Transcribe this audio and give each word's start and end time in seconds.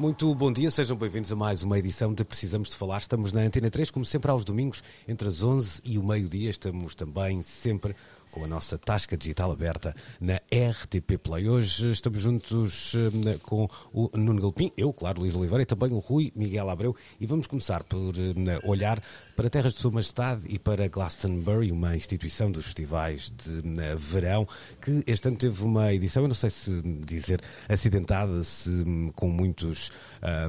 Muito 0.00 0.34
bom 0.34 0.50
dia, 0.50 0.70
sejam 0.70 0.96
bem-vindos 0.96 1.30
a 1.30 1.36
mais 1.36 1.62
uma 1.62 1.78
edição 1.78 2.14
de 2.14 2.24
Precisamos 2.24 2.70
de 2.70 2.76
Falar. 2.76 2.96
Estamos 2.96 3.34
na 3.34 3.42
Antena 3.42 3.70
3, 3.70 3.90
como 3.90 4.02
sempre, 4.02 4.30
aos 4.30 4.44
domingos, 4.46 4.82
entre 5.06 5.28
as 5.28 5.42
11 5.42 5.82
e 5.84 5.98
o 5.98 6.02
meio-dia. 6.02 6.48
Estamos 6.48 6.94
também 6.94 7.42
sempre 7.42 7.94
com 8.30 8.42
a 8.42 8.48
nossa 8.48 8.78
tasca 8.78 9.16
digital 9.16 9.50
aberta 9.52 9.94
na 10.18 10.36
RTP 10.36 11.18
Play. 11.22 11.48
Hoje 11.48 11.90
estamos 11.90 12.20
juntos 12.20 12.94
eh, 12.94 13.38
com 13.42 13.68
o 13.92 14.10
Nuno 14.16 14.40
Galpim, 14.40 14.72
eu, 14.76 14.90
claro, 14.92 15.20
Luís 15.20 15.36
Oliveira, 15.36 15.64
e 15.64 15.66
também 15.66 15.92
o 15.92 15.98
Rui 15.98 16.32
Miguel 16.34 16.70
Abreu, 16.70 16.96
e 17.20 17.26
vamos 17.26 17.46
começar 17.46 17.82
por 17.82 18.14
eh, 18.16 18.60
olhar 18.64 19.02
para 19.40 19.48
Terras 19.48 19.72
de 19.72 19.80
Sua 19.80 19.90
Majestade 19.90 20.42
e 20.50 20.58
para 20.58 20.86
Glastonbury, 20.86 21.72
uma 21.72 21.96
instituição 21.96 22.52
dos 22.52 22.66
festivais 22.66 23.32
de 23.34 23.80
eh, 23.80 23.96
verão, 23.96 24.46
que 24.82 25.02
este 25.06 25.28
ano 25.28 25.38
teve 25.38 25.64
uma 25.64 25.94
edição, 25.94 26.24
eu 26.24 26.28
não 26.28 26.34
sei 26.34 26.50
se 26.50 26.82
dizer 27.06 27.40
acidentada, 27.66 28.42
se 28.42 28.68
hum, 28.68 29.10
com 29.16 29.30
muitos 29.30 29.90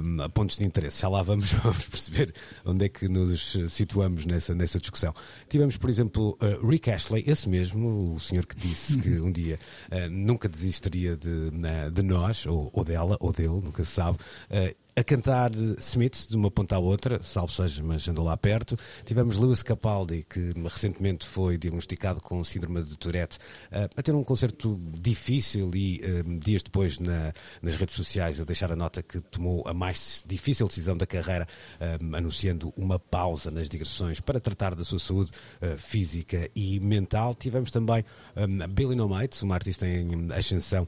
um, 0.03 0.29
pontos 0.31 0.57
de 0.57 0.65
interesse. 0.65 1.03
Já 1.03 1.07
lá 1.07 1.23
vamos, 1.23 1.53
vamos 1.63 1.87
perceber 1.87 2.33
onde 2.65 2.83
é 2.83 2.89
que 2.89 3.07
nos 3.07 3.57
situamos 3.69 4.25
nessa, 4.25 4.53
nessa 4.53 4.77
discussão. 4.77 5.15
Tivemos, 5.47 5.77
por 5.77 5.89
exemplo, 5.89 6.37
uh, 6.41 6.67
Rick 6.67 6.91
Ashley, 6.91 7.23
esse 7.25 7.47
mesmo, 7.47 8.15
o 8.15 8.19
senhor 8.19 8.45
que 8.45 8.57
disse 8.57 8.97
que 8.97 9.07
um 9.21 9.31
dia 9.31 9.57
uh, 9.89 10.09
nunca 10.09 10.49
desistiria 10.49 11.15
de, 11.15 11.49
de 11.93 12.01
nós, 12.03 12.45
ou, 12.45 12.69
ou, 12.73 12.83
dela, 12.83 13.15
ou 13.21 13.31
dele, 13.31 13.61
nunca 13.63 13.85
se 13.85 13.91
sabe. 13.91 14.17
Uh, 14.49 14.80
a 14.95 15.03
cantar 15.03 15.51
Smith 15.79 16.27
de 16.29 16.35
uma 16.35 16.51
ponta 16.51 16.75
à 16.75 16.79
outra, 16.79 17.21
salvo 17.23 17.51
seja, 17.51 17.81
mas 17.83 18.07
andou 18.07 18.25
lá 18.25 18.35
perto. 18.35 18.77
Tivemos 19.05 19.37
Lewis 19.37 19.63
Capaldi, 19.63 20.25
que 20.29 20.53
recentemente 20.63 21.25
foi 21.25 21.57
diagnosticado 21.57 22.19
com 22.19 22.43
síndrome 22.43 22.83
de 22.83 22.97
Tourette, 22.97 23.37
uh, 23.71 23.89
a 23.95 24.01
ter 24.03 24.13
um 24.13 24.23
concerto 24.23 24.79
difícil 24.99 25.71
e 25.73 26.01
uh, 26.01 26.39
dias 26.39 26.61
depois 26.61 26.99
na, 26.99 27.33
nas 27.61 27.77
redes 27.77 27.95
sociais 27.95 28.39
a 28.39 28.43
deixar 28.43 28.71
a 28.71 28.75
nota 28.75 29.01
que 29.01 29.21
tomou 29.21 29.63
a 29.65 29.73
mais 29.73 30.25
difícil 30.27 30.67
decisão 30.67 30.97
da 30.97 31.05
carreira, 31.05 31.47
uh, 31.79 32.15
anunciando 32.15 32.73
uma 32.75 32.99
pausa 32.99 33.49
nas 33.49 33.69
digressões 33.69 34.19
para 34.19 34.39
tratar 34.39 34.75
da 34.75 34.83
sua 34.83 34.99
saúde 34.99 35.31
física 35.77 36.49
e 36.55 36.79
mental. 36.79 37.33
Tivemos 37.33 37.71
também 37.71 38.03
um, 38.35 38.67
Billy 38.67 38.95
No 38.95 39.07
Mates, 39.07 39.41
uma 39.41 39.55
artista 39.55 39.87
em 39.87 40.31
ascensão 40.33 40.87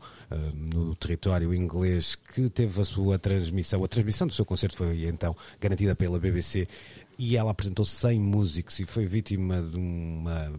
no 0.54 0.96
território 0.96 1.54
inglês, 1.54 2.16
que 2.16 2.50
teve 2.50 2.80
a 2.80 2.84
sua 2.84 3.20
transmissão, 3.20 3.84
transmissão 3.94 4.28
do 4.28 4.34
seu 4.34 4.46
concerto 4.46 4.76
foi 4.76 5.06
então 5.06 5.36
garantida 5.60 5.96
pela 5.96 6.20
BBC 6.20 6.68
e 7.18 7.38
ela 7.38 7.52
apresentou 7.52 7.86
100 7.86 8.20
músicos 8.20 8.80
e 8.80 8.86
foi 8.86 9.06
vítima 9.06 9.62
de 9.62 9.78
uma 9.78 10.52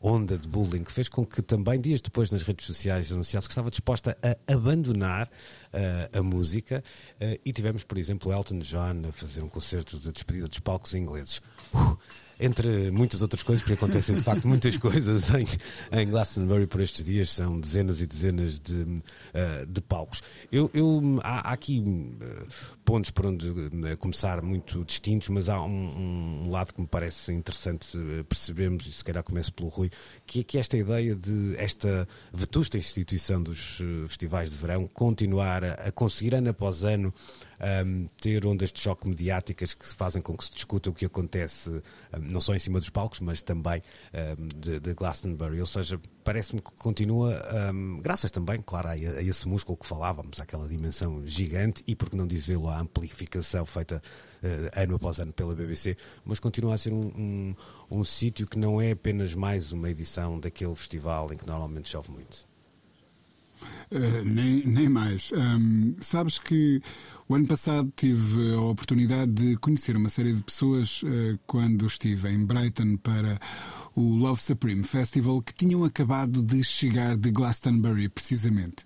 onda 0.00 0.36
de 0.36 0.48
bullying 0.48 0.82
que 0.82 0.90
fez 0.90 1.08
com 1.08 1.24
que 1.24 1.40
também 1.40 1.80
dias 1.80 2.00
depois 2.00 2.30
nas 2.30 2.42
redes 2.42 2.66
sociais 2.66 3.12
anunciasse 3.12 3.46
que 3.46 3.52
estava 3.52 3.70
disposta 3.70 4.18
a 4.22 4.52
abandonar 4.52 5.28
uh, 5.28 6.18
a 6.18 6.22
música. 6.22 6.82
Uh, 7.20 7.38
e 7.44 7.52
tivemos 7.52 7.84
por 7.84 7.96
exemplo 7.98 8.32
Elton 8.32 8.58
John 8.58 9.08
a 9.08 9.12
fazer 9.12 9.42
um 9.42 9.48
concerto 9.48 9.98
de 9.98 10.10
despedida 10.10 10.48
dos 10.48 10.58
palcos 10.58 10.94
ingleses. 10.94 11.40
Uh, 11.72 11.96
entre 12.42 12.90
muitas 12.90 13.22
outras 13.22 13.42
coisas, 13.42 13.62
porque 13.62 13.74
acontecem 13.74 14.16
de 14.16 14.22
facto 14.22 14.48
muitas 14.48 14.76
coisas 14.78 15.30
em, 15.30 15.46
em 15.92 16.10
Glastonbury 16.10 16.66
por 16.66 16.80
estes 16.80 17.04
dias, 17.04 17.30
são 17.30 17.58
dezenas 17.58 18.00
e 18.00 18.06
dezenas 18.06 18.58
de, 18.58 18.82
uh, 18.82 19.66
de 19.66 19.80
palcos. 19.80 20.22
Eu, 20.50 20.68
eu 20.74 21.20
há, 21.22 21.50
há, 21.50 21.52
aqui 21.52 21.80
uh, 21.80 22.46
pontos 22.84 23.10
por 23.10 23.26
onde 23.26 23.48
uh, 23.48 23.96
começar 23.98 24.42
muito 24.42 24.84
distintos, 24.84 25.28
mas 25.28 25.48
há 25.48 25.62
um, 25.62 26.46
um, 26.46 26.50
lado 26.50 26.74
que 26.74 26.80
me 26.80 26.86
parece 26.86 27.32
interessante 27.32 27.96
percebermos, 28.28 28.86
e 28.86 28.92
se 28.92 29.04
calhar 29.04 29.22
começo 29.22 29.52
pelo 29.52 29.68
Rui, 29.68 29.88
que 30.26 30.40
é 30.40 30.42
que 30.42 30.58
esta 30.58 30.76
ideia 30.76 31.14
de 31.14 31.54
esta 31.56 32.08
vetusta 32.32 32.76
instituição 32.76 33.40
dos 33.40 33.80
festivais 34.08 34.50
de 34.50 34.56
verão 34.56 34.88
continuar 34.88 35.62
a, 35.62 35.72
a 35.74 35.92
conseguir 35.92 36.34
ano 36.34 36.50
após 36.50 36.82
ano 36.82 37.14
um, 37.84 38.06
ter 38.20 38.44
ondas 38.46 38.72
de 38.72 38.80
choque 38.80 39.08
mediáticas 39.08 39.74
que 39.74 39.86
fazem 39.86 40.20
com 40.20 40.36
que 40.36 40.44
se 40.44 40.52
discuta 40.52 40.90
o 40.90 40.92
que 40.92 41.04
acontece, 41.04 41.70
um, 41.70 41.82
não 42.20 42.40
só 42.40 42.54
em 42.54 42.58
cima 42.58 42.78
dos 42.78 42.90
palcos, 42.90 43.20
mas 43.20 43.42
também 43.42 43.82
um, 44.38 44.48
de, 44.58 44.80
de, 44.80 44.94
Glastonbury. 44.94 45.60
Ou 45.60 45.66
seja, 45.66 46.00
parece-me 46.24 46.60
que 46.60 46.72
continua, 46.72 47.40
graças 48.00 48.30
também, 48.30 48.60
claro, 48.62 48.88
a, 48.88 48.92
a, 48.92 49.22
esse 49.22 49.48
músculo 49.48 49.76
que 49.76 49.86
falávamos, 49.86 50.40
aquela 50.40 50.68
dimensão 50.68 51.26
gigante 51.26 51.82
e, 51.86 51.94
por 51.94 52.10
que 52.10 52.16
não 52.16 52.26
dizê-lo, 52.26 52.68
a 52.68 52.80
amplificação 52.80 53.64
feita 53.66 54.02
uh, 54.42 54.80
ano 54.80 54.96
após 54.96 55.18
ano 55.18 55.32
pela 55.32 55.54
BBC, 55.54 55.96
mas 56.24 56.38
continua 56.38 56.74
a 56.74 56.78
ser 56.78 56.92
um, 56.92 57.54
um, 57.90 58.04
sítio 58.04 58.46
que 58.46 58.58
não 58.58 58.80
é 58.80 58.92
apenas 58.92 59.34
mais 59.34 59.72
uma 59.72 59.90
edição 59.90 60.38
daquele 60.38 60.74
festival 60.74 61.32
em 61.32 61.36
que 61.36 61.46
normalmente 61.46 61.88
chove 61.88 62.10
muito. 62.10 62.51
Uh, 63.90 64.24
nem, 64.24 64.64
nem 64.66 64.88
mais. 64.88 65.32
Um, 65.32 65.96
sabes 66.00 66.38
que 66.38 66.82
o 67.28 67.34
ano 67.34 67.46
passado 67.46 67.92
tive 67.96 68.54
a 68.54 68.60
oportunidade 68.60 69.32
de 69.32 69.56
conhecer 69.56 69.96
uma 69.96 70.08
série 70.08 70.32
de 70.32 70.42
pessoas 70.42 71.02
uh, 71.02 71.38
quando 71.46 71.86
estive 71.86 72.28
em 72.28 72.44
Brighton 72.44 72.96
para 72.96 73.38
o 73.94 74.16
Love 74.16 74.40
Supreme 74.40 74.82
Festival 74.82 75.40
que 75.42 75.54
tinham 75.54 75.84
acabado 75.84 76.42
de 76.42 76.62
chegar 76.64 77.16
de 77.16 77.30
Glastonbury, 77.30 78.08
precisamente. 78.08 78.84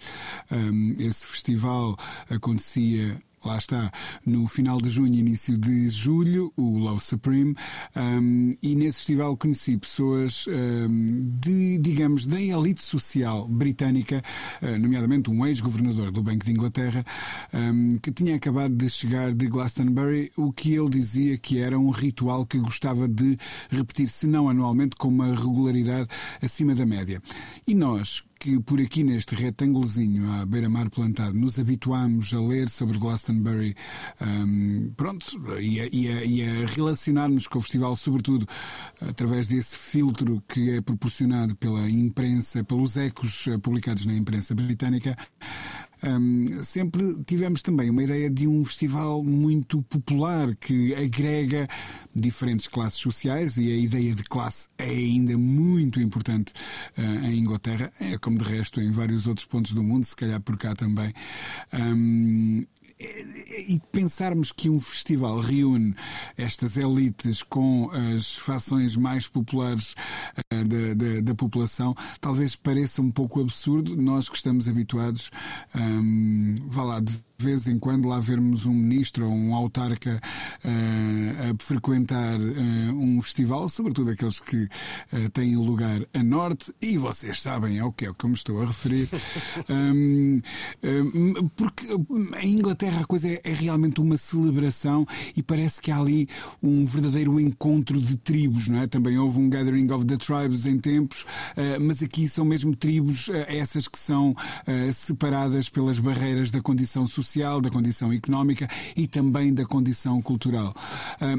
Um, 0.51 0.97
esse 0.99 1.27
festival 1.27 1.97
acontecia 2.29 3.21
lá 3.45 3.59
está, 3.59 3.93
no 4.25 4.47
final 4.49 4.81
de 4.81 4.89
junho, 4.89 5.15
início 5.15 5.57
de 5.57 5.89
julho, 5.89 6.53
o 6.57 6.79
Love 6.79 7.01
Supreme, 7.01 7.55
um, 7.95 8.51
e 8.63 8.75
nesse 8.75 8.99
festival 8.99 9.37
conheci 9.37 9.79
pessoas 9.79 10.47
um, 10.49 11.39
de, 11.41 11.79
digamos, 11.79 12.27
da 12.27 12.41
elite 12.41 12.83
social 12.83 13.47
britânica, 13.47 14.23
uh, 14.63 14.79
nomeadamente 14.79 15.31
um 15.31 15.47
ex-governador 15.47 16.11
do 16.11 16.23
Banco 16.23 16.45
de 16.45 16.53
Inglaterra, 16.53 17.05
um, 17.53 17.99
que 17.99 18.11
tinha 18.11 18.37
acabado 18.37 18.75
de 18.75 18.89
chegar 18.91 19.33
de 19.33 19.47
Glastonbury, 19.47 20.33
o 20.37 20.53
que 20.53 20.75
ele 20.75 20.89
dizia 20.89 21.39
que 21.39 21.59
era 21.59 21.79
um 21.79 21.91
ritual 21.91 22.45
que 22.47 22.59
gostava 22.59 23.07
de 23.07 23.39
repetir, 23.71 24.09
se 24.09 24.27
não 24.27 24.49
anualmente, 24.49 24.97
com 24.97 25.09
uma 25.09 25.35
regularidade 25.35 26.09
acima 26.43 26.75
da 26.75 26.85
média. 26.85 27.23
E 27.67 27.75
nós, 27.75 28.26
que 28.39 28.61
por 28.61 28.81
aqui 28.81 29.03
neste 29.03 29.35
retângulozinho 29.35 30.31
à 30.33 30.47
beira-mar 30.47 30.91
plantado 30.91 31.35
nos 31.35 31.59
habituámos 31.59 32.33
a 32.33 32.41
ler 32.41 32.69
sobre 32.69 32.99
Glastonbury, 32.99 33.75
um, 34.21 34.93
pronto, 34.97 35.25
e 35.61 35.81
a, 35.81 35.87
e 35.87 36.07
e 36.27 36.43
a 36.43 36.67
relacionar-nos 36.67 37.47
com 37.47 37.59
o 37.59 37.63
festival, 37.63 37.97
sobretudo 37.97 38.47
através 39.01 39.47
desse 39.47 39.77
filtro 39.77 40.43
que 40.49 40.71
é 40.71 40.81
proporcionado 40.81 41.57
pela 41.57 41.89
imprensa, 41.91 42.63
pelos 42.65 42.97
ecos 42.97 43.47
publicados 43.63 44.07
na 44.07 44.15
imprensa 44.15 44.55
britânica, 44.55 45.17
um, 46.05 46.63
sempre 46.63 47.03
tivemos 47.25 47.63
também 47.63 47.89
uma 47.89 48.03
ideia 48.03 48.31
de 48.31 48.47
um 48.47 48.65
festival 48.65 49.23
muito 49.23 49.83
popular 49.83 50.55
que 50.57 50.95
agrega 50.95 51.67
diferentes 52.15 52.67
classes 52.67 52.99
sociais 52.99 53.57
e 53.57 53.73
a 53.73 53.77
ideia 53.77 54.15
de 54.15 54.23
classe 54.25 54.69
é 54.77 54.89
ainda 54.89 55.37
muito 55.39 56.01
importante 56.01 56.53
uh, 56.99 57.27
em 57.27 57.39
Inglaterra, 57.39 57.93
é 58.01 58.19
como 58.19 58.39
de 58.39 58.45
resto 58.45 58.81
em 58.81 58.91
vários 58.91 59.27
outros 59.27 59.47
pontos 59.47 59.73
do 59.73 59.83
mundo, 59.83 60.05
se 60.05 60.17
calhar 60.17 60.41
por 60.41 60.59
cá 60.59 60.75
também. 60.75 61.13
Um, 61.73 62.67
e 62.99 63.79
pensarmos 63.93 64.53
que 64.53 64.71
um 64.71 64.81
festival 64.81 65.39
reúne 65.41 65.95
estas 66.37 66.77
elites 66.77 67.43
com 67.43 67.91
as 68.15 68.35
fações 68.35 68.97
mais 68.97 69.29
populares 69.29 69.95
uh, 70.53 70.65
da, 70.65 70.95
da, 70.95 71.21
da, 71.21 71.35
população, 71.35 71.95
talvez 72.21 72.57
pareça 72.57 73.03
um 73.03 73.11
pouco 73.11 73.41
absurdo. 73.41 73.95
Nós 73.97 74.29
que 74.29 74.37
estamos 74.37 74.67
habituados, 74.67 75.31
um, 75.75 76.57
vá 76.67 76.85
lá, 76.85 77.01
de 77.01 77.19
de 77.39 77.45
vez 77.45 77.67
em 77.67 77.79
quando 77.79 78.09
lá 78.09 78.19
vermos 78.19 78.65
um 78.65 78.73
ministro 78.73 79.27
ou 79.27 79.33
um 79.33 79.55
autarca 79.55 80.21
uh, 80.65 81.51
a 81.53 81.63
frequentar 81.63 82.41
uh, 82.41 82.95
um 82.95 83.21
festival, 83.21 83.69
sobretudo 83.69 84.11
aqueles 84.11 84.41
que 84.41 84.65
uh, 84.65 85.29
têm 85.33 85.55
lugar 85.57 86.01
a 86.15 86.23
norte, 86.23 86.73
e 86.81 86.97
vocês 86.97 87.41
sabem 87.41 87.79
ao 87.79 87.93
que 87.93 88.07
é 88.07 88.11
o 88.11 88.15
que 88.15 88.27
me 88.27 88.33
estou 88.33 88.63
a 88.63 88.67
referir, 88.67 89.09
um, 89.69 90.41
um, 90.83 91.49
porque 91.49 91.87
em 92.41 92.55
Inglaterra 92.55 93.03
a 93.03 93.05
coisa 93.05 93.29
é, 93.29 93.41
é, 93.45 93.53
realmente 93.53 94.01
uma 94.01 94.17
celebração 94.17 95.07
e 95.37 95.43
parece 95.43 95.81
que 95.83 95.91
há 95.91 95.99
ali 95.99 96.29
um 96.63 96.87
verdadeiro 96.87 97.39
encontro 97.39 98.01
de 98.01 98.17
tribos, 98.17 98.69
não 98.69 98.81
é? 98.81 98.87
Também 98.87 99.19
houve 99.19 99.39
um 99.39 99.51
Gathering 99.51 99.91
of 99.93 100.07
the 100.07 100.17
Tribes 100.17 100.65
em 100.65 100.79
tempos, 100.79 101.27
mas 101.81 102.03
aqui 102.03 102.29
são 102.29 102.45
mesmo 102.45 102.75
tribos 102.75 103.29
essas 103.47 103.89
que 103.89 103.99
são 103.99 104.35
separadas 104.93 105.69
pelas 105.69 105.99
barreiras 105.99 106.51
da 106.51 106.61
condição 106.61 107.07
social 107.07 107.26
social, 107.27 107.61
da 107.61 107.71
condição 107.71 108.13
económica 108.13 108.69
e 108.97 109.07
também 109.07 109.53
da 109.53 109.67
condição 109.67 110.23
cultural. 110.23 110.75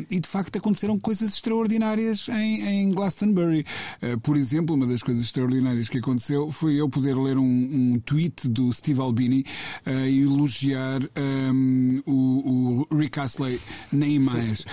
E 0.09 0.19
de 0.19 0.27
facto 0.27 0.57
aconteceram 0.57 0.99
coisas 0.99 1.33
extraordinárias 1.33 2.27
em, 2.29 2.67
em 2.67 2.89
Glastonbury. 2.91 3.65
Uh, 4.01 4.19
por 4.19 4.35
exemplo, 4.35 4.75
uma 4.75 4.85
das 4.85 5.01
coisas 5.01 5.23
extraordinárias 5.23 5.87
que 5.87 5.97
aconteceu 5.97 6.51
foi 6.51 6.75
eu 6.75 6.89
poder 6.89 7.15
ler 7.15 7.37
um, 7.37 7.43
um 7.43 7.99
tweet 7.99 8.47
do 8.47 8.71
Steve 8.73 8.99
Albini 8.99 9.45
uh, 9.85 10.07
e 10.07 10.21
elogiar 10.21 11.01
um, 11.17 12.01
o, 12.05 12.85
o, 12.91 12.97
Rick 12.97 13.19
Astley, 13.19 13.59
nem 13.91 14.19
mais, 14.19 14.65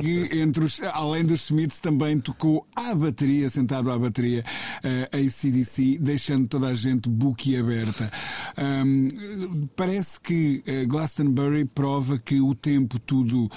que 0.00 0.38
entre 0.38 0.64
os, 0.64 0.80
além 0.82 1.24
dos 1.24 1.44
Smiths 1.44 1.80
também 1.80 2.18
tocou 2.18 2.66
à 2.74 2.94
bateria, 2.94 3.48
sentado 3.48 3.90
à 3.90 3.98
bateria, 3.98 4.44
uh, 4.84 5.16
ACDC, 5.16 5.98
deixando 6.00 6.48
toda 6.48 6.68
a 6.68 6.74
gente 6.74 7.08
boquiaberta. 7.08 8.10
Um, 8.58 9.68
parece 9.76 10.20
que 10.20 10.49
eh, 10.66 10.84
Glastonbury 10.86 11.64
prova 11.64 12.18
que 12.18 12.40
o 12.40 12.54
tempo 12.54 12.98
tudo 12.98 13.50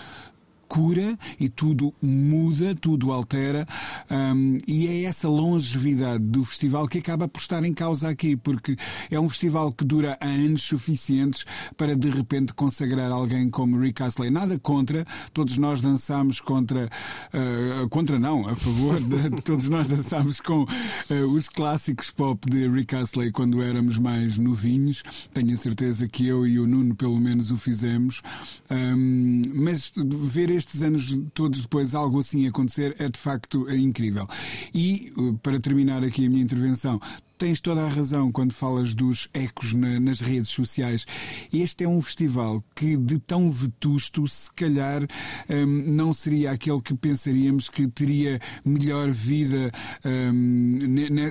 cura 0.73 1.15
e 1.39 1.49
tudo 1.49 1.93
muda, 2.01 2.73
tudo 2.73 3.11
altera, 3.11 3.63
um, 4.09 4.57
e 4.67 4.87
é 4.87 5.03
essa 5.03 5.29
longevidade 5.29 6.23
do 6.23 6.43
festival 6.43 6.87
que 6.87 6.97
acaba 6.97 7.27
por 7.27 7.39
estar 7.39 7.63
em 7.63 7.71
causa 7.71 8.09
aqui, 8.09 8.35
porque 8.35 8.75
é 9.11 9.19
um 9.19 9.29
festival 9.29 9.71
que 9.71 9.85
dura 9.85 10.17
anos 10.19 10.63
suficientes 10.63 11.45
para 11.77 11.95
de 11.95 12.09
repente 12.09 12.55
consagrar 12.55 13.11
alguém 13.11 13.51
como 13.51 13.77
Rick 13.77 14.01
Astley. 14.01 14.31
Nada 14.31 14.57
contra, 14.57 15.05
todos 15.31 15.59
nós 15.59 15.79
dançamos 15.79 16.41
contra, 16.41 16.85
uh, 16.85 17.87
contra 17.89 18.17
não, 18.17 18.49
a 18.49 18.55
favor, 18.55 18.99
de, 18.99 19.29
todos 19.43 19.69
nós 19.69 19.87
dançámos 19.87 20.39
com 20.41 20.63
uh, 20.63 21.27
os 21.35 21.47
clássicos 21.49 22.09
pop 22.09 22.49
de 22.49 22.67
Rick 22.67 22.95
Astley 22.95 23.31
quando 23.31 23.61
éramos 23.61 23.99
mais 23.99 24.39
novinhos. 24.39 25.03
Tenho 25.35 25.53
a 25.53 25.57
certeza 25.57 26.07
que 26.07 26.25
eu 26.25 26.47
e 26.47 26.57
o 26.57 26.65
Nuno 26.65 26.95
pelo 26.95 27.19
menos 27.19 27.51
o 27.51 27.57
fizemos. 27.57 28.23
Um, 28.71 29.43
mas 29.53 29.93
ver 29.95 30.49
este 30.49 30.62
estes 30.63 30.81
anos 30.81 31.17
todos 31.33 31.61
depois 31.61 31.93
algo 31.93 32.19
assim 32.19 32.47
acontecer 32.47 32.95
é 32.99 33.09
de 33.09 33.19
facto 33.19 33.69
incrível. 33.69 34.27
E, 34.73 35.13
uh, 35.17 35.33
para 35.39 35.59
terminar 35.59 36.03
aqui 36.03 36.25
a 36.25 36.29
minha 36.29 36.43
intervenção, 36.43 36.99
tens 37.43 37.59
toda 37.59 37.81
a 37.83 37.89
razão 37.89 38.31
quando 38.31 38.53
falas 38.53 38.95
dos 38.95 39.27
ecos 39.33 39.73
na, 39.73 39.99
nas 39.99 40.21
redes 40.21 40.49
sociais. 40.49 41.05
Este 41.53 41.83
é 41.83 41.87
um 41.89 42.01
festival 42.01 42.63
que, 42.73 42.95
de 42.95 43.19
tão 43.19 43.51
vetusto, 43.51 44.25
se 44.29 44.49
calhar 44.53 45.05
um, 45.49 45.65
não 45.65 46.13
seria 46.13 46.51
aquele 46.51 46.81
que 46.81 46.93
pensaríamos 46.93 47.67
que 47.67 47.85
teria 47.85 48.39
melhor 48.63 49.11
vida 49.11 49.69
um, 50.05 50.31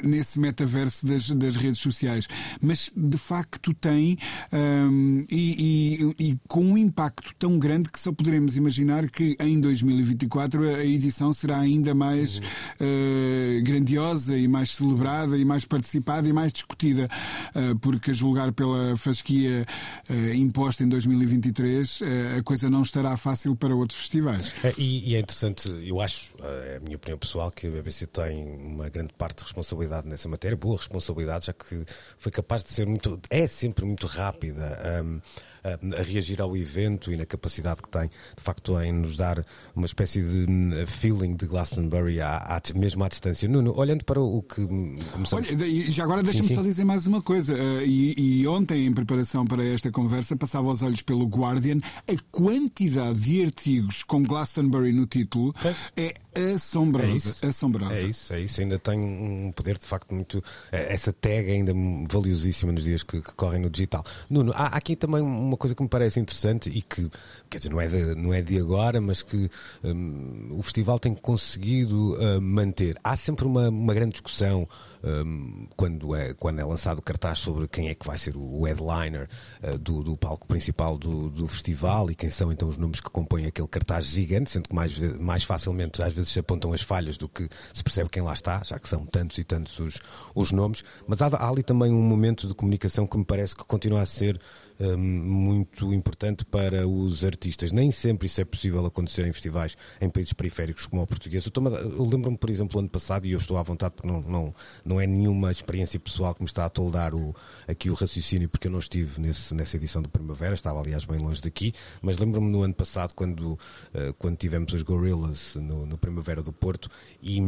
nesse 0.04 0.38
metaverso 0.38 1.06
das, 1.06 1.30
das, 1.30 1.56
redes 1.56 1.80
sociais. 1.80 2.28
Mas, 2.60 2.92
de 2.94 3.16
facto, 3.16 3.72
tem 3.72 4.18
um, 4.52 5.24
e, 5.30 6.12
e, 6.18 6.28
e, 6.28 6.38
com 6.46 6.62
um 6.62 6.76
impacto 6.76 7.34
tão 7.38 7.58
grande 7.58 7.90
que 7.90 7.98
só 7.98 8.12
poderemos 8.12 8.58
imaginar 8.58 9.08
que 9.08 9.34
em 9.40 9.58
2024 9.58 10.62
a 10.74 10.84
edição 10.84 11.32
será 11.32 11.58
ainda 11.58 11.94
mais 11.94 12.36
uh, 12.36 13.62
grandiosa 13.62 14.36
e 14.36 14.46
mais 14.46 14.72
celebrada 14.72 15.38
e 15.38 15.44
mais 15.46 15.64
participativa 15.64 16.01
antecipada 16.02 16.28
e 16.28 16.32
mais 16.32 16.52
discutida, 16.52 17.08
eh, 17.54 17.74
porque 17.80 18.10
a 18.10 18.14
julgar 18.14 18.52
pela 18.52 18.96
fasquia 18.96 19.64
eh, 20.10 20.34
imposta 20.34 20.82
em 20.82 20.88
2023, 20.88 22.00
eh, 22.02 22.38
a 22.38 22.42
coisa 22.42 22.68
não 22.68 22.82
estará 22.82 23.16
fácil 23.16 23.54
para 23.54 23.74
outros 23.74 24.00
festivais. 24.00 24.52
É, 24.62 24.74
e, 24.76 25.10
e, 25.10 25.16
é 25.16 25.20
interessante, 25.20 25.68
eu 25.86 26.00
acho, 26.00 26.34
é 26.42 26.76
a 26.76 26.80
minha 26.80 26.96
opinião 26.96 27.18
pessoal, 27.18 27.50
que 27.50 27.66
a 27.66 27.70
BBC 27.70 28.06
tem 28.06 28.44
uma 28.44 28.88
grande 28.88 29.12
parte 29.16 29.38
de 29.38 29.44
responsabilidade 29.44 30.08
nessa 30.08 30.28
matéria, 30.28 30.56
boa 30.56 30.76
responsabilidade, 30.76 31.46
já 31.46 31.52
que 31.52 31.84
foi 32.18 32.32
capaz 32.32 32.64
de 32.64 32.70
ser 32.70 32.86
muito, 32.86 33.18
é 33.30 33.46
sempre 33.46 33.84
muito 33.84 34.06
rápida. 34.06 35.02
Um, 35.04 35.20
a 35.64 36.02
reagir 36.02 36.40
ao 36.40 36.56
evento 36.56 37.12
e 37.12 37.16
na 37.16 37.26
capacidade 37.26 37.82
que 37.82 37.88
tem, 37.88 38.08
de 38.36 38.42
facto, 38.42 38.80
em 38.80 38.92
nos 38.92 39.16
dar 39.16 39.44
uma 39.74 39.86
espécie 39.86 40.22
de 40.22 40.86
feeling 40.86 41.34
de 41.34 41.46
Glastonbury, 41.46 42.20
à, 42.20 42.36
à, 42.38 42.60
mesmo 42.74 43.04
à 43.04 43.08
distância. 43.08 43.48
Nuno, 43.48 43.74
olhando 43.76 44.04
para 44.04 44.20
o 44.20 44.42
que 44.42 44.66
começamos. 45.12 45.48
Olha, 45.50 45.90
já 45.90 46.04
agora 46.04 46.22
deixa-me 46.22 46.54
só 46.54 46.62
dizer 46.62 46.84
mais 46.84 47.06
uma 47.06 47.22
coisa. 47.22 47.54
Uh, 47.54 47.82
e, 47.84 48.40
e, 48.42 48.46
ontem, 48.46 48.86
em 48.86 48.92
preparação 48.92 49.44
para 49.44 49.64
esta 49.64 49.90
conversa, 49.90 50.36
passava 50.36 50.68
os 50.68 50.82
olhos 50.82 51.02
pelo 51.02 51.26
Guardian. 51.26 51.80
A 52.08 52.16
quantidade 52.30 53.18
de 53.20 53.44
artigos 53.44 54.02
com 54.02 54.22
Glastonbury 54.22 54.92
no 54.92 55.06
título 55.06 55.54
é 55.96 56.14
assombrosa. 56.54 57.08
É 57.08 57.16
isso, 57.16 57.46
assombrosa. 57.46 57.94
É 57.94 58.02
isso, 58.02 58.32
é 58.32 58.40
isso. 58.40 58.60
Ainda 58.60 58.78
tem 58.78 58.98
um 58.98 59.52
poder, 59.52 59.78
de 59.78 59.86
facto, 59.86 60.14
muito. 60.14 60.42
Eh, 60.70 60.94
essa 60.94 61.12
tag 61.12 61.50
ainda 61.50 61.72
valiosíssima 62.10 62.72
nos 62.72 62.84
dias 62.84 63.02
que, 63.02 63.20
que 63.20 63.34
correm 63.34 63.60
no 63.60 63.70
digital. 63.70 64.04
Nuno, 64.28 64.52
há 64.54 64.66
aqui 64.66 64.96
também 64.96 65.22
uma 65.52 65.56
coisa 65.58 65.74
que 65.74 65.82
me 65.82 65.88
parece 65.88 66.18
interessante 66.18 66.70
e 66.70 66.80
que, 66.80 67.10
quer 67.50 67.58
dizer, 67.58 67.70
não 67.70 67.80
é 67.80 67.86
de, 67.86 68.14
não 68.14 68.32
é 68.32 68.40
de 68.40 68.58
agora, 68.58 69.00
mas 69.00 69.22
que 69.22 69.50
um, 69.84 70.48
o 70.58 70.62
festival 70.62 70.98
tem 70.98 71.14
conseguido 71.14 72.14
uh, 72.14 72.40
manter. 72.40 72.96
Há 73.04 73.14
sempre 73.16 73.46
uma, 73.46 73.68
uma 73.68 73.94
grande 73.94 74.12
discussão 74.12 74.66
um, 75.04 75.66
quando, 75.76 76.14
é, 76.14 76.32
quando 76.34 76.60
é 76.60 76.64
lançado 76.64 76.98
o 76.98 77.02
cartaz 77.02 77.38
sobre 77.38 77.68
quem 77.68 77.88
é 77.88 77.94
que 77.94 78.06
vai 78.06 78.16
ser 78.16 78.36
o 78.36 78.62
headliner 78.62 79.28
uh, 79.62 79.78
do, 79.78 80.02
do, 80.02 80.16
palco 80.16 80.46
principal 80.46 80.96
do, 80.96 81.28
do, 81.28 81.46
festival 81.48 82.10
e 82.10 82.14
quem 82.14 82.30
são 82.30 82.50
então 82.50 82.68
os 82.68 82.78
nomes 82.78 83.00
que 83.00 83.10
compõem 83.10 83.46
aquele 83.46 83.68
cartaz 83.68 84.06
gigante, 84.06 84.50
sendo 84.50 84.68
que 84.68 84.74
mais, 84.74 84.98
mais 85.18 85.44
facilmente 85.44 86.02
às 86.02 86.14
vezes 86.14 86.30
se 86.30 86.38
apontam 86.38 86.72
as 86.72 86.80
falhas 86.80 87.18
do 87.18 87.28
que 87.28 87.48
se 87.74 87.82
percebe 87.82 88.08
quem 88.08 88.22
lá 88.22 88.32
está, 88.32 88.62
já 88.64 88.78
que 88.78 88.88
são 88.88 89.04
tantos 89.04 89.36
e 89.38 89.44
tantos 89.44 89.78
os, 89.78 90.00
os 90.34 90.52
nomes. 90.52 90.82
Mas 91.06 91.20
há, 91.20 91.26
há 91.26 91.48
ali 91.48 91.62
também 91.62 91.92
um 91.92 92.02
momento 92.02 92.46
de 92.46 92.54
comunicação 92.54 93.06
que 93.06 93.18
me 93.18 93.24
parece 93.24 93.54
que 93.54 93.64
continua 93.64 94.00
a 94.00 94.06
ser 94.06 94.40
Hum, 94.84 94.96
muito 94.98 95.94
importante 95.94 96.44
para 96.44 96.88
os 96.88 97.24
artistas. 97.24 97.70
Nem 97.70 97.92
sempre 97.92 98.26
isso 98.26 98.40
é 98.40 98.44
possível 98.44 98.84
acontecer 98.84 99.24
em 99.24 99.32
festivais 99.32 99.76
em 100.00 100.10
países 100.10 100.32
periféricos 100.32 100.86
como 100.86 101.00
o 101.02 101.06
português. 101.06 101.46
Eu, 101.46 101.52
eu 101.64 102.04
lembro-me, 102.04 102.36
por 102.36 102.50
exemplo, 102.50 102.80
ano 102.80 102.88
passado, 102.88 103.24
e 103.24 103.30
eu 103.30 103.38
estou 103.38 103.56
à 103.58 103.62
vontade 103.62 103.94
porque 103.94 104.08
não, 104.08 104.20
não, 104.22 104.54
não 104.84 105.00
é 105.00 105.06
nenhuma 105.06 105.52
experiência 105.52 106.00
pessoal 106.00 106.34
que 106.34 106.42
me 106.42 106.46
está 106.46 106.64
a 106.64 106.68
toldar 106.68 107.14
o, 107.14 107.32
aqui 107.68 107.90
o 107.90 107.94
raciocínio, 107.94 108.48
porque 108.48 108.66
eu 108.66 108.72
não 108.72 108.80
estive 108.80 109.20
nesse, 109.20 109.54
nessa 109.54 109.76
edição 109.76 110.02
do 110.02 110.08
Primavera, 110.08 110.54
estava 110.54 110.80
aliás 110.80 111.04
bem 111.04 111.18
longe 111.18 111.40
daqui, 111.40 111.72
mas 112.00 112.18
lembro-me 112.18 112.50
no 112.50 112.62
ano 112.62 112.74
passado, 112.74 113.14
quando, 113.14 113.52
uh, 113.52 114.12
quando 114.18 114.36
tivemos 114.36 114.72
os 114.72 114.82
Gorillaz 114.82 115.54
no, 115.54 115.86
no 115.86 115.96
Primavera 115.96 116.42
do 116.42 116.52
Porto, 116.52 116.90
e, 117.22 117.40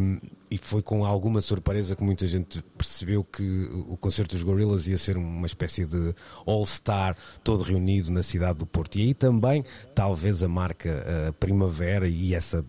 e 0.54 0.58
foi 0.58 0.82
com 0.82 1.04
alguma 1.04 1.40
surpresa 1.40 1.96
que 1.96 2.04
muita 2.04 2.24
gente 2.28 2.62
percebeu 2.78 3.24
que 3.24 3.68
o 3.88 3.96
concerto 3.96 4.36
dos 4.36 4.44
Gorillaz 4.44 4.86
ia 4.86 4.96
ser 4.96 5.16
uma 5.16 5.48
espécie 5.48 5.84
de 5.84 6.14
all-star 6.46 7.16
todo 7.42 7.64
reunido 7.64 8.08
na 8.12 8.22
cidade 8.22 8.60
do 8.60 8.66
Porto. 8.66 8.94
E 8.96 9.02
aí 9.02 9.14
também, 9.14 9.64
talvez, 9.96 10.44
a 10.44 10.48
marca 10.48 11.04
a 11.28 11.32
Primavera 11.32 12.06
e 12.06 12.34
essa 12.34 12.64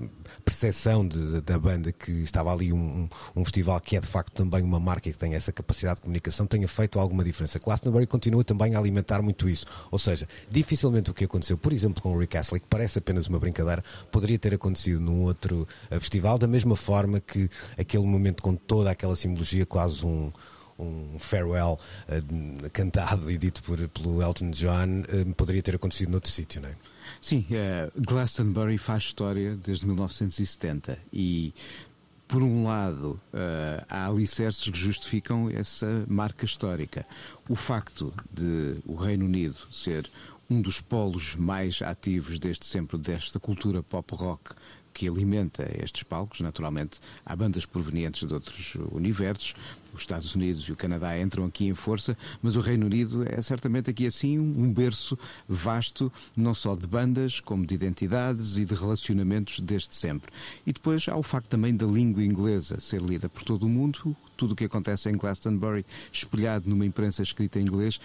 percepção 0.46 1.06
de, 1.06 1.42
da 1.42 1.58
banda 1.58 1.92
que 1.92 2.12
estava 2.12 2.54
ali 2.54 2.72
um, 2.72 3.10
um, 3.36 3.44
festival 3.44 3.82
que 3.82 3.98
é 3.98 4.00
de 4.00 4.06
facto 4.08 4.32
também 4.32 4.64
uma 4.64 4.80
marca 4.80 5.12
que 5.12 5.18
tem 5.18 5.34
essa 5.34 5.52
capacidade 5.52 5.96
de 5.96 6.02
comunicação 6.04 6.46
tenha 6.46 6.68
feito 6.68 7.00
alguma 7.00 7.24
diferença. 7.24 7.58
Glastonbury 7.58 8.06
continua 8.06 8.44
também 8.44 8.75
a 8.75 8.80
alimentar 8.80 9.22
muito 9.24 9.50
isso. 9.50 9.66
Ou 9.90 9.98
seja, 9.98 10.30
dificilmente 10.50 11.10
o 11.10 11.14
que 11.14 11.25
aconteceu, 11.25 11.58
por 11.58 11.74
exemplo, 11.74 12.02
com 12.02 12.14
o 12.14 12.20
Rick 12.20 12.38
Astley, 12.38 12.62
que 12.62 12.68
parece 12.70 13.00
apenas 13.00 13.28
uma 13.28 13.40
brincadeira, 13.40 13.84
poderia 14.12 14.38
ter 14.38 14.54
acontecido 14.54 15.02
num 15.02 15.24
outro 15.24 15.68
uh, 15.92 16.00
festival, 16.00 16.38
da 16.38 16.48
mesma 16.48 16.75
forma 16.75 17.20
que 17.20 17.50
aquele 17.78 18.06
momento 18.06 18.44
com 18.44 18.56
toda 18.56 18.92
aquela 18.92 19.16
simbologia, 19.16 19.66
quase 19.66 20.06
um 20.06 20.32
um 20.78 21.18
farewell 21.18 21.80
uh, 22.10 22.70
cantado 22.72 23.32
e 23.32 23.38
dito 23.38 23.64
por, 23.64 23.88
pelo 23.88 24.22
Elton 24.22 24.52
John 24.52 25.04
uh, 25.08 25.34
poderia 25.34 25.64
ter 25.64 25.75
acontecido 25.75 26.12
noutro 26.12 26.30
sítio, 26.30 26.62
não 26.62 26.68
é? 26.68 26.75
Sim, 27.25 27.44
uh, 27.50 27.91
Glastonbury 28.00 28.77
faz 28.77 29.05
história 29.05 29.55
desde 29.55 29.88
1970 29.88 30.96
e 31.12 31.55
por 32.27 32.44
um 32.44 32.65
lado, 32.65 33.20
uh, 33.34 33.84
há 33.89 34.05
alicerces 34.05 34.70
que 34.70 34.77
justificam 34.77 35.50
essa 35.50 36.05
marca 36.08 36.46
histórica. 36.46 37.03
O 37.50 37.55
facto 37.55 38.13
de 38.32 38.77
o 38.86 38.94
Reino 38.94 39.25
Unido 39.25 39.58
ser 39.72 40.08
um 40.48 40.62
dos 40.62 40.79
polos 40.79 41.36
mais 41.36 41.82
ativos 41.82 42.38
desde 42.38 42.63
sempre 42.63 42.96
desta 42.96 43.39
cultura 43.39 43.82
pop 43.82 44.13
rock 44.15 44.53
que 44.94 45.08
alimenta 45.08 45.67
estes 45.84 46.03
palcos. 46.03 46.41
Naturalmente, 46.41 47.00
há 47.25 47.36
bandas 47.36 47.65
provenientes 47.65 48.27
de 48.27 48.36
outros 48.36 48.75
universos, 48.91 49.55
os 49.98 50.04
Estados 50.04 50.36
Unidos 50.36 50.64
e 50.64 50.72
o 50.72 50.75
Canadá 50.75 51.20
entram 51.20 51.46
aqui 51.46 51.66
em 51.66 51.74
força, 51.74 52.18
mas 52.42 52.56
o 52.56 52.62
Reino 52.62 52.86
Unido 52.86 53.25
é 53.28 53.42
certamente 53.42 53.90
aqui 53.90 54.06
assim 54.08 54.40
um 54.40 54.72
berço 54.72 55.18
vasto, 55.48 56.12
não 56.36 56.54
só 56.54 56.75
de 56.75 56.88
bandas, 56.88 57.40
como 57.40 57.66
de 57.66 57.75
identidades 57.75 58.58
e 58.58 58.66
de 58.66 58.74
relacionamentos 58.74 59.60
desde 59.60 59.96
sempre. 59.96 60.32
E 60.66 60.74
depois 60.74 61.08
há 61.08 61.16
o 61.16 61.24
facto 61.24 61.48
também 61.48 61.75
da 61.75 61.86
língua 61.86 62.24
inglesa 62.24 62.80
ser 62.80 63.02
lida 63.02 63.30
por 63.30 63.44
todo 63.44 63.64
o 63.64 63.70
mundo, 63.70 64.16
tudo 64.36 64.52
o 64.52 64.56
que 64.56 64.66
acontece 64.66 65.10
em 65.10 65.18
Glastonbury, 65.18 65.86
espelhado 66.12 66.70
numa 66.70 66.86
imprensa 66.86 67.24
escrita 67.24 67.60
em 67.60 67.64
inglês, 67.64 68.00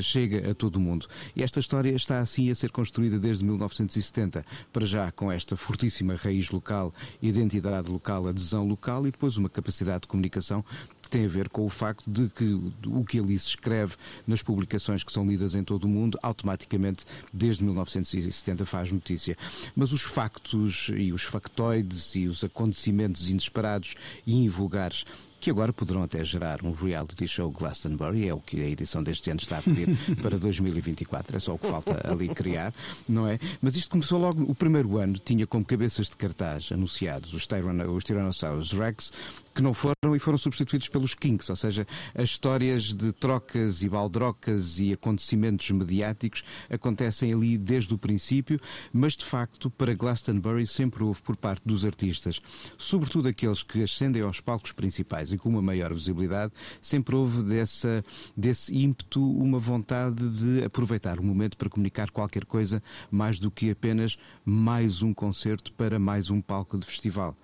chega 0.00 0.50
a 0.50 0.54
todo 0.54 0.76
o 0.76 0.80
mundo. 0.80 1.06
E 1.34 1.42
esta 1.42 1.60
história 1.60 1.94
está 1.94 2.20
assim 2.20 2.50
a 2.50 2.54
ser 2.54 2.70
construída 2.70 3.18
desde 3.18 3.44
1970, 3.44 4.44
para 4.72 4.86
já 4.86 5.10
com 5.12 5.30
esta 5.30 5.56
fortíssima 5.56 6.14
raiz 6.16 6.50
local, 6.50 6.92
identidade 7.20 7.90
local, 7.90 8.26
adesão 8.26 8.66
local 8.66 9.06
e 9.06 9.10
depois 9.10 9.36
uma 9.36 9.48
capacidade 9.48 10.02
de 10.02 10.08
comunicação 10.08 10.64
tem 11.12 11.26
a 11.26 11.28
ver 11.28 11.50
com 11.50 11.66
o 11.66 11.68
facto 11.68 12.10
de 12.10 12.30
que 12.30 12.58
o 12.86 13.04
que 13.04 13.18
ali 13.18 13.38
se 13.38 13.48
escreve 13.48 13.96
nas 14.26 14.42
publicações 14.42 15.04
que 15.04 15.12
são 15.12 15.26
lidas 15.26 15.54
em 15.54 15.62
todo 15.62 15.84
o 15.84 15.88
mundo, 15.88 16.18
automaticamente, 16.22 17.04
desde 17.30 17.62
1970, 17.64 18.64
faz 18.64 18.90
notícia. 18.90 19.36
Mas 19.76 19.92
os 19.92 20.00
factos 20.00 20.90
e 20.96 21.12
os 21.12 21.22
factoides 21.22 22.16
e 22.16 22.26
os 22.26 22.42
acontecimentos 22.42 23.28
inesperados 23.28 23.94
e 24.26 24.42
invulgares 24.42 25.04
que 25.42 25.50
agora 25.50 25.72
poderão 25.72 26.04
até 26.04 26.24
gerar 26.24 26.62
um 26.62 26.70
reality 26.70 27.26
show 27.26 27.50
Glastonbury, 27.50 28.28
é 28.28 28.32
o 28.32 28.38
que 28.38 28.60
a 28.60 28.68
edição 28.68 29.02
deste 29.02 29.28
ano 29.28 29.40
está 29.40 29.58
a 29.58 29.62
pedir 29.62 29.88
para 30.22 30.38
2024, 30.38 31.36
é 31.36 31.40
só 31.40 31.54
o 31.54 31.58
que 31.58 31.66
falta 31.66 32.00
ali 32.08 32.28
criar, 32.28 32.72
não 33.08 33.26
é? 33.26 33.40
Mas 33.60 33.74
isto 33.74 33.90
começou 33.90 34.20
logo, 34.20 34.48
o 34.48 34.54
primeiro 34.54 34.98
ano 34.98 35.18
tinha 35.18 35.44
como 35.44 35.64
cabeças 35.64 36.06
de 36.08 36.16
cartaz 36.16 36.70
anunciados 36.70 37.34
os, 37.34 37.42
os 37.44 38.04
Tyrannosaurus 38.04 38.70
Rex, 38.70 39.12
que 39.52 39.60
não 39.60 39.74
foram 39.74 40.14
e 40.14 40.18
foram 40.20 40.38
substituídos 40.38 40.88
pelos 40.88 41.12
Kinks, 41.12 41.50
ou 41.50 41.56
seja, 41.56 41.88
as 42.14 42.24
histórias 42.30 42.94
de 42.94 43.12
trocas 43.12 43.82
e 43.82 43.88
baldrocas 43.88 44.78
e 44.78 44.92
acontecimentos 44.92 45.68
mediáticos 45.72 46.44
acontecem 46.70 47.32
ali 47.32 47.58
desde 47.58 47.92
o 47.92 47.98
princípio, 47.98 48.60
mas 48.92 49.14
de 49.14 49.24
facto 49.24 49.68
para 49.70 49.92
Glastonbury 49.92 50.68
sempre 50.68 51.02
houve 51.02 51.20
por 51.20 51.36
parte 51.36 51.62
dos 51.66 51.84
artistas, 51.84 52.40
sobretudo 52.78 53.26
aqueles 53.28 53.62
que 53.64 53.82
ascendem 53.82 54.22
aos 54.22 54.40
palcos 54.40 54.70
principais 54.70 55.31
e 55.32 55.38
com 55.38 55.48
uma 55.48 55.62
maior 55.62 55.92
visibilidade, 55.92 56.52
sempre 56.80 57.14
houve 57.14 57.42
dessa, 57.42 58.04
desse 58.36 58.76
ímpeto 58.76 59.20
uma 59.36 59.58
vontade 59.58 60.28
de 60.28 60.64
aproveitar 60.64 61.18
o 61.18 61.22
momento 61.22 61.56
para 61.56 61.68
comunicar 61.68 62.10
qualquer 62.10 62.44
coisa 62.44 62.82
mais 63.10 63.38
do 63.38 63.50
que 63.50 63.70
apenas 63.70 64.16
mais 64.44 65.02
um 65.02 65.12
concerto 65.14 65.72
para 65.72 65.98
mais 65.98 66.30
um 66.30 66.40
palco 66.40 66.78
de 66.78 66.86
festival. 66.86 67.36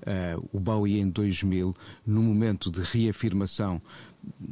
Uh, 0.00 0.48
o 0.52 0.60
Bowie 0.60 1.00
em 1.00 1.08
2000, 1.08 1.74
no 2.06 2.22
momento 2.22 2.70
de 2.70 2.80
reafirmação 2.80 3.80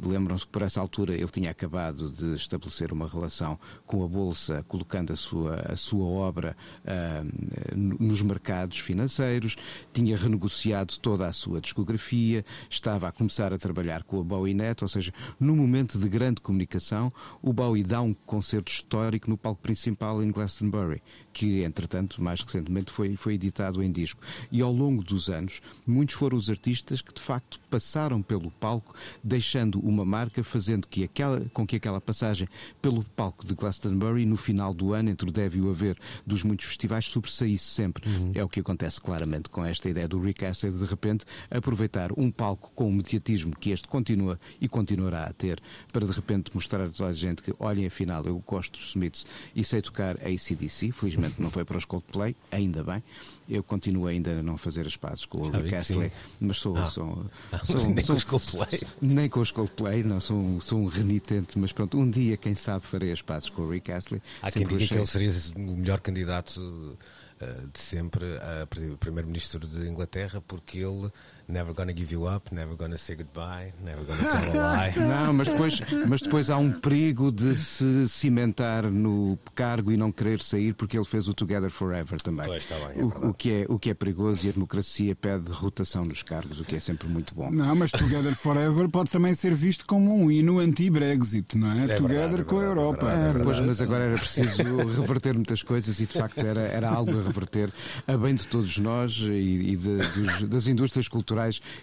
Lembram-se 0.05 0.45
que 0.45 0.51
por 0.51 0.61
essa 0.61 0.81
altura 0.81 1.13
ele 1.13 1.27
tinha 1.27 1.51
acabado 1.51 2.09
de 2.09 2.35
estabelecer 2.35 2.91
uma 2.91 3.07
relação 3.07 3.59
com 3.85 4.03
a 4.03 4.07
Bolsa, 4.07 4.63
colocando 4.67 5.13
a 5.13 5.15
sua, 5.15 5.55
a 5.71 5.75
sua 5.75 6.05
obra 6.05 6.55
uh, 6.83 7.75
nos 7.75 8.21
mercados 8.21 8.79
financeiros, 8.79 9.55
tinha 9.93 10.17
renegociado 10.17 10.97
toda 10.99 11.27
a 11.27 11.33
sua 11.33 11.61
discografia, 11.61 12.45
estava 12.69 13.07
a 13.07 13.11
começar 13.11 13.53
a 13.53 13.57
trabalhar 13.57 14.03
com 14.03 14.19
a 14.19 14.23
Bowie 14.23 14.53
Net, 14.53 14.83
ou 14.83 14.87
seja, 14.87 15.13
no 15.39 15.55
momento 15.55 15.97
de 15.97 16.09
grande 16.09 16.41
comunicação, 16.41 17.11
o 17.41 17.53
Bowie 17.53 17.83
dá 17.83 18.01
um 18.01 18.13
concerto 18.13 18.71
histórico 18.71 19.29
no 19.29 19.37
palco 19.37 19.61
principal 19.61 20.21
em 20.23 20.31
Glastonbury, 20.31 21.01
que 21.31 21.63
entretanto, 21.63 22.21
mais 22.21 22.41
recentemente, 22.41 22.91
foi, 22.91 23.15
foi 23.15 23.35
editado 23.35 23.81
em 23.81 23.91
disco. 23.91 24.21
E 24.51 24.61
ao 24.61 24.71
longo 24.71 25.03
dos 25.03 25.29
anos, 25.29 25.61
muitos 25.85 26.15
foram 26.15 26.37
os 26.37 26.49
artistas 26.49 27.01
que 27.01 27.13
de 27.13 27.21
facto 27.21 27.59
passaram 27.69 28.21
pelo 28.21 28.51
palco, 28.51 28.95
deixando 29.23 29.62
uma 29.75 30.05
marca, 30.05 30.43
fazendo 30.43 30.87
que 30.87 31.03
aquela, 31.03 31.41
com 31.53 31.65
que 31.65 31.75
aquela 31.75 32.01
passagem 32.01 32.47
pelo 32.81 33.03
palco 33.15 33.45
de 33.45 33.53
Glastonbury, 33.53 34.25
no 34.25 34.37
final 34.37 34.73
do 34.73 34.93
ano, 34.93 35.09
entre 35.09 35.29
o 35.29 35.31
deve 35.31 35.57
e 35.57 35.61
o 35.61 35.69
haver 35.69 35.97
dos 36.25 36.43
muitos 36.43 36.65
festivais, 36.65 37.05
sobressaísse 37.05 37.65
sempre. 37.65 38.07
Uhum. 38.07 38.31
É 38.35 38.43
o 38.43 38.49
que 38.49 38.59
acontece 38.59 38.99
claramente 38.99 39.49
com 39.49 39.63
esta 39.63 39.89
ideia 39.89 40.07
do 40.07 40.19
Rick 40.19 40.45
Astley, 40.45 40.71
de 40.71 40.85
repente 40.85 41.25
aproveitar 41.49 42.11
um 42.17 42.31
palco 42.31 42.71
com 42.75 42.89
o 42.89 42.91
mediatismo 42.91 43.55
que 43.55 43.71
este 43.71 43.87
continua 43.87 44.39
e 44.59 44.67
continuará 44.67 45.23
a 45.23 45.33
ter, 45.33 45.61
para 45.91 46.05
de 46.05 46.11
repente 46.11 46.51
mostrar 46.53 46.85
a 46.85 46.89
toda 46.89 47.09
a 47.09 47.13
gente 47.13 47.41
que, 47.41 47.53
olhem, 47.59 47.85
afinal, 47.85 48.25
eu 48.25 48.41
gosto 48.45 48.73
dos 48.73 48.89
Smiths 48.89 49.25
e 49.55 49.63
sei 49.63 49.81
tocar 49.81 50.17
a 50.17 50.29
ACDC, 50.29 50.91
felizmente 50.91 51.41
não 51.41 51.49
foi 51.49 51.65
para 51.65 51.77
os 51.77 51.85
Coldplay, 51.85 52.35
ainda 52.51 52.83
bem. 52.83 53.03
Eu 53.49 53.61
continuo 53.61 54.07
ainda 54.07 54.31
a 54.39 54.43
não 54.43 54.57
fazer 54.57 54.87
as 54.87 54.95
pazes 54.95 55.25
com 55.25 55.39
o 55.39 55.49
Rick 55.49 55.75
Astley, 55.75 56.11
mas 56.39 56.57
sou, 56.57 56.77
ah. 56.77 56.87
sou, 56.87 57.25
sou, 57.63 57.89
nem 57.89 58.03
sou, 58.03 58.15
com 58.15 58.17
os 58.17 58.23
Coldplay. 58.23 58.81
Nem 59.01 59.29
com 59.29 59.39
os 59.39 59.51
Coldplay, 59.51 60.03
não 60.03 60.19
sou, 60.19 60.61
sou 60.61 60.79
um 60.79 60.87
renitente, 60.87 61.57
mas 61.59 61.71
pronto, 61.71 61.97
um 61.97 62.09
dia, 62.09 62.37
quem 62.37 62.55
sabe, 62.55 62.85
farei 62.85 63.11
as 63.11 63.21
pazes 63.21 63.49
com 63.49 63.63
o 63.63 63.69
Rick 63.69 63.91
Astley. 63.91 64.21
Há 64.41 64.51
quem 64.51 64.65
diga 64.65 64.87
que 64.87 64.93
ele 64.93 65.05
seria 65.05 65.31
o 65.55 65.59
melhor 65.59 65.99
candidato 65.99 66.57
uh, 66.59 67.67
de 67.71 67.79
sempre 67.79 68.25
a 68.37 68.67
primeiro-ministro 68.97 69.67
de 69.67 69.87
Inglaterra, 69.87 70.41
porque 70.41 70.79
ele 70.79 71.11
Never 71.47 71.73
gonna 71.73 71.93
give 71.93 72.13
you 72.13 72.25
up, 72.25 72.53
never 72.55 72.75
gonna 72.75 72.97
say 72.97 73.15
goodbye, 73.15 73.73
never 73.83 74.05
gonna 74.05 74.23
tell 74.29 74.61
a 74.61 74.87
lie. 74.87 74.93
Não, 74.97 75.33
mas 75.33 75.49
depois, 75.49 75.81
mas 76.07 76.21
depois 76.21 76.49
há 76.49 76.57
um 76.57 76.71
perigo 76.71 77.31
de 77.31 77.53
se 77.55 78.07
cimentar 78.07 78.89
no 78.89 79.37
cargo 79.53 79.91
e 79.91 79.97
não 79.97 80.09
querer 80.09 80.39
sair 80.39 80.73
porque 80.73 80.97
ele 80.97 81.05
fez 81.05 81.27
o 81.27 81.33
Together 81.33 81.69
Forever 81.69 82.21
também. 82.21 82.45
Pois, 82.45 82.63
está 82.63 82.75
bem, 82.75 83.01
é 83.01 83.03
o, 83.03 83.29
o, 83.29 83.33
que 83.33 83.51
é, 83.51 83.65
o 83.67 83.77
que 83.77 83.89
é 83.89 83.93
perigoso 83.93 84.45
e 84.47 84.49
a 84.49 84.53
democracia 84.53 85.13
pede 85.15 85.51
rotação 85.51 86.05
nos 86.05 86.23
cargos, 86.23 86.61
o 86.61 86.63
que 86.63 86.77
é 86.77 86.79
sempre 86.79 87.09
muito 87.09 87.35
bom. 87.35 87.51
Não, 87.51 87.75
mas 87.75 87.91
Together 87.91 88.35
Forever 88.35 88.87
pode 88.87 89.11
também 89.11 89.33
ser 89.33 89.53
visto 89.53 89.85
como 89.85 90.15
um 90.15 90.31
hino 90.31 90.59
anti-Brexit, 90.59 91.57
não 91.57 91.71
é? 91.73 91.83
é 91.83 91.95
Together 91.95 92.07
verdade, 92.07 92.41
é 92.41 92.45
com 92.45 92.59
a 92.59 92.63
Europa. 92.63 93.11
É 93.11 93.15
verdade, 93.15 93.41
é 93.41 93.43
pois, 93.43 93.59
mas 93.59 93.81
agora 93.81 94.05
era 94.05 94.17
preciso 94.17 94.63
reverter 94.95 95.33
muitas 95.33 95.61
coisas 95.61 95.99
e 95.99 96.05
de 96.05 96.13
facto 96.13 96.39
era, 96.39 96.61
era 96.61 96.89
algo 96.89 97.11
a 97.19 97.23
reverter 97.23 97.69
a 98.07 98.15
bem 98.15 98.33
de 98.33 98.47
todos 98.47 98.77
nós 98.77 99.11
e, 99.17 99.71
e 99.71 99.75
de, 99.75 99.97
dos, 99.97 100.43
das 100.47 100.67
indústrias 100.67 101.09
culturais 101.09 101.32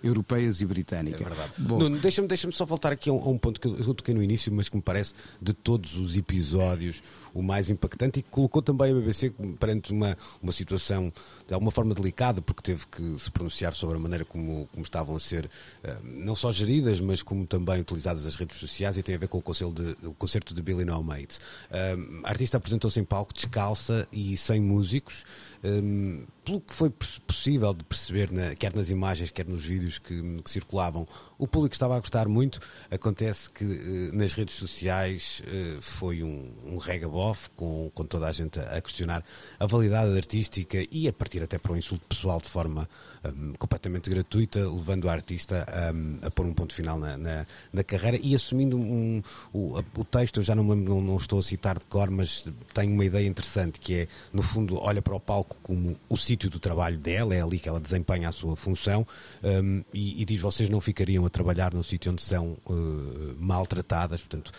europeias 0.02 0.60
e 0.60 0.66
britânicas. 0.66 1.20
É 1.20 1.24
verdade. 1.24 1.52
Bom, 1.58 1.90
deixa-me 1.90 2.28
deixa 2.28 2.50
só 2.52 2.64
voltar 2.64 2.92
aqui 2.92 3.10
a 3.10 3.12
um, 3.12 3.18
a 3.18 3.28
um, 3.28 3.38
ponto 3.38 3.60
que 3.60 3.66
eu 3.66 3.94
toquei 3.94 4.14
no 4.14 4.22
início, 4.22 4.52
mas 4.52 4.68
que 4.68 4.76
me 4.76 4.82
parece 4.82 5.14
de 5.40 5.52
todos 5.52 5.96
os 5.96 6.16
episódios 6.16 7.02
o 7.32 7.42
mais 7.42 7.70
impactante 7.70 8.20
e 8.20 8.22
que 8.22 8.30
colocou 8.30 8.62
também 8.62 8.90
a 8.90 8.94
BBC 8.94 9.32
perante 9.58 9.92
uma, 9.92 10.16
uma 10.42 10.52
situação 10.52 11.12
de 11.46 11.54
alguma 11.54 11.70
forma 11.70 11.94
delicada, 11.94 12.42
porque 12.42 12.62
teve 12.62 12.86
que 12.86 13.18
se 13.18 13.30
pronunciar 13.30 13.72
sobre 13.74 13.96
a 13.96 14.00
maneira 14.00 14.24
como, 14.24 14.68
como 14.72 14.82
estavam 14.82 15.16
a 15.16 15.20
ser 15.20 15.46
uh, 15.46 15.96
não 16.02 16.34
só 16.34 16.50
geridas, 16.52 17.00
mas 17.00 17.22
como 17.22 17.46
também 17.46 17.80
utilizadas 17.80 18.26
as 18.26 18.34
redes 18.34 18.56
sociais 18.58 18.96
e 18.96 19.02
tem 19.02 19.14
a 19.14 19.18
ver 19.18 19.28
com 19.28 19.38
o, 19.38 19.42
conselho 19.42 19.72
de, 19.72 19.96
o 20.06 20.12
concerto 20.14 20.54
de 20.54 20.62
Billy 20.62 20.84
No 20.84 21.02
Mates. 21.02 21.38
Uh, 21.70 22.20
a 22.24 22.28
artista 22.30 22.56
apresentou-se 22.56 22.98
em 22.98 23.04
palco 23.04 23.32
descalça 23.32 24.06
e 24.12 24.36
sem 24.36 24.60
músicos. 24.60 25.24
Um, 25.62 26.24
pelo 26.50 26.60
que 26.60 26.74
foi 26.74 26.90
possível 27.26 27.72
de 27.72 27.84
perceber, 27.84 28.32
na, 28.32 28.56
quer 28.56 28.74
nas 28.74 28.90
imagens, 28.90 29.30
quer 29.30 29.46
nos 29.46 29.64
vídeos 29.64 29.98
que, 29.98 30.42
que, 30.42 30.50
circulavam, 30.50 31.06
o 31.38 31.46
público 31.46 31.74
estava 31.74 31.96
a 31.96 32.00
gostar 32.00 32.26
muito. 32.26 32.58
Acontece 32.90 33.48
que 33.48 33.64
uh, 33.64 34.16
nas 34.16 34.32
redes 34.32 34.56
sociais 34.56 35.42
uh, 35.46 35.80
foi 35.80 36.24
um, 36.24 36.52
um 36.64 36.76
regabof, 36.76 37.48
com, 37.50 37.90
com 37.94 38.04
toda 38.04 38.26
a 38.26 38.32
gente 38.32 38.58
a 38.58 38.80
questionar 38.80 39.24
a 39.60 39.66
validade 39.66 40.16
artística 40.16 40.84
e 40.90 41.06
a 41.06 41.12
partir 41.12 41.40
até 41.40 41.56
para 41.56 41.72
o 41.72 41.76
insulto 41.76 42.04
pessoal 42.08 42.40
de 42.40 42.48
forma 42.48 42.88
um, 43.24 43.52
completamente 43.54 44.08
gratuita, 44.08 44.60
levando 44.60 45.04
o 45.04 45.10
artista 45.10 45.66
um, 45.94 46.18
a 46.26 46.30
pôr 46.30 46.46
um 46.46 46.52
ponto 46.52 46.74
final 46.74 46.98
na, 46.98 47.16
na, 47.16 47.46
na 47.72 47.84
carreira 47.84 48.18
e 48.22 48.34
assumindo 48.34 48.78
um, 48.78 49.22
o, 49.52 49.78
o, 49.96 50.04
texto. 50.04 50.40
Eu 50.40 50.42
já 50.42 50.54
não, 50.54 50.64
não, 50.64 51.00
não, 51.00 51.16
estou 51.16 51.38
a 51.38 51.42
citar 51.42 51.78
de 51.78 51.86
cor, 51.86 52.10
mas 52.10 52.46
tenho 52.72 52.92
uma 52.92 53.04
ideia 53.04 53.26
interessante 53.26 53.78
que 53.78 53.94
é, 53.94 54.08
no 54.32 54.42
fundo, 54.42 54.78
olha 54.78 55.02
para 55.02 55.14
o 55.14 55.20
palco 55.20 55.56
como 55.62 55.96
o 56.08 56.16
sítio 56.16 56.48
do 56.48 56.58
trabalho 56.58 56.98
dela, 56.98 57.34
é 57.34 57.42
ali 57.42 57.58
que 57.58 57.68
ela 57.68 57.80
desempenha 57.80 58.28
a 58.28 58.32
sua 58.32 58.56
função 58.56 59.06
hum, 59.42 59.84
e, 59.92 60.22
e, 60.22 60.24
diz: 60.24 60.40
vocês 60.40 60.68
não 60.68 60.80
ficariam 60.80 61.26
a 61.26 61.30
trabalhar 61.30 61.74
no 61.74 61.84
sítio 61.84 62.12
onde 62.12 62.22
são 62.22 62.56
uh, 62.66 63.36
maltratadas, 63.38 64.20
portanto, 64.22 64.52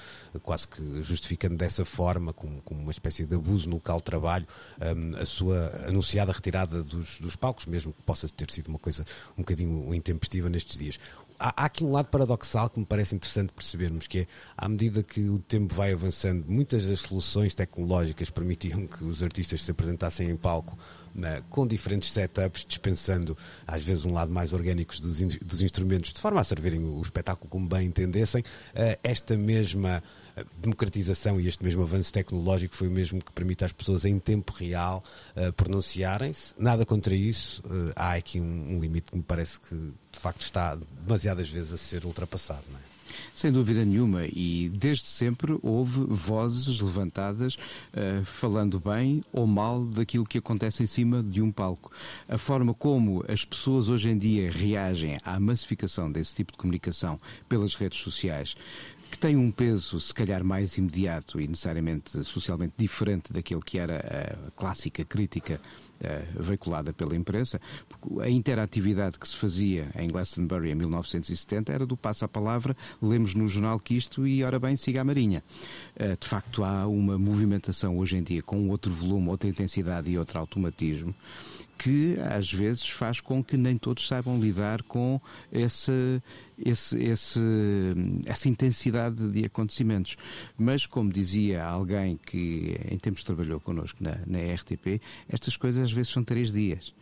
quase 0.43 0.67
que 0.67 1.03
justificando 1.03 1.55
dessa 1.55 1.83
forma, 1.85 2.33
como, 2.33 2.61
como 2.61 2.81
uma 2.81 2.91
espécie 2.91 3.25
de 3.25 3.35
abuso 3.35 3.69
no 3.69 3.75
local 3.75 3.97
de 3.97 4.03
trabalho, 4.03 4.47
um, 4.95 5.15
a 5.17 5.25
sua 5.25 5.71
anunciada 5.87 6.31
retirada 6.31 6.83
dos, 6.83 7.19
dos 7.19 7.35
palcos, 7.35 7.65
mesmo 7.65 7.93
que 7.93 8.01
possa 8.03 8.27
ter 8.29 8.50
sido 8.51 8.67
uma 8.67 8.79
coisa 8.79 9.05
um 9.37 9.41
bocadinho 9.41 9.93
intempestiva 9.93 10.49
nestes 10.49 10.77
dias. 10.77 10.99
Há, 11.39 11.63
há, 11.63 11.65
aqui 11.65 11.83
um 11.83 11.91
lado 11.91 12.07
paradoxal 12.07 12.69
que 12.69 12.79
me 12.79 12.85
parece 12.85 13.15
interessante 13.15 13.51
percebermos, 13.51 14.05
que 14.05 14.19
é, 14.19 14.27
à 14.55 14.69
medida 14.69 15.01
que 15.01 15.27
o 15.27 15.39
tempo 15.39 15.73
vai 15.73 15.91
avançando, 15.91 16.45
muitas 16.47 16.87
das 16.87 16.99
soluções 16.99 17.55
tecnológicas 17.55 18.29
permitiam 18.29 18.85
que 18.85 19.03
os 19.03 19.23
artistas 19.23 19.63
se 19.63 19.71
apresentassem 19.71 20.29
em 20.29 20.35
palco 20.35 20.77
uh, 21.15 21.43
com 21.49 21.65
diferentes 21.65 22.11
setups, 22.11 22.63
dispensando 22.63 23.35
às 23.65 23.83
vezes 23.83 24.05
um 24.05 24.13
lado 24.13 24.31
mais 24.31 24.53
orgânico 24.53 24.99
dos, 25.01 25.19
in 25.19 25.29
dos 25.43 25.63
instrumentos, 25.63 26.13
de 26.13 26.19
forma 26.19 26.39
a 26.39 26.43
servirem 26.43 26.83
o 26.83 27.01
espetáculo 27.01 27.49
como 27.49 27.67
bem 27.67 27.87
entendessem. 27.87 28.41
Uh, 28.41 28.99
esta 29.03 29.35
mesma 29.35 30.03
democratização 30.61 31.39
e 31.39 31.47
este 31.47 31.63
mesmo 31.63 31.83
avanço 31.83 32.11
tecnológico 32.11 32.75
foi 32.75 32.87
o 32.87 32.91
mesmo 32.91 33.23
que 33.23 33.31
permite 33.31 33.65
às 33.65 33.71
pessoas 33.71 34.05
em 34.05 34.19
tempo 34.19 34.53
real 34.53 35.03
uh, 35.35 35.51
pronunciarem-se. 35.53 36.53
Nada 36.57 36.85
contra 36.85 37.15
isso, 37.15 37.61
uh, 37.65 37.91
há 37.95 38.13
aqui 38.13 38.39
um, 38.39 38.75
um, 38.75 38.79
limite 38.79 39.11
que 39.11 39.17
me 39.17 39.23
parece 39.23 39.59
que 39.59 39.75
de 39.75 40.19
facto 40.19 40.41
está 40.41 40.77
demasiadas 41.03 41.49
vezes 41.49 41.73
a 41.73 41.77
ser 41.77 42.05
ultrapassado. 42.05 42.63
Não 42.71 42.79
é? 42.79 42.91
Sem 43.33 43.51
dúvida 43.51 43.83
nenhuma, 43.83 44.25
e 44.25 44.69
desde 44.69 45.05
sempre 45.05 45.57
houve 45.61 46.05
vozes 46.07 46.79
levantadas 46.79 47.55
uh, 47.55 48.23
falando 48.25 48.79
bem 48.79 49.23
ou 49.31 49.47
mal 49.47 49.83
daquilo 49.85 50.25
que 50.25 50.37
acontece 50.37 50.83
em 50.83 50.87
cima 50.87 51.23
de 51.23 51.41
um 51.41 51.51
palco. 51.51 51.91
A 52.27 52.37
forma 52.37 52.73
como 52.73 53.23
as 53.27 53.43
pessoas 53.45 53.89
hoje 53.89 54.09
em 54.09 54.17
dia 54.17 54.51
reagem 54.51 55.17
à 55.23 55.39
massificação 55.39 56.11
desse 56.11 56.35
tipo 56.35 56.51
de 56.51 56.57
comunicação 56.57 57.19
pelas 57.47 57.75
redes 57.75 57.99
sociais 57.99 58.55
que 59.11 59.17
tem 59.17 59.35
um 59.35 59.51
peso, 59.51 59.99
se 59.99 60.13
calhar, 60.13 60.43
mais 60.43 60.77
imediato 60.77 61.39
e 61.39 61.47
necessariamente 61.47 62.23
socialmente 62.23 62.73
diferente 62.77 63.33
daquilo 63.33 63.61
que 63.61 63.77
era 63.77 63.97
a 64.47 64.51
clássica 64.51 65.03
crítica 65.03 65.59
uh, 65.99 66.41
veiculada 66.41 66.93
pela 66.93 67.15
imprensa, 67.15 67.59
porque 67.89 68.21
a 68.21 68.29
interatividade 68.29 69.19
que 69.19 69.27
se 69.27 69.35
fazia 69.35 69.91
em 69.95 70.07
Glastonbury 70.07 70.71
em 70.71 70.75
1970 70.75 71.73
era 71.73 71.85
do 71.85 71.97
passo 71.97 72.23
à 72.23 72.27
palavra, 72.27 72.75
lemos 73.01 73.35
no 73.35 73.47
jornal 73.47 73.79
que 73.79 73.95
isto 73.95 74.25
e, 74.25 74.43
ora 74.43 74.57
bem, 74.57 74.75
siga 74.77 75.01
a 75.01 75.03
Marinha. 75.03 75.43
Uh, 75.95 76.17
de 76.17 76.27
facto, 76.27 76.63
há 76.63 76.87
uma 76.87 77.19
movimentação 77.19 77.97
hoje 77.97 78.15
em 78.17 78.23
dia 78.23 78.41
com 78.41 78.69
outro 78.69 78.93
volume, 78.93 79.27
outra 79.27 79.49
intensidade 79.49 80.09
e 80.09 80.17
outro 80.17 80.39
automatismo 80.39 81.13
que 81.81 82.15
às 82.19 82.53
vezes 82.53 82.87
faz 82.87 83.19
com 83.19 83.43
que 83.43 83.57
nem 83.57 83.75
todos 83.75 84.07
saibam 84.07 84.39
lidar 84.39 84.83
com 84.83 85.19
esse, 85.51 86.21
esse, 86.65 86.97
esse, 86.97 87.39
essa 88.25 88.49
intensidade 88.49 89.29
de 89.29 89.45
acontecimentos. 89.45 90.15
Mas, 90.57 90.85
como 90.85 91.11
dizia 91.11 91.63
alguém 91.63 92.17
que 92.17 92.79
em 92.89 92.97
tempos 92.97 93.23
trabalhou 93.23 93.59
connosco 93.59 94.03
na, 94.03 94.19
na 94.25 94.39
RTP, 94.53 95.01
estas 95.29 95.57
coisas 95.57 95.83
às 95.83 95.91
vezes 95.91 96.11
são 96.11 96.23
três 96.23 96.51
dias 96.51 96.93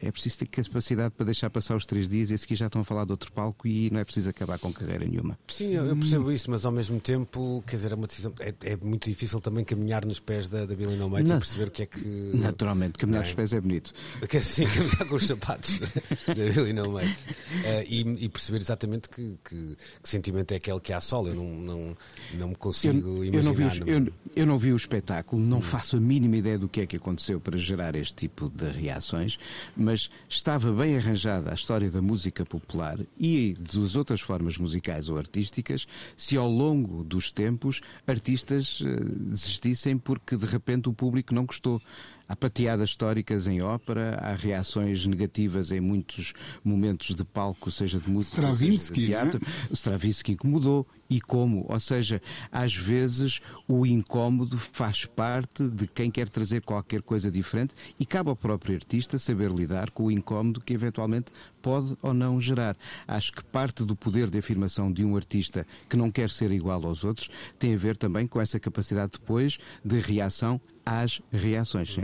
é 0.00 0.10
preciso 0.10 0.38
ter 0.38 0.46
capacidade 0.46 1.14
para 1.14 1.26
deixar 1.26 1.48
passar 1.50 1.76
os 1.76 1.86
três 1.86 2.08
dias 2.08 2.30
e 2.30 2.34
a 2.34 2.38
seguir 2.38 2.56
já 2.56 2.66
estão 2.66 2.82
a 2.82 2.84
falar 2.84 3.04
de 3.04 3.12
outro 3.12 3.32
palco 3.32 3.66
e 3.66 3.90
não 3.90 4.00
é 4.00 4.04
preciso 4.04 4.28
acabar 4.28 4.58
com 4.58 4.72
carreira 4.72 5.04
nenhuma. 5.04 5.38
Sim, 5.48 5.74
eu 5.74 5.96
percebo 5.96 6.30
isso, 6.30 6.50
mas 6.50 6.66
ao 6.66 6.72
mesmo 6.72 7.00
tempo, 7.00 7.62
quer 7.66 7.76
dizer, 7.76 7.92
é 7.92 7.94
uma 7.94 8.06
decisão. 8.06 8.32
É, 8.40 8.54
é 8.62 8.76
muito 8.76 9.08
difícil 9.08 9.40
também 9.40 9.64
caminhar 9.64 10.04
nos 10.04 10.20
pés 10.20 10.48
da, 10.48 10.66
da 10.66 10.74
Billy 10.74 10.96
No 10.96 11.08
Mates 11.08 11.30
e 11.30 11.34
perceber 11.34 11.68
o 11.68 11.70
que 11.70 11.82
é 11.82 11.86
que. 11.86 12.06
Naturalmente, 12.34 12.98
caminhar 12.98 13.22
nos 13.22 13.34
pés 13.34 13.52
é 13.52 13.60
bonito. 13.60 13.92
Sim, 14.42 14.66
caminhar 14.66 15.08
com 15.08 15.16
os 15.16 15.26
sapatos 15.26 15.78
da, 15.78 16.34
da 16.34 16.52
Billy 16.52 16.72
No 16.72 16.90
Mates. 16.92 17.24
Uh, 17.24 17.84
e, 17.88 18.24
e, 18.24 18.28
perceber 18.28 18.60
exatamente 18.60 19.05
que, 19.08 19.38
que, 19.44 19.76
que, 20.02 20.08
sentimento 20.08 20.52
é 20.52 20.56
aquele 20.56 20.80
que 20.80 20.92
há 20.92 21.00
sol. 21.00 21.28
Eu 21.28 21.34
não, 21.34 21.46
não, 21.46 21.96
não 22.34 22.48
me 22.48 22.54
consigo 22.54 23.24
eu, 23.24 23.24
imaginar. 23.24 23.38
Eu 23.38 23.42
não, 23.42 23.54
vi 23.54 23.64
o, 23.64 23.88
eu, 23.88 24.12
eu 24.36 24.46
não 24.46 24.58
vi 24.58 24.72
o 24.72 24.76
espetáculo, 24.76 25.42
não 25.42 25.58
hum. 25.58 25.62
faço 25.62 25.96
a 25.96 26.00
mínima 26.00 26.36
ideia 26.36 26.58
do 26.58 26.68
que 26.68 26.80
é 26.80 26.86
que 26.86 26.96
aconteceu 26.96 27.40
para 27.40 27.56
gerar 27.56 27.94
este 27.94 28.14
tipo 28.14 28.48
de 28.48 28.70
reações, 28.70 29.38
mas 29.76 30.10
estava 30.28 30.72
bem 30.72 30.96
arranjada 30.96 31.50
a 31.50 31.54
história 31.54 31.90
da 31.90 32.02
música 32.02 32.44
popular 32.44 32.98
e 33.18 33.54
das 33.58 33.96
outras 33.96 34.20
formas 34.20 34.58
musicais 34.58 35.08
ou 35.08 35.18
artísticas 35.18 35.86
se 36.16 36.36
ao 36.36 36.48
longo 36.48 37.02
dos 37.04 37.30
tempos 37.30 37.80
artistas 38.06 38.82
eh, 38.84 38.88
desistissem 39.30 39.98
porque 39.98 40.36
de 40.36 40.46
repente 40.46 40.88
o 40.88 40.92
público 40.92 41.34
não 41.34 41.44
gostou. 41.44 41.80
Há 42.28 42.34
pateadas 42.34 42.90
históricas 42.90 43.46
em 43.46 43.62
ópera, 43.62 44.18
há 44.20 44.34
reações 44.34 45.06
negativas 45.06 45.70
em 45.70 45.80
muitos 45.80 46.32
momentos 46.64 47.14
de 47.14 47.24
palco, 47.24 47.70
seja 47.70 48.00
de 48.00 48.10
música, 48.10 48.40
Stravinsky, 48.40 48.78
seja 48.78 49.00
de 49.00 49.06
teatro. 49.06 49.40
Né? 49.40 49.52
Stravinsky 49.72 50.32
incomodou. 50.32 50.86
E 51.08 51.20
como? 51.20 51.64
Ou 51.68 51.80
seja, 51.80 52.20
às 52.50 52.74
vezes 52.74 53.40
o 53.68 53.86
incómodo 53.86 54.58
faz 54.58 55.04
parte 55.04 55.68
de 55.68 55.86
quem 55.86 56.10
quer 56.10 56.28
trazer 56.28 56.62
qualquer 56.62 57.02
coisa 57.02 57.30
diferente 57.30 57.74
e 57.98 58.04
cabe 58.04 58.30
ao 58.30 58.36
próprio 58.36 58.74
artista 58.74 59.18
saber 59.18 59.50
lidar 59.50 59.90
com 59.90 60.04
o 60.04 60.10
incómodo 60.10 60.60
que 60.60 60.74
eventualmente 60.74 61.32
pode 61.62 61.96
ou 62.02 62.14
não 62.14 62.40
gerar. 62.40 62.76
Acho 63.08 63.32
que 63.32 63.44
parte 63.44 63.84
do 63.84 63.96
poder 63.96 64.30
de 64.30 64.38
afirmação 64.38 64.92
de 64.92 65.04
um 65.04 65.16
artista 65.16 65.66
que 65.88 65.96
não 65.96 66.10
quer 66.10 66.30
ser 66.30 66.52
igual 66.52 66.84
aos 66.84 67.04
outros 67.04 67.28
tem 67.58 67.74
a 67.74 67.78
ver 67.78 67.96
também 67.96 68.26
com 68.26 68.40
essa 68.40 68.60
capacidade 68.60 69.12
depois 69.12 69.58
de 69.84 69.98
reação 69.98 70.60
às 70.86 71.20
reações, 71.32 71.98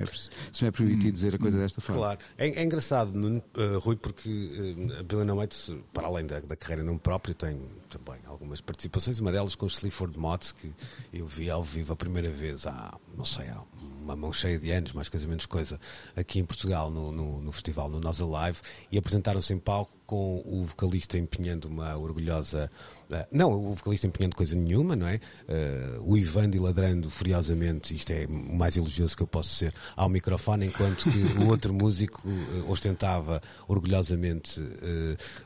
se 0.50 0.64
me 0.64 0.68
é, 0.68 0.72
permitido 0.72 1.12
dizer 1.12 1.36
a 1.36 1.38
coisa 1.38 1.56
desta 1.56 1.80
forma. 1.80 2.02
Claro. 2.02 2.18
É, 2.36 2.48
é 2.48 2.64
engraçado, 2.64 3.14
uh, 3.14 3.78
Rui, 3.78 3.94
porque 3.94 4.28
uh, 4.28 4.98
a 4.98 5.02
Billy 5.04 5.24
No 5.24 5.36
Mates, 5.36 5.70
para 5.92 6.08
além 6.08 6.26
da, 6.26 6.40
da 6.40 6.56
carreira 6.56 6.82
nome 6.82 6.98
próprio, 6.98 7.32
tem 7.32 7.60
também 7.88 8.20
algumas 8.26 8.60
participações, 8.60 8.91
uma 9.20 9.32
delas 9.32 9.54
com 9.54 9.66
os 9.66 9.74
Sleaford 9.74 10.18
Mods, 10.18 10.52
que 10.52 10.72
eu 11.12 11.26
vi 11.26 11.50
ao 11.50 11.62
vivo 11.62 11.92
a 11.92 11.96
primeira 11.96 12.30
vez 12.30 12.66
há, 12.66 12.94
não 13.16 13.24
sei, 13.24 13.48
há 13.48 13.60
uma 14.02 14.16
mão 14.16 14.32
cheia 14.32 14.58
de 14.58 14.70
anos, 14.70 14.92
mais 14.92 15.08
coisa 15.08 15.26
menos 15.26 15.46
coisa, 15.46 15.78
aqui 16.16 16.40
em 16.40 16.44
Portugal, 16.44 16.90
no, 16.90 17.12
no, 17.12 17.40
no 17.40 17.52
festival, 17.52 17.88
no 17.88 18.00
Nós 18.00 18.20
Alive, 18.20 18.58
e 18.90 18.98
apresentaram-se 18.98 19.52
em 19.52 19.58
palco 19.58 20.02
com 20.12 20.42
o 20.44 20.62
vocalista 20.66 21.16
empenhando 21.16 21.64
uma 21.68 21.96
orgulhosa. 21.96 22.70
Uh, 23.10 23.26
não, 23.32 23.50
o 23.50 23.74
vocalista 23.74 24.06
empenhando 24.06 24.36
coisa 24.36 24.54
nenhuma, 24.54 24.94
não 24.94 25.08
é? 25.08 25.14
Uh, 25.16 26.12
o 26.12 26.18
Ivandi 26.18 26.58
ladrando 26.58 27.08
furiosamente, 27.08 27.94
isto 27.96 28.10
é 28.10 28.26
o 28.26 28.54
mais 28.54 28.76
elogioso 28.76 29.16
que 29.16 29.22
eu 29.22 29.26
posso 29.26 29.48
ser, 29.48 29.72
ao 29.96 30.10
microfone, 30.10 30.66
enquanto 30.66 31.08
que 31.10 31.18
o 31.40 31.48
outro 31.48 31.72
músico 31.72 32.28
uh, 32.28 32.70
ostentava 32.70 33.40
orgulhosamente 33.66 34.60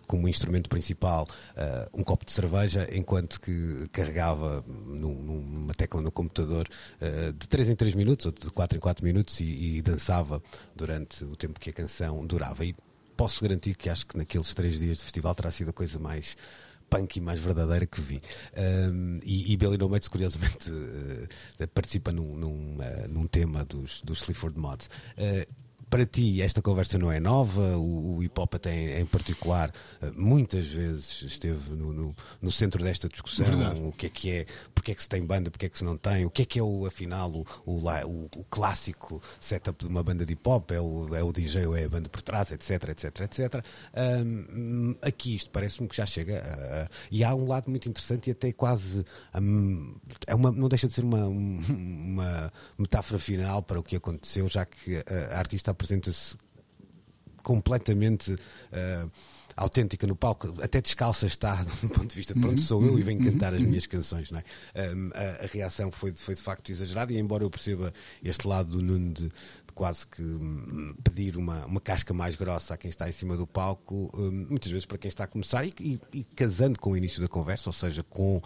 como 0.06 0.28
instrumento 0.28 0.68
principal 0.68 1.26
um 1.92 2.02
copo 2.02 2.24
de 2.24 2.32
cerveja, 2.32 2.88
enquanto 2.92 3.40
que 3.40 3.88
carregava 3.92 4.64
num, 4.66 5.14
numa 5.14 5.74
tecla 5.74 6.00
no 6.00 6.10
computador 6.10 6.68
de 7.38 7.48
3 7.48 7.70
em 7.70 7.76
3 7.76 7.94
minutos 7.94 8.26
ou 8.26 8.32
de 8.32 8.45
4 8.50 8.76
em 8.76 8.80
4 8.80 9.04
minutos 9.04 9.40
e, 9.40 9.76
e 9.76 9.82
dançava 9.82 10.42
durante 10.74 11.24
o 11.24 11.36
tempo 11.36 11.58
que 11.60 11.70
a 11.70 11.72
canção 11.72 12.26
durava. 12.26 12.64
E 12.64 12.74
posso 13.16 13.42
garantir 13.42 13.74
que 13.76 13.88
acho 13.88 14.06
que 14.06 14.16
naqueles 14.16 14.54
três 14.54 14.78
dias 14.78 14.98
de 14.98 15.04
festival 15.04 15.34
terá 15.34 15.50
sido 15.50 15.70
a 15.70 15.72
coisa 15.72 15.98
mais 15.98 16.36
punk 16.88 17.16
e 17.16 17.20
mais 17.20 17.40
verdadeira 17.40 17.86
que 17.86 18.00
vi. 18.00 18.20
Um, 18.56 19.18
e, 19.24 19.52
e 19.52 19.56
Billy 19.56 19.76
No 19.76 19.88
Mates, 19.88 20.08
curiosamente, 20.08 20.70
uh, 20.70 21.68
participa 21.74 22.12
num, 22.12 22.36
num, 22.36 22.76
uh, 22.78 23.08
num, 23.08 23.26
tema 23.26 23.64
dos, 23.64 24.02
dos 24.02 24.20
Sleaford 24.22 24.58
Mods. 24.58 24.88
Uh, 25.16 25.65
para 25.88 26.04
ti 26.04 26.42
esta 26.42 26.60
conversa 26.60 26.98
não 26.98 27.10
é 27.10 27.20
nova, 27.20 27.76
o, 27.76 28.16
o 28.16 28.22
hip 28.22 28.38
hop 28.40 28.54
até 28.54 29.00
em 29.00 29.06
particular 29.06 29.72
eh, 30.02 30.10
muitas 30.16 30.66
vezes 30.66 31.22
esteve 31.22 31.70
no, 31.70 31.92
no, 31.92 32.16
no 32.42 32.50
centro 32.50 32.82
desta 32.82 33.08
discussão, 33.08 33.46
Verdade. 33.46 33.80
o 33.80 33.92
que 33.92 34.06
é 34.06 34.08
que 34.08 34.30
é, 34.30 34.46
porque 34.74 34.92
é 34.92 34.94
que 34.94 35.02
se 35.02 35.08
tem 35.08 35.24
banda, 35.24 35.50
porque 35.50 35.66
é 35.66 35.68
que 35.68 35.78
se 35.78 35.84
não 35.84 35.96
tem, 35.96 36.24
o 36.24 36.30
que 36.30 36.42
é 36.42 36.44
que 36.44 36.58
é 36.58 36.62
o, 36.62 36.86
afinal 36.86 37.30
o, 37.30 37.46
o, 37.64 38.30
o 38.36 38.44
clássico 38.50 39.22
setup 39.40 39.84
de 39.84 39.88
uma 39.88 40.02
banda 40.02 40.24
de 40.24 40.32
hip 40.32 40.48
hop, 40.48 40.72
é 40.72 40.80
o, 40.80 41.14
é 41.14 41.22
o 41.22 41.32
DJ 41.32 41.66
ou 41.66 41.76
é 41.76 41.84
a 41.84 41.88
banda 41.88 42.08
por 42.08 42.20
trás, 42.20 42.50
etc, 42.50 42.88
etc, 42.88 43.20
etc. 43.20 43.64
Um, 44.24 44.96
aqui 45.02 45.36
isto 45.36 45.50
parece-me 45.50 45.88
que 45.88 45.96
já 45.96 46.06
chega 46.06 46.40
a, 46.40 46.82
a, 46.82 46.88
e 47.10 47.22
há 47.22 47.32
um 47.34 47.46
lado 47.46 47.70
muito 47.70 47.88
interessante 47.88 48.28
e 48.28 48.32
até 48.32 48.52
quase 48.52 49.04
um, 49.40 49.94
é 50.26 50.34
uma, 50.34 50.50
não 50.50 50.68
deixa 50.68 50.88
de 50.88 50.94
ser 50.94 51.04
uma, 51.04 51.26
uma 51.26 52.52
metáfora 52.76 53.20
final 53.20 53.62
para 53.62 53.78
o 53.78 53.82
que 53.82 53.94
aconteceu, 53.94 54.48
já 54.48 54.64
que 54.64 54.96
a, 54.96 55.36
a 55.36 55.38
artista 55.38 55.75
apresenta-se 55.76 56.36
completamente 57.42 58.32
uh, 58.32 59.10
autêntica 59.56 60.06
no 60.06 60.16
palco, 60.16 60.52
até 60.60 60.80
descalça 60.80 61.26
está 61.26 61.54
do 61.80 61.88
ponto 61.88 62.08
de 62.08 62.16
vista, 62.16 62.34
pronto, 62.34 62.58
uhum. 62.58 62.58
sou 62.58 62.84
eu 62.84 62.98
e 62.98 63.02
venho 63.02 63.22
cantar 63.22 63.54
as 63.54 63.62
uhum. 63.62 63.68
minhas 63.68 63.86
canções, 63.86 64.30
não 64.32 64.40
é? 64.40 64.44
Um, 64.92 65.10
a, 65.14 65.44
a, 65.44 65.46
reação 65.46 65.90
foi, 65.92 66.12
foi 66.12 66.34
de 66.34 66.42
facto 66.42 66.70
exagerada 66.70 67.12
e 67.12 67.18
embora 67.18 67.44
eu 67.44 67.50
perceba 67.50 67.92
este 68.22 68.48
lado 68.48 68.72
do 68.72 68.82
Nuno 68.82 69.12
de, 69.14 69.28
de 69.28 69.72
quase 69.74 70.06
que 70.06 70.22
um, 70.22 70.94
pedir 71.04 71.36
uma, 71.36 71.64
uma 71.66 71.80
casca 71.80 72.12
mais 72.12 72.34
grossa 72.34 72.74
a 72.74 72.76
quem 72.76 72.90
está 72.90 73.08
em 73.08 73.12
cima 73.12 73.36
do 73.36 73.46
palco, 73.46 74.10
um, 74.14 74.46
muitas 74.50 74.70
vezes 74.70 74.84
para 74.84 74.98
quem 74.98 75.08
está 75.08 75.24
a 75.24 75.28
começar 75.28 75.64
e, 75.64 75.72
e, 75.80 76.00
e 76.12 76.24
casando 76.24 76.78
com 76.78 76.90
o 76.90 76.96
início 76.96 77.22
da 77.22 77.28
conversa, 77.28 77.68
ou 77.68 77.72
seja, 77.72 78.02
com 78.02 78.42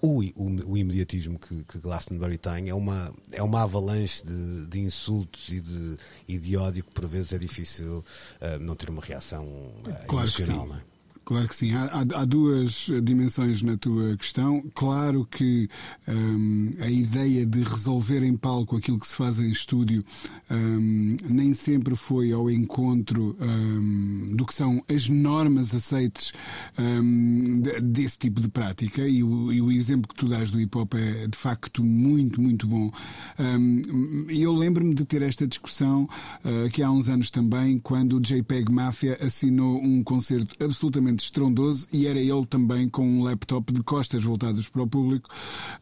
o, 0.00 0.20
o, 0.20 0.70
o, 0.70 0.78
imediatismo 0.78 1.38
que, 1.38 1.64
que, 1.64 1.78
Glastonbury 1.78 2.38
tem 2.38 2.68
é 2.68 2.74
uma, 2.74 3.12
é 3.32 3.42
uma 3.42 3.62
avalanche 3.62 4.24
de, 4.24 4.66
de 4.66 4.80
insultos 4.80 5.48
e 5.48 5.60
de, 5.60 5.96
e 6.28 6.38
de 6.38 6.56
ódio 6.56 6.84
que 6.84 6.90
por 6.92 7.06
vezes 7.06 7.32
é 7.32 7.38
difícil 7.38 7.98
uh, 7.98 8.58
não 8.60 8.76
ter 8.76 8.90
uma 8.90 9.02
reação 9.02 9.44
uh, 9.44 10.06
claro 10.06 10.28
emocional. 10.28 10.66
Não 10.66 10.76
é? 10.76 10.97
Claro 11.28 11.46
que 11.46 11.54
sim. 11.54 11.74
Há, 11.74 11.84
há, 11.84 12.22
há, 12.22 12.24
duas 12.24 12.88
dimensões 13.02 13.60
na 13.60 13.76
tua 13.76 14.16
questão. 14.16 14.64
Claro 14.74 15.28
que 15.30 15.68
um, 16.08 16.70
a 16.80 16.90
ideia 16.90 17.44
de 17.44 17.62
resolver 17.62 18.22
em 18.22 18.34
palco 18.34 18.78
aquilo 18.78 18.98
que 18.98 19.06
se 19.06 19.14
faz 19.14 19.38
em 19.38 19.50
estúdio 19.50 20.02
um, 20.50 21.18
nem 21.28 21.52
sempre 21.52 21.94
foi 21.94 22.32
ao 22.32 22.50
encontro 22.50 23.36
um, 23.42 24.34
do 24.36 24.46
que 24.46 24.54
são 24.54 24.82
as 24.88 25.06
normas 25.06 25.74
aceites 25.74 26.32
hum, 26.78 27.60
desse 27.82 28.18
tipo 28.20 28.40
de 28.40 28.48
prática. 28.48 29.06
E 29.06 29.22
o, 29.22 29.52
e 29.52 29.60
o, 29.60 29.70
exemplo 29.70 30.08
que 30.08 30.14
tu 30.14 30.28
dás 30.30 30.50
do 30.50 30.58
hip 30.58 30.78
hop 30.78 30.94
é 30.94 31.26
de 31.26 31.36
facto 31.36 31.84
muito, 31.84 32.40
muito 32.40 32.66
bom. 32.66 32.90
Hum, 33.38 34.24
eu 34.30 34.54
lembro-me 34.54 34.94
de 34.94 35.04
ter 35.04 35.20
esta 35.20 35.46
discussão 35.46 36.08
uh, 36.42 36.64
aqui 36.64 36.82
há 36.82 36.90
uns 36.90 37.06
anos 37.06 37.30
também, 37.30 37.78
quando 37.78 38.16
o 38.16 38.20
JPEG 38.20 38.72
Mafia 38.72 39.18
assinou 39.20 39.78
um 39.78 40.02
concerto 40.02 40.56
absolutamente 40.64 41.17
absolutamente 41.18 41.24
estrondoso 41.24 41.88
e 41.92 42.06
era 42.06 42.18
ele 42.18 42.46
também 42.46 42.88
com 42.88 43.06
um 43.06 43.22
laptop 43.22 43.72
de 43.72 43.82
costas 43.82 44.22
voltadas 44.22 44.68
para 44.68 44.82
o 44.82 44.86
público 44.86 45.28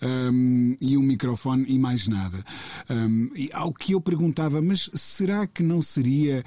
um, 0.02 0.76
e 0.80 0.96
um 0.96 1.02
microfone 1.02 1.64
e 1.68 1.78
mais 1.78 2.08
nada. 2.08 2.44
Um, 2.90 3.30
e 3.34 3.50
ao 3.52 3.72
que 3.72 3.92
eu 3.92 4.00
perguntava, 4.00 4.60
mas 4.60 4.90
será 4.94 5.46
que 5.46 5.62
não 5.62 5.82
seria 5.82 6.44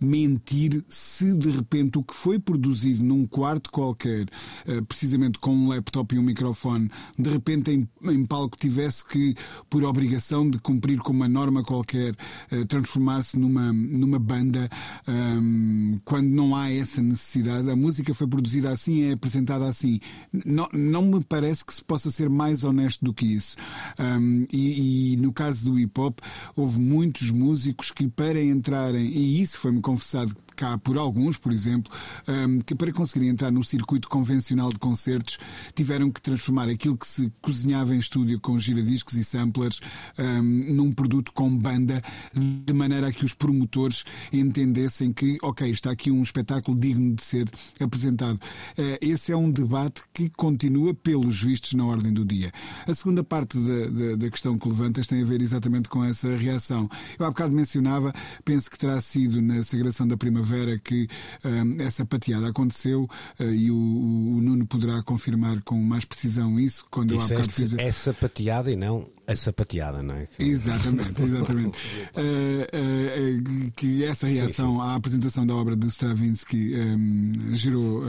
mentir 0.00 0.84
se 0.88 1.36
de 1.36 1.50
repente 1.50 1.98
o 1.98 2.02
que 2.02 2.14
foi 2.14 2.38
produzido 2.38 3.02
num 3.02 3.26
quarto 3.26 3.70
qualquer, 3.70 4.26
uh, 4.66 4.84
precisamente 4.84 5.38
com 5.38 5.54
um 5.54 5.68
laptop 5.68 6.14
e 6.14 6.18
um 6.18 6.22
microfone, 6.22 6.90
de 7.18 7.30
repente 7.30 7.70
em, 7.70 7.88
em 8.04 8.26
palco 8.26 8.56
tivesse 8.56 9.04
que, 9.06 9.34
por 9.70 9.82
obrigação 9.84 10.48
de 10.48 10.58
cumprir 10.58 10.98
com 10.98 11.12
uma 11.12 11.28
norma 11.28 11.62
qualquer, 11.62 12.14
uh, 12.52 12.66
transformar-se 12.66 13.38
numa, 13.38 13.72
numa 13.72 14.18
banda, 14.18 14.68
um, 15.08 15.98
quando 16.04 16.28
não 16.28 16.54
há 16.54 16.70
essa 16.70 17.00
necessidade? 17.02 17.70
A 17.70 17.76
música 17.76 18.12
foi 18.14 18.25
foi 18.26 18.28
produzida 18.28 18.70
assim, 18.70 19.04
é 19.04 19.12
apresentada 19.12 19.66
assim. 19.66 20.00
Não, 20.44 20.68
não 20.72 21.02
me 21.02 21.24
parece 21.24 21.64
que 21.64 21.72
se 21.72 21.82
possa 21.82 22.10
ser 22.10 22.28
mais 22.28 22.64
honesto 22.64 23.04
do 23.04 23.14
que 23.14 23.24
isso. 23.24 23.56
Um, 23.98 24.46
e, 24.52 25.12
e, 25.12 25.16
no 25.16 25.32
caso 25.32 25.64
do 25.64 25.78
hip 25.78 25.98
hop, 25.98 26.18
houve 26.54 26.78
muitos 26.78 27.30
músicos 27.30 27.90
que, 27.90 28.08
para 28.08 28.42
entrarem, 28.42 29.06
e 29.06 29.40
isso 29.40 29.58
foi-me 29.58 29.80
confessado 29.80 30.36
cá 30.56 30.78
por 30.78 30.96
alguns, 30.96 31.36
por 31.36 31.52
exemplo, 31.52 31.92
um, 32.26 32.58
que 32.60 32.74
para 32.74 32.90
conseguirem 32.90 33.28
entrar 33.28 33.52
no 33.52 33.62
circuito 33.62 34.08
convencional 34.08 34.72
de 34.72 34.78
concertos 34.78 35.38
tiveram 35.74 36.10
que 36.10 36.20
transformar 36.20 36.68
aquilo 36.68 36.96
que 36.96 37.06
se 37.06 37.30
cozinhava 37.42 37.94
em 37.94 37.98
estúdio 37.98 38.40
com 38.40 38.58
giradiscos 38.58 39.14
e 39.14 39.22
samplers 39.22 39.80
um, 40.18 40.42
num 40.42 40.92
produto 40.92 41.32
com 41.32 41.54
banda, 41.54 42.02
de 42.34 42.72
maneira 42.72 43.08
a 43.08 43.12
que 43.12 43.24
os 43.24 43.34
promotores 43.34 44.04
entendessem 44.32 45.12
que, 45.12 45.36
ok, 45.42 45.70
está 45.70 45.90
aqui 45.90 46.10
um 46.10 46.22
espetáculo 46.22 46.78
digno 46.78 47.14
de 47.14 47.22
ser 47.22 47.48
apresentado. 47.78 48.36
Uh, 48.36 48.96
esse 49.00 49.32
é 49.32 49.36
um 49.36 49.50
debate 49.50 50.00
que 50.14 50.30
continua, 50.30 50.94
pelos 50.94 51.42
vistos, 51.42 51.74
na 51.74 51.84
ordem 51.84 52.12
do 52.12 52.24
dia. 52.24 52.50
A 52.86 52.94
segunda 52.94 53.22
parte 53.22 53.58
da, 53.58 53.86
da, 53.88 54.16
da 54.16 54.30
questão 54.30 54.58
que 54.58 54.68
levantas 54.68 55.06
tem 55.06 55.22
a 55.22 55.24
ver 55.24 55.42
exatamente 55.42 55.88
com 55.88 56.02
essa 56.02 56.34
reação. 56.36 56.88
Eu 57.18 57.26
há 57.26 57.28
bocado 57.28 57.52
mencionava, 57.52 58.14
penso 58.44 58.70
que 58.70 58.78
terá 58.78 59.00
sido 59.00 59.42
na 59.42 59.62
Sagração 59.62 60.08
da 60.08 60.16
Primavera 60.16 60.45
Primavera 60.46 60.78
que 60.78 61.08
um, 61.44 61.80
essa 61.82 62.06
pateada 62.06 62.48
aconteceu 62.48 63.08
uh, 63.40 63.42
e 63.42 63.70
o, 63.70 63.76
o, 63.76 64.40
Nuno 64.40 64.66
poderá 64.66 65.02
confirmar 65.02 65.60
com 65.62 65.76
mais 65.76 66.04
precisão 66.04 66.58
isso 66.58 66.86
quando 66.90 67.14
Disseste 67.14 67.32
eu 67.32 67.38
há 67.38 67.42
bocado 67.42 67.68
fiz... 67.68 67.78
essa 67.78 68.14
pateada 68.14 68.70
e 68.70 68.76
não 68.76 69.08
a 69.26 69.34
sapateada, 69.34 70.04
não 70.04 70.14
é? 70.14 70.28
Exatamente, 70.38 71.20
exatamente. 71.20 71.78
uh, 72.14 73.66
uh, 73.66 73.70
que 73.72 74.04
essa 74.04 74.28
reação 74.28 74.76
sim, 74.76 74.80
sim. 74.80 74.88
à 74.88 74.94
apresentação 74.94 75.46
da 75.46 75.54
obra 75.54 75.76
de 75.76 75.88
Stravinsky 75.88 76.74
um, 76.76 77.54
gerou 77.54 78.02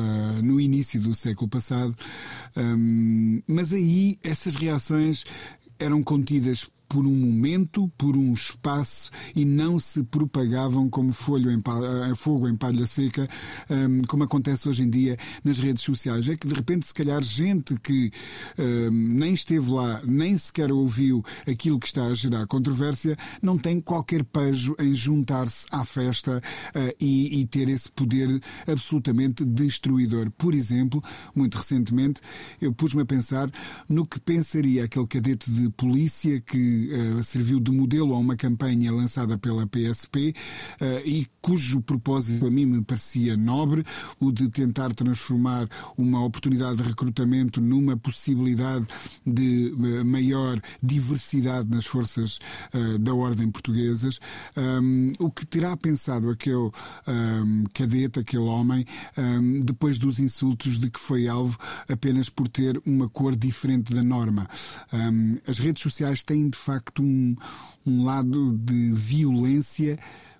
no 0.43 0.61
início 0.61 1.01
do 1.01 1.15
século 1.15 1.49
passado, 1.49 1.95
um, 2.55 3.41
mas 3.47 3.73
aí 3.73 4.19
essas 4.23 4.55
reações 4.55 5.25
eram 5.79 6.03
contidas 6.03 6.67
por 6.87 7.05
um 7.05 7.15
momento, 7.15 7.91
por 7.97 8.15
um 8.15 8.33
espaço 8.33 9.11
e 9.35 9.45
não 9.45 9.79
se 9.79 10.03
propagavam 10.03 10.89
como 10.89 11.11
folho 11.11 11.51
em 11.51 11.59
palha, 11.59 11.85
eh, 12.09 12.15
fogo 12.15 12.47
em 12.47 12.55
palha 12.55 12.85
seca, 12.87 13.27
um, 13.69 13.73
ehm, 13.73 14.01
como 14.07 14.23
acontece 14.23 14.67
hoje 14.69 14.83
em 14.83 14.89
dia 14.89 15.17
nas 15.43 15.59
redes 15.59 15.83
sociais. 15.83 16.27
É 16.27 16.35
que 16.35 16.47
de 16.47 16.53
repente, 16.53 16.87
se 16.87 16.93
calhar, 16.93 17.21
gente 17.23 17.75
que 17.79 18.11
um, 18.57 18.63
ehm, 18.63 19.17
nem 19.17 19.33
esteve 19.33 19.71
lá, 19.71 20.01
nem 20.05 20.37
sequer 20.37 20.71
ouviu 20.71 21.23
aquilo 21.47 21.79
que 21.79 21.87
está 21.87 22.05
a 22.05 22.13
gerar 22.13 22.47
controvérsia, 22.47 23.17
não 23.41 23.57
tem 23.57 23.79
qualquer 23.79 24.23
pejo 24.23 24.75
em 24.79 24.93
juntar-se 24.93 25.65
à 25.71 25.83
festa 25.85 26.41
uh, 26.75 26.95
e, 26.99 27.41
e 27.41 27.45
ter 27.45 27.69
esse 27.69 27.91
poder 27.91 28.41
absolutamente 28.67 29.45
destruidor. 29.45 30.31
Por 30.31 30.53
exemplo, 30.53 31.03
muito 31.35 31.57
recentemente, 31.57 32.21
eu 32.61 32.73
pus-me 32.73 33.01
a 33.01 33.05
pensar 33.05 33.49
no 33.87 34.05
que 34.05 34.19
pensaria 34.19 34.83
aquele 34.83 35.07
cadete 35.07 35.49
de 35.49 35.69
polícia 35.69 36.39
que 36.41 36.76
uh, 36.77 37.23
serviu 37.23 37.59
de 37.59 37.71
modelo 37.71 38.13
a 38.13 38.17
uma 38.17 38.35
campanha 38.35 38.91
lançada 38.91 39.37
pela 39.37 39.67
PSP 39.67 40.29
uh, 40.29 40.83
eh, 40.83 41.03
e 41.05 41.27
cujo 41.41 41.81
propósito 41.81 42.45
a 42.45 42.51
mim 42.51 42.65
me 42.65 42.83
parecia 42.83 43.37
nobre, 43.37 43.83
o 44.19 44.31
de 44.31 44.49
tentar 44.49 44.93
transformar 44.93 45.67
uma 45.97 46.23
oportunidade 46.23 46.77
de 46.77 46.83
recrutamento 46.83 47.61
numa 47.61 47.95
possibilidade 47.95 48.85
de 49.25 49.73
uh, 49.73 50.05
maior 50.05 50.61
diversidade 50.81 51.69
nas 51.69 51.85
forças 51.85 52.39
da 52.99 53.13
ordem 53.13 53.49
portuguesas. 53.49 54.19
Um, 54.55 55.11
o 55.19 55.31
que 55.31 55.45
terá 55.45 55.75
pensado 55.75 56.29
aquele 56.29 56.69
um, 57.07 57.63
cadete, 57.73 58.19
aquele 58.19 58.43
homem, 58.43 58.85
um, 59.17 59.61
depois 59.61 59.97
dos 59.97 60.19
insultos 60.19 60.77
de 60.77 60.89
que 60.89 60.99
foi 60.99 61.27
alvo 61.27 61.57
apenas 61.89 62.29
por 62.29 62.47
ter 62.47 62.81
uma 62.85 63.09
cor 63.09 63.35
diferente 63.35 63.93
da 63.93 64.03
norma? 64.03 64.47
as 65.47 65.59
redes 65.59 65.81
sociais 65.81 66.23
têm 66.23 66.49
de 66.49 66.57
facto 66.67 67.01
um, 67.01 67.33
um 67.85 68.03
lado 68.03 68.51
de 68.57 68.91
violência 68.91 69.97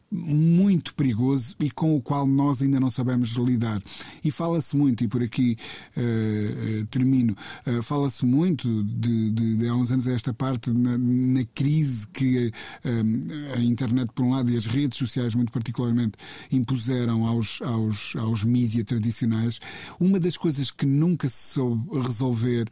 muito 0.09 0.95
perigoso 0.95 1.55
e 1.59 1.69
com 1.69 1.95
o 1.95 2.01
qual 2.01 2.25
nós 2.25 2.61
ainda 2.61 2.79
não 2.79 2.89
sabemos 2.89 3.29
lidar. 3.31 3.81
E 4.23 4.31
fala-se 4.31 4.75
muito, 4.75 5.03
e 5.03 5.07
por 5.07 5.21
aqui 5.21 5.57
uh, 5.97 6.85
termino, 6.87 7.35
uh, 7.65 7.83
fala-se 7.83 8.25
muito 8.25 8.83
de, 8.83 9.31
de, 9.31 9.57
de, 9.57 9.67
há 9.67 9.75
uns 9.75 9.91
anos 9.91 10.07
a 10.07 10.13
esta 10.13 10.33
parte 10.33 10.71
na, 10.71 10.97
na 10.97 11.43
crise 11.53 12.07
que 12.07 12.47
uh, 12.47 13.53
a 13.55 13.59
internet, 13.61 14.11
por 14.13 14.23
um 14.23 14.31
lado, 14.31 14.49
e 14.49 14.57
as 14.57 14.65
redes 14.65 14.97
sociais, 14.97 15.35
muito 15.35 15.51
particularmente, 15.51 16.17
impuseram 16.51 17.25
aos, 17.25 17.61
aos, 17.61 18.15
aos 18.15 18.43
mídias 18.43 18.85
tradicionais. 18.85 19.59
Uma 19.99 20.19
das 20.19 20.37
coisas 20.37 20.71
que 20.71 20.85
nunca 20.85 21.27
se 21.27 21.53
soube 21.53 21.99
resolver 21.99 22.67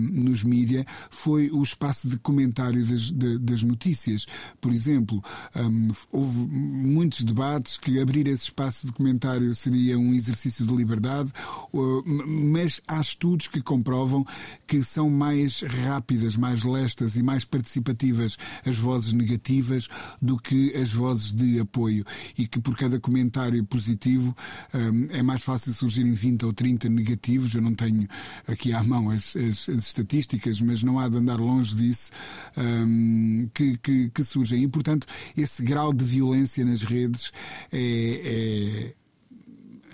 nos 0.00 0.42
mídias 0.42 0.84
foi 1.10 1.50
o 1.50 1.62
espaço 1.62 2.08
de 2.08 2.18
comentário 2.18 2.84
das, 2.84 3.12
de, 3.12 3.38
das 3.38 3.62
notícias. 3.62 4.26
Por 4.60 4.72
exemplo, 4.72 5.22
um, 5.56 5.88
houve 6.10 6.38
muitos 6.72 7.22
debates 7.22 7.76
que 7.76 8.00
abrir 8.00 8.26
esse 8.26 8.44
espaço 8.44 8.86
de 8.86 8.92
comentário 8.92 9.54
seria 9.54 9.98
um 9.98 10.14
exercício 10.14 10.66
de 10.66 10.74
liberdade, 10.74 11.30
mas 12.26 12.80
há 12.88 13.00
estudos 13.00 13.46
que 13.46 13.60
comprovam 13.60 14.24
que 14.66 14.82
são 14.82 15.10
mais 15.10 15.60
rápidas, 15.60 16.36
mais 16.36 16.64
lestas 16.64 17.14
e 17.16 17.22
mais 17.22 17.44
participativas 17.44 18.38
as 18.64 18.76
vozes 18.76 19.12
negativas 19.12 19.88
do 20.20 20.38
que 20.38 20.74
as 20.74 20.92
vozes 20.92 21.32
de 21.32 21.60
apoio 21.60 22.04
e 22.38 22.48
que 22.48 22.60
por 22.60 22.76
cada 22.76 22.98
comentário 22.98 23.62
positivo 23.64 24.34
hum, 24.74 25.08
é 25.10 25.22
mais 25.22 25.42
fácil 25.42 25.72
surgirem 25.72 26.12
20 26.12 26.46
ou 26.46 26.52
30 26.52 26.88
negativos. 26.88 27.54
Eu 27.54 27.62
não 27.62 27.74
tenho 27.74 28.08
aqui 28.46 28.72
à 28.72 28.82
mão 28.82 29.10
as, 29.10 29.36
as, 29.36 29.68
as 29.68 29.86
estatísticas, 29.86 30.60
mas 30.60 30.82
não 30.82 30.98
há 30.98 31.08
de 31.08 31.16
andar 31.16 31.38
longe 31.38 31.74
disso 31.74 32.10
um, 32.56 33.48
que, 33.52 33.76
que, 33.78 34.10
que 34.10 34.24
surgem. 34.24 34.62
E, 34.62 34.68
portanto, 34.68 35.06
esse 35.36 35.62
grau 35.62 35.92
de 35.92 36.04
violência 36.04 36.61
nas 36.64 36.82
redes 36.82 37.32
é, 37.72 37.78
é 37.78 39.01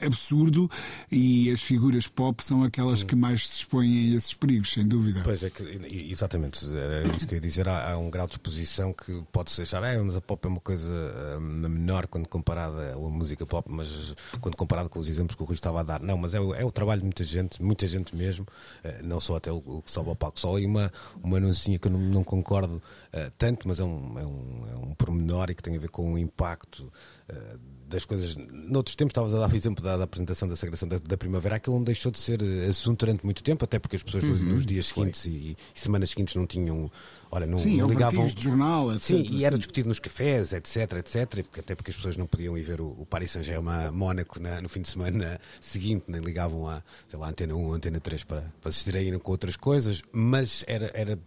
absurdo 0.00 0.70
e 1.10 1.50
as 1.50 1.60
figuras 1.60 2.06
pop 2.06 2.42
são 2.44 2.62
aquelas 2.62 3.02
que 3.02 3.14
mais 3.14 3.48
se 3.48 3.58
expõem 3.58 4.12
a 4.12 4.16
esses 4.16 4.34
perigos, 4.34 4.72
sem 4.72 4.86
dúvida. 4.86 5.22
Pois 5.24 5.42
é, 5.42 5.50
que, 5.50 5.62
exatamente, 6.10 6.64
era 6.74 7.06
isso 7.16 7.26
que 7.26 7.34
eu 7.34 7.36
ia 7.36 7.40
dizer. 7.40 7.68
Há, 7.68 7.92
há 7.92 7.98
um 7.98 8.10
grau 8.10 8.26
de 8.26 8.34
exposição 8.34 8.92
que 8.92 9.22
pode-se 9.32 9.62
achar, 9.62 9.82
é, 9.84 9.98
mas 9.98 10.16
a 10.16 10.20
pop 10.20 10.44
é 10.46 10.48
uma 10.48 10.60
coisa 10.60 11.38
um, 11.38 11.68
menor 11.68 12.06
quando 12.06 12.28
comparada 12.28 12.94
a 12.94 12.98
música 12.98 13.46
pop, 13.46 13.70
mas 13.70 14.14
quando 14.40 14.56
comparado 14.56 14.88
com 14.88 14.98
os 14.98 15.08
exemplos 15.08 15.34
que 15.34 15.42
o 15.42 15.46
Rui 15.46 15.54
estava 15.54 15.80
a 15.80 15.82
dar. 15.82 16.00
Não, 16.00 16.16
mas 16.16 16.34
é, 16.34 16.38
é 16.38 16.64
o 16.64 16.72
trabalho 16.72 17.00
de 17.00 17.06
muita 17.06 17.24
gente, 17.24 17.62
muita 17.62 17.86
gente 17.86 18.14
mesmo, 18.14 18.46
uh, 18.84 19.04
não 19.04 19.20
só 19.20 19.36
até 19.36 19.50
o, 19.50 19.82
que 19.82 19.90
sobe 19.90 20.10
ao 20.10 20.16
palco. 20.16 20.38
Só 20.38 20.56
aí 20.56 20.66
uma, 20.66 20.92
uma 21.22 21.36
anuncinha 21.36 21.78
que 21.78 21.88
eu 21.88 21.92
não, 21.92 22.00
não 22.00 22.24
concordo 22.24 22.76
uh, 22.76 23.32
tanto, 23.36 23.66
mas 23.66 23.80
é 23.80 23.84
um, 23.84 24.18
é, 24.18 24.26
um, 24.26 24.66
é 24.72 24.76
um 24.76 24.94
pormenor 24.94 25.50
e 25.50 25.54
que 25.54 25.62
tem 25.62 25.76
a 25.76 25.80
ver 25.80 25.90
com 25.90 26.12
o 26.12 26.18
impacto. 26.18 26.92
Uh, 27.28 27.77
das 27.88 28.04
coisas. 28.04 28.36
Noutros 28.36 28.94
tempos 28.94 29.12
estavas 29.12 29.34
a 29.34 29.38
dar 29.38 29.52
o 29.52 29.56
exemplo 29.56 29.82
da, 29.82 29.96
da 29.96 30.04
apresentação 30.04 30.46
da 30.46 30.54
Sagração 30.54 30.88
da, 30.88 30.98
da, 30.98 31.16
Primavera, 31.16 31.56
aquilo 31.56 31.76
não 31.76 31.84
deixou 31.84 32.12
de 32.12 32.18
ser 32.18 32.40
assunto 32.68 33.00
durante 33.00 33.24
muito 33.24 33.42
tempo, 33.42 33.64
até 33.64 33.78
porque 33.78 33.96
as 33.96 34.02
pessoas 34.02 34.24
uhum, 34.24 34.38
nos 34.38 34.66
dias 34.66 34.86
seguintes 34.86 35.24
e, 35.24 35.30
e, 35.30 35.56
semanas 35.74 36.10
seguintes 36.10 36.34
não 36.34 36.46
tinham 36.46 36.90
Ora, 37.30 37.46
não, 37.46 37.58
sim, 37.58 37.76
não 37.76 37.88
ligavam. 37.88 38.26
de 38.26 38.42
jornal, 38.42 38.92
etc. 38.92 39.02
Sim, 39.02 39.26
e 39.30 39.44
era 39.44 39.54
sim. 39.54 39.58
discutido 39.58 39.88
nos 39.88 39.98
cafés, 39.98 40.52
etc, 40.52 40.92
etc, 40.94 41.44
até 41.58 41.74
porque 41.74 41.90
as 41.90 41.96
pessoas 41.96 42.16
não 42.16 42.26
podiam 42.26 42.56
ir 42.56 42.62
ver 42.62 42.80
o, 42.80 42.88
o 42.98 43.06
Paris 43.06 43.32
Saint-Germain 43.32 43.90
Mónaco 43.90 44.40
na, 44.40 44.60
no 44.60 44.68
fim 44.68 44.80
de 44.80 44.88
semana 44.88 45.40
seguinte, 45.60 46.04
nem 46.08 46.20
ligavam 46.20 46.68
a, 46.68 46.82
sei 47.08 47.18
lá, 47.18 47.28
Antena 47.28 47.54
1 47.54 47.72
Antena 47.72 48.00
3 48.00 48.24
para, 48.24 48.52
para 48.60 48.72
se 48.72 48.78
distraírem 48.78 49.18
com 49.18 49.30
outras 49.30 49.56
coisas, 49.56 50.02
mas 50.10 50.64
era, 50.66 50.90
era 50.94 51.18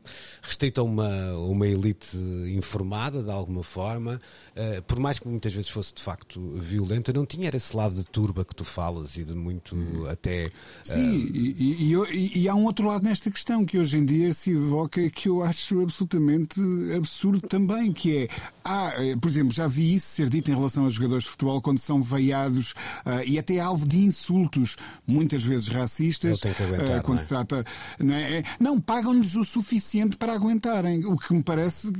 restrito 0.41 0.81
a 0.81 0.83
uma, 0.83 1.33
uma 1.37 1.67
elite 1.67 2.17
informada, 2.55 3.21
de 3.21 3.31
alguma 3.31 3.63
forma, 3.63 4.19
uh, 4.55 4.81
por 4.83 4.99
mais 4.99 5.19
que 5.19 5.27
muitas 5.27 5.53
vezes 5.53 5.69
fosse 5.69 5.93
de 5.93 6.01
facto 6.01 6.39
violenta, 6.55 7.13
não 7.13 7.25
tinha 7.25 7.49
esse 7.53 7.75
lado 7.75 7.95
de 7.95 8.03
turba 8.05 8.43
que 8.43 8.55
tu 8.55 8.63
falas 8.63 9.17
e 9.17 9.23
de 9.23 9.35
muito 9.35 9.75
hum. 9.75 10.05
até. 10.09 10.47
Uh... 10.47 10.51
Sim, 10.83 11.11
e, 11.33 11.55
e, 11.57 11.93
e, 11.93 12.39
e 12.41 12.49
há 12.49 12.55
um 12.55 12.65
outro 12.65 12.87
lado 12.87 13.03
nesta 13.03 13.29
questão 13.29 13.65
que 13.65 13.77
hoje 13.77 13.97
em 13.97 14.05
dia 14.05 14.33
se 14.33 14.51
evoca 14.51 15.09
que 15.09 15.29
eu 15.29 15.43
acho 15.43 15.81
absolutamente 15.91 16.59
absurdo 16.95 17.41
também, 17.41 17.91
que 17.91 18.17
é, 18.17 18.27
há, 18.63 18.93
eh, 18.97 19.15
por 19.17 19.29
exemplo, 19.29 19.51
já 19.51 19.67
vi 19.67 19.95
isso 19.95 20.07
ser 20.07 20.29
dito 20.29 20.49
em 20.49 20.55
relação 20.55 20.85
aos 20.85 20.93
jogadores 20.93 21.25
de 21.25 21.31
futebol 21.31 21.61
quando 21.61 21.79
são 21.79 22.01
veiados 22.01 22.71
uh, 23.05 23.21
e 23.25 23.37
até 23.37 23.59
alvo 23.59 23.85
de 23.85 23.99
insultos, 23.99 24.77
muitas 25.05 25.43
vezes 25.43 25.67
racistas, 25.67 26.39
aguentar, 26.43 26.99
uh, 26.99 27.03
quando 27.03 27.19
é? 27.19 27.21
se 27.21 27.27
trata. 27.27 27.65
Não, 27.99 28.15
é? 28.15 28.43
não 28.59 28.79
pagam-lhes 28.79 29.35
o 29.35 29.43
suficiente 29.43 30.15
para 30.15 30.33
aguentarem, 30.33 31.05
o 31.05 31.17
que 31.17 31.33
me 31.33 31.43
parece 31.43 31.91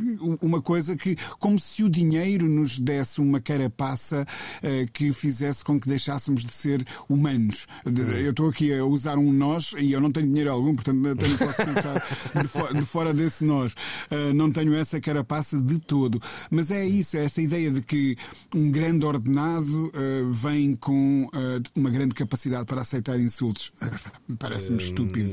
uma 0.42 0.62
coisa 0.62 0.96
que, 0.96 1.18
como 1.38 1.60
se 1.60 1.84
o 1.84 1.90
dinheiro 1.90 2.48
nos 2.48 2.80
desse 2.80 3.20
uma 3.20 3.42
carapaça 3.42 4.26
uh, 4.64 4.92
que 4.94 5.12
fizesse 5.12 5.66
com 5.66 5.80
que 5.80 5.90
deixássemos 5.90 6.46
de 6.46 6.54
ser 6.54 6.86
humanos. 7.10 7.68
Hum. 7.86 7.92
Eu 8.12 8.32
estou 8.32 8.50
aqui 8.50 8.74
a 8.74 8.86
usar 8.86 9.18
um 9.18 9.34
nós 9.34 9.74
e 9.78 9.92
eu 9.92 10.00
não 10.00 10.12
tenho 10.12 10.28
dinheiro 10.28 10.52
algum, 10.52 10.74
portanto 10.76 10.98
não 10.98 11.38
posso 11.38 11.64
ficar 11.66 12.42
de, 12.42 12.48
fo 12.48 12.74
de 12.74 12.86
fora 12.86 13.14
desse 13.14 13.44
nós. 13.44 13.76
Uh, 14.12 14.34
não 14.34 14.52
tenho 14.52 14.74
essa 14.74 15.00
carapaça 15.00 15.62
de 15.62 15.80
todo. 15.80 16.22
Mas 16.50 16.72
é 16.72 16.86
isso, 16.86 17.18
é 17.18 17.26
essa 17.26 17.42
ideia 17.42 17.72
de 17.72 17.82
que 17.82 18.18
um 18.54 18.72
grande 18.72 19.06
ordenado 19.06 19.88
uh, 19.88 20.32
vem 20.32 20.76
com 20.76 21.26
uh, 21.26 21.62
uma 21.76 21.90
grande 21.90 22.16
capacidade 22.16 22.66
para 22.66 22.82
aceitar 22.82 23.20
insultos. 23.20 23.72
Parece-me 24.40 24.78
estúpido. 24.78 25.32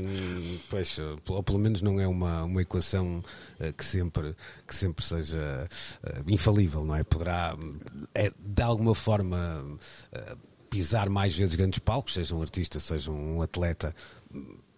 Pois, 0.69 0.99
ou 1.27 1.43
pelo 1.43 1.59
menos 1.59 1.81
não 1.81 1.99
é 1.99 2.07
uma, 2.07 2.43
uma 2.43 2.61
equação 2.61 3.23
que, 3.77 3.85
sempre, 3.85 4.35
que 4.67 4.75
sempre 4.75 5.03
seja 5.03 5.67
infalível, 6.27 6.85
não 6.85 6.95
é? 6.95 7.03
Poderá, 7.03 7.55
é, 8.13 8.31
de 8.37 8.61
alguma 8.61 8.95
forma 8.95 9.37
pisar 10.69 11.09
mais 11.09 11.35
vezes 11.35 11.55
grandes 11.55 11.79
palcos, 11.79 12.13
seja 12.13 12.35
um 12.35 12.41
artista, 12.41 12.79
seja 12.79 13.11
um 13.11 13.41
atleta, 13.41 13.93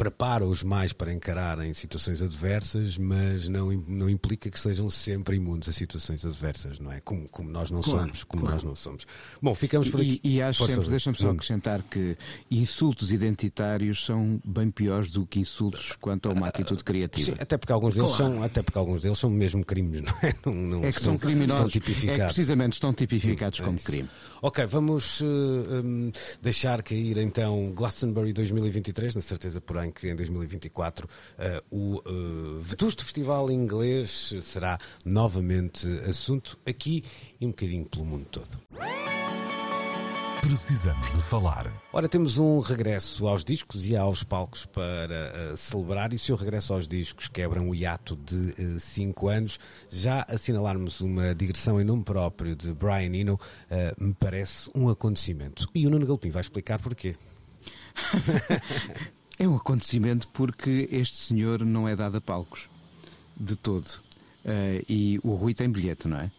prepara-os 0.02 0.64
mais 0.64 0.94
para 0.94 1.14
encararem 1.14 1.72
situações 1.76 2.24
adversas, 2.24 2.98
mas 2.98 3.48
não, 3.48 3.70
não 3.88 4.10
implica 4.10 4.50
que 4.50 4.60
sejam 4.60 4.90
sempre 4.90 5.36
imunes 5.36 5.70
a 5.70 5.72
situações 5.72 6.26
adversas, 6.26 6.80
não 6.80 6.92
é? 6.92 7.00
Como, 7.02 7.30
como 7.30 7.52
nós 7.52 7.70
não 7.70 7.82
claro, 7.82 8.00
somos, 8.00 8.24
como 8.24 8.42
claro. 8.42 8.56
nós 8.56 8.64
não 8.64 8.76
somos. 8.76 9.06
Bom, 9.40 9.54
ficamos 9.54 9.90
por 9.90 10.02
aqui. 10.02 10.20
E, 10.24 10.38
e 10.38 10.42
acho 10.42 10.66
sempre, 10.66 10.90
deixa-me 10.90 11.16
só 11.16 11.28
hum. 11.28 11.34
acrescentar 11.34 11.84
que 11.84 12.18
insultos 12.50 13.12
identitários 13.12 14.04
são 14.04 14.42
bem 14.44 14.72
piores 14.72 15.12
do 15.12 15.24
que 15.24 15.40
insultos 15.40 15.96
quanto 16.02 16.30
a 16.30 16.34
uma 16.34 16.48
atitude 16.48 16.84
criativa. 16.84 17.36
Sim, 17.36 17.36
até 17.40 17.56
porque 17.56 17.72
alguns 17.72 17.94
deles 17.94 18.16
claro. 18.16 18.34
são, 18.34 18.44
até 18.44 18.64
porque 18.64 18.80
alguns 18.80 19.02
deles 19.04 19.20
são 19.20 19.30
mesmo 19.30 19.64
crimes, 19.64 20.02
não 20.02 20.14
é? 20.24 20.34
Não, 20.44 20.54
não, 20.54 20.80
é 20.80 20.92
que 20.92 21.00
são 21.00 21.16
criminosos, 21.16 21.54
estão 21.54 21.70
tipificados. 21.70 22.20
É 22.20 22.28
que 22.28 22.34
precisamente 22.34 22.74
estão 22.74 22.92
tipificados 22.92 23.60
hum, 23.60 23.66
como 23.66 23.78
é 23.78 23.82
crime. 23.82 24.10
Ok, 24.42 24.66
vamos 24.66 25.22
uh, 25.22 25.26
um, 25.86 26.12
deixar 26.42 26.82
cair 26.82 27.20
então 27.20 27.72
Glastonbury 27.76 28.34
2023, 28.34 29.14
na 29.14 29.22
certeza, 29.22 29.62
porém, 29.62 29.90
que 29.91 30.10
em 30.10 30.15
2024 30.15 31.06
uh, 31.06 31.10
eh, 31.38 31.63
o 31.69 32.01
uh, 32.06 32.60
Vetusto 32.62 33.04
Festival 33.04 33.49
Inglês 33.51 34.34
será 34.41 34.77
novamente 35.06 35.88
assunto 36.08 36.58
aqui 36.65 37.04
e 37.39 37.45
um 37.45 37.49
bocadinho 37.49 37.86
pelo 37.86 38.06
mundo 38.06 38.25
todo. 38.32 38.60
Precisamos 40.41 41.12
de 41.12 41.21
falar. 41.21 41.71
Ora, 41.93 42.10
temos 42.10 42.38
um 42.39 42.60
regresso 42.60 43.27
aos 43.27 43.45
discos 43.45 43.88
e 43.88 43.95
aos 43.95 44.23
palcos 44.23 44.65
para 44.65 45.54
uh, 45.54 45.56
celebrar, 45.56 46.12
e 46.13 46.19
se 46.19 46.34
o 46.34 46.36
regresso 46.36 46.73
aos 46.73 46.88
discos 46.88 47.27
quebra 47.27 47.62
um 47.62 47.73
hiato 47.73 48.15
de 48.17 48.80
5 48.80 49.25
uh, 49.25 49.30
anos, 49.30 49.60
já 49.89 50.25
assinalarmos 50.27 50.99
uma 50.99 51.36
digressão 51.36 51.80
em 51.80 51.84
nome 51.84 52.04
próprio 52.04 52.56
de 52.56 52.73
Brian 52.73 53.15
Eno 53.15 53.36
uh, 53.36 54.04
me 54.04 54.13
parece 54.13 54.69
um 54.73 54.89
acontecimento. 54.89 55.69
E 55.75 55.86
o 55.86 55.89
Nuno 55.91 56.08
Galpim 56.08 56.32
vai 56.32 56.41
explicar 56.41 56.80
porquê. 56.80 57.15
É 59.41 59.47
um 59.47 59.56
acontecimento 59.56 60.27
porque 60.27 60.88
este 60.91 61.17
senhor 61.17 61.65
não 61.65 61.88
é 61.88 61.95
dado 61.95 62.17
a 62.17 62.21
palcos. 62.21 62.69
De 63.36 63.56
todo. 63.56 63.88
Uh, 64.45 64.86
e 64.88 65.19
o 65.23 65.34
Rui 65.34 65.56
tem 65.56 65.67
bilhete, 65.67 66.08
não 66.08 66.19
é? 66.19 66.32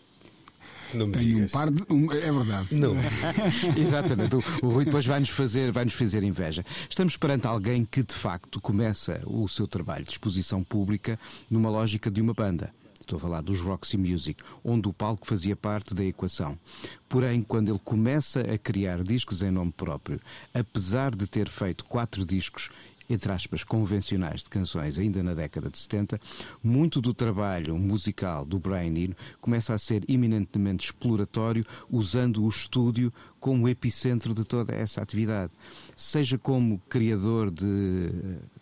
Não 0.95 1.09
me 1.09 1.13
tem 1.13 1.25
digas. 1.25 1.51
um 1.51 1.53
par 1.53 1.69
de. 1.69 1.83
Um, 1.91 2.13
é 2.13 2.31
verdade. 2.31 2.69
Não. 2.71 2.95
Exatamente. 3.77 4.37
O, 4.37 4.45
o 4.63 4.71
Rui 4.71 4.85
depois 4.85 5.05
vai-nos 5.05 5.31
fazer, 5.31 5.73
vai 5.73 5.85
-nos 5.85 5.95
fazer 5.95 6.23
inveja. 6.23 6.65
Estamos 6.89 7.17
perante 7.17 7.45
alguém 7.45 7.85
que, 7.85 8.05
de 8.05 8.15
facto, 8.15 8.61
começa 8.61 9.21
o 9.27 9.49
seu 9.49 9.67
trabalho 9.67 10.05
de 10.05 10.13
exposição 10.13 10.63
pública 10.63 11.19
numa 11.51 11.71
lógica 11.71 12.09
de 12.09 12.21
uma 12.21 12.35
banda. 12.35 12.73
Estou 13.03 13.17
a 13.17 13.21
falar 13.21 13.43
dos 13.43 13.59
Roxy 13.61 13.99
Music, 13.99 14.43
onde 14.63 14.89
o 14.89 14.93
palco 14.93 15.27
fazia 15.27 15.57
parte 15.57 15.93
da 15.93 16.05
equação. 16.05 16.57
Porém, 17.09 17.43
quando 17.43 17.69
ele 17.69 17.81
começa 17.85 18.41
a 18.43 18.57
criar 18.57 19.03
discos 19.03 19.43
em 19.43 19.51
nome 19.51 19.73
próprio, 19.73 20.21
apesar 20.55 21.15
de 21.15 21.27
ter 21.27 21.49
feito 21.49 21.85
quatro 21.85 22.25
discos 22.25 22.71
entre 23.13 23.33
aspas, 23.33 23.65
convencionais 23.65 24.43
de 24.43 24.51
canções 24.51 24.99
ainda 24.99 25.23
na 25.23 25.35
década 25.35 25.69
de 25.69 25.79
70, 25.79 26.19
muito 26.63 27.01
do 27.01 27.13
trabalho 27.13 27.77
musical 27.77 28.45
do 28.45 28.59
Brian 28.59 28.97
Eno 28.97 29.17
começa 29.41 29.75
a 29.75 29.79
ser 29.79 30.05
eminentemente 30.09 30.87
exploratório, 30.87 31.65
usando 31.91 32.45
o 32.45 32.49
estúdio 32.49 33.13
como 33.43 33.69
epicentro 33.69 34.33
de 34.33 34.45
toda 34.45 34.73
essa 34.73 35.03
atividade. 35.03 35.53
Seja 35.97 36.39
como 36.39 36.79
criador 36.89 37.51
de 37.51 38.09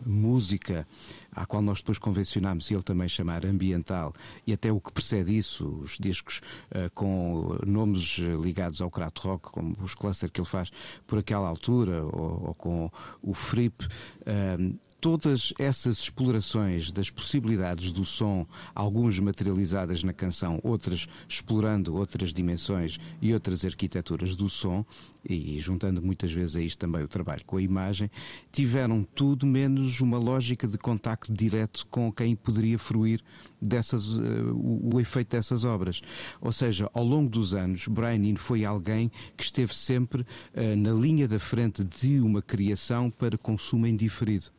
música 0.03 0.87
à 1.31 1.45
qual 1.45 1.61
nós 1.61 1.81
depois 1.81 1.99
convencionámos 1.99 2.71
ele 2.71 2.81
também 2.81 3.07
chamar 3.07 3.45
ambiental, 3.45 4.11
e 4.45 4.51
até 4.51 4.71
o 4.71 4.81
que 4.81 4.91
precede 4.91 5.37
isso, 5.37 5.67
os 5.83 5.97
discos 5.99 6.41
uh, 6.71 6.89
com 6.95 7.59
nomes 7.65 8.17
ligados 8.43 8.81
ao 8.81 8.89
craft 8.89 9.19
rock, 9.19 9.51
como 9.51 9.77
os 9.83 9.93
cluster 9.93 10.31
que 10.31 10.41
ele 10.41 10.47
faz 10.49 10.71
por 11.05 11.19
aquela 11.19 11.47
altura, 11.47 12.03
ou, 12.03 12.47
ou 12.47 12.53
com 12.55 12.91
o 13.21 13.35
Fripp, 13.35 13.85
uh, 13.85 14.79
todas 15.01 15.51
essas 15.57 15.97
explorações 15.97 16.91
das 16.91 17.09
possibilidades 17.09 17.91
do 17.91 18.05
som, 18.05 18.45
algumas 18.75 19.17
materializadas 19.17 20.03
na 20.03 20.13
canção, 20.13 20.59
outras 20.61 21.09
explorando 21.27 21.95
outras 21.95 22.31
dimensões 22.31 22.99
e 23.19 23.33
outras 23.33 23.65
arquiteturas 23.65 24.35
do 24.35 24.47
som, 24.47 24.85
e 25.27 25.59
juntando 25.59 26.03
muitas 26.03 26.31
vezes 26.31 26.55
a 26.55 26.61
isto 26.61 26.77
também 26.77 27.03
o 27.03 27.07
trabalho 27.07 27.43
com 27.45 27.57
a 27.57 27.61
imagem, 27.61 28.11
tiveram 28.51 29.03
tudo 29.15 29.45
menos 29.47 29.99
uma 30.01 30.19
lógica 30.19 30.67
de 30.67 30.77
contacto 30.77 31.33
direto 31.33 31.87
com 31.89 32.11
quem 32.11 32.35
poderia 32.35 32.77
fruir 32.77 33.21
dessas, 33.59 34.07
uh, 34.07 34.21
o, 34.53 34.95
o, 34.95 34.99
efeito 34.99 35.31
dessas 35.31 35.63
obras. 35.63 36.01
Ou 36.39 36.51
seja, 36.51 36.87
ao 36.93 37.03
longo 37.03 37.29
dos 37.29 37.55
anos, 37.55 37.87
Brian 37.87 38.23
Eno 38.23 38.37
foi 38.39 38.65
alguém 38.65 39.11
que 39.35 39.43
esteve 39.43 39.75
sempre 39.75 40.21
uh, 40.21 40.75
na 40.77 40.91
linha 40.91 41.27
da 41.27 41.39
frente 41.39 41.83
de 41.83 42.19
uma 42.19 42.41
criação 42.41 43.09
para 43.09 43.35
consumo 43.35 43.87
indiferido 43.87 44.51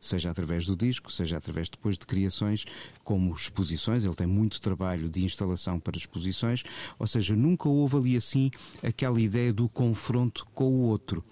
seja 0.00 0.30
através 0.30 0.66
do 0.66 0.76
disco, 0.76 1.10
seja 1.10 1.36
através 1.36 1.68
depois 1.68 1.98
de 1.98 2.06
criações 2.06 2.64
como 3.02 3.34
exposições. 3.34 4.04
Ele 4.04 4.14
tem 4.14 4.26
muito 4.26 4.60
trabalho 4.60 5.08
de 5.08 5.24
instalação 5.24 5.78
para 5.78 5.96
exposições, 5.96 6.62
ou 6.98 7.06
seja, 7.06 7.34
nunca 7.34 7.68
houve 7.68 7.96
ali 7.96 8.16
assim 8.16 8.50
aquela 8.82 9.20
ideia 9.20 9.52
do 9.52 9.68
confronto 9.68 10.44
com 10.54 10.64
o 10.64 10.80
outro. 10.82 11.24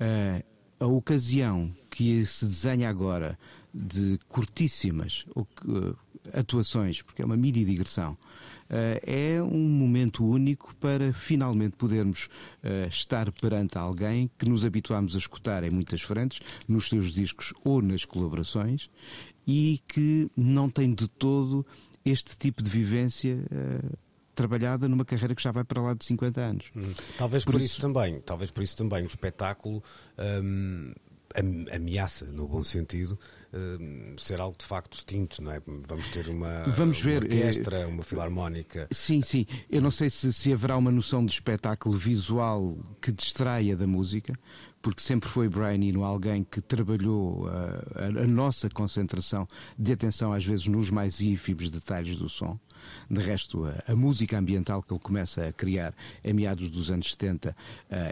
Uh, 0.00 0.44
a 0.78 0.86
ocasião 0.86 1.74
que 1.90 2.24
se 2.24 2.46
desenha 2.46 2.88
agora 2.88 3.38
de 3.72 4.18
curtíssimas 4.28 5.26
uh, 5.36 5.96
atuações, 6.32 7.02
porque 7.02 7.22
é 7.22 7.24
uma 7.24 7.36
mini 7.36 7.64
digressão, 7.64 8.16
é 9.04 9.42
um 9.42 9.68
momento 9.68 10.24
único 10.24 10.74
para 10.76 11.12
finalmente 11.12 11.76
podermos 11.76 12.28
eh, 12.62 12.86
estar 12.88 13.30
perante 13.32 13.76
alguém 13.76 14.30
que 14.38 14.48
nos 14.48 14.64
habituámos 14.64 15.14
a 15.14 15.18
escutar 15.18 15.64
em 15.64 15.70
muitas 15.70 16.02
frentes, 16.02 16.40
nos 16.68 16.88
seus 16.88 17.12
discos 17.12 17.52
ou 17.64 17.82
nas 17.82 18.04
colaborações, 18.04 18.88
e 19.46 19.82
que 19.88 20.30
não 20.36 20.70
tem 20.70 20.94
de 20.94 21.08
todo 21.08 21.66
este 22.04 22.36
tipo 22.36 22.62
de 22.62 22.70
vivência 22.70 23.42
eh, 23.50 23.96
trabalhada 24.34 24.88
numa 24.88 25.04
carreira 25.04 25.34
que 25.34 25.42
já 25.42 25.50
vai 25.50 25.64
para 25.64 25.82
lá 25.82 25.94
de 25.94 26.04
50 26.04 26.40
anos. 26.40 26.70
Hum. 26.74 26.92
Talvez 27.18 27.44
por, 27.44 27.52
por 27.52 27.60
isso, 27.60 27.72
isso, 27.72 27.80
também, 27.80 28.20
talvez 28.20 28.50
por 28.50 28.62
isso 28.62 28.76
também 28.76 29.02
o 29.02 29.06
espetáculo 29.06 29.82
hum, 30.42 30.92
ameaça, 31.72 32.26
no 32.26 32.48
bom 32.48 32.62
sentido, 32.62 33.18
uh, 33.52 34.20
ser 34.20 34.40
algo 34.40 34.56
de 34.56 34.64
facto 34.64 34.92
distinto, 34.92 35.42
não 35.42 35.52
é? 35.52 35.62
Vamos 35.66 36.08
ter 36.08 36.28
uma, 36.28 36.64
Vamos 36.64 37.00
ver, 37.00 37.22
uma 37.22 37.34
orquestra, 37.34 37.88
uma 37.88 38.02
filarmónica. 38.02 38.88
Sim, 38.90 39.22
sim. 39.22 39.46
Eu 39.68 39.80
não 39.80 39.90
sei 39.90 40.10
se, 40.10 40.32
se 40.32 40.52
haverá 40.52 40.76
uma 40.76 40.90
noção 40.90 41.24
de 41.24 41.32
espetáculo 41.32 41.96
visual 41.96 42.78
que 43.00 43.12
distraia 43.12 43.76
da 43.76 43.86
música, 43.86 44.38
porque 44.82 45.02
sempre 45.02 45.28
foi 45.28 45.48
Brian 45.48 45.82
Eno 45.82 46.04
alguém 46.04 46.42
que 46.42 46.60
trabalhou 46.60 47.48
a, 47.48 48.04
a, 48.04 48.06
a 48.06 48.26
nossa 48.26 48.68
concentração 48.68 49.46
de 49.78 49.92
atenção, 49.92 50.32
às 50.32 50.44
vezes, 50.44 50.66
nos 50.66 50.90
mais 50.90 51.20
ínfimos 51.20 51.70
detalhes 51.70 52.16
do 52.16 52.28
som. 52.28 52.58
De 53.10 53.20
resto, 53.20 53.66
a, 53.66 53.92
a, 53.92 53.96
música 53.96 54.38
ambiental 54.38 54.82
que 54.82 54.92
ele 54.92 55.00
começa 55.00 55.46
a 55.46 55.52
criar 55.52 55.94
em 56.24 56.32
meados 56.32 56.70
dos 56.70 56.90
anos 56.90 57.10
70 57.12 57.50
uh, 57.50 57.54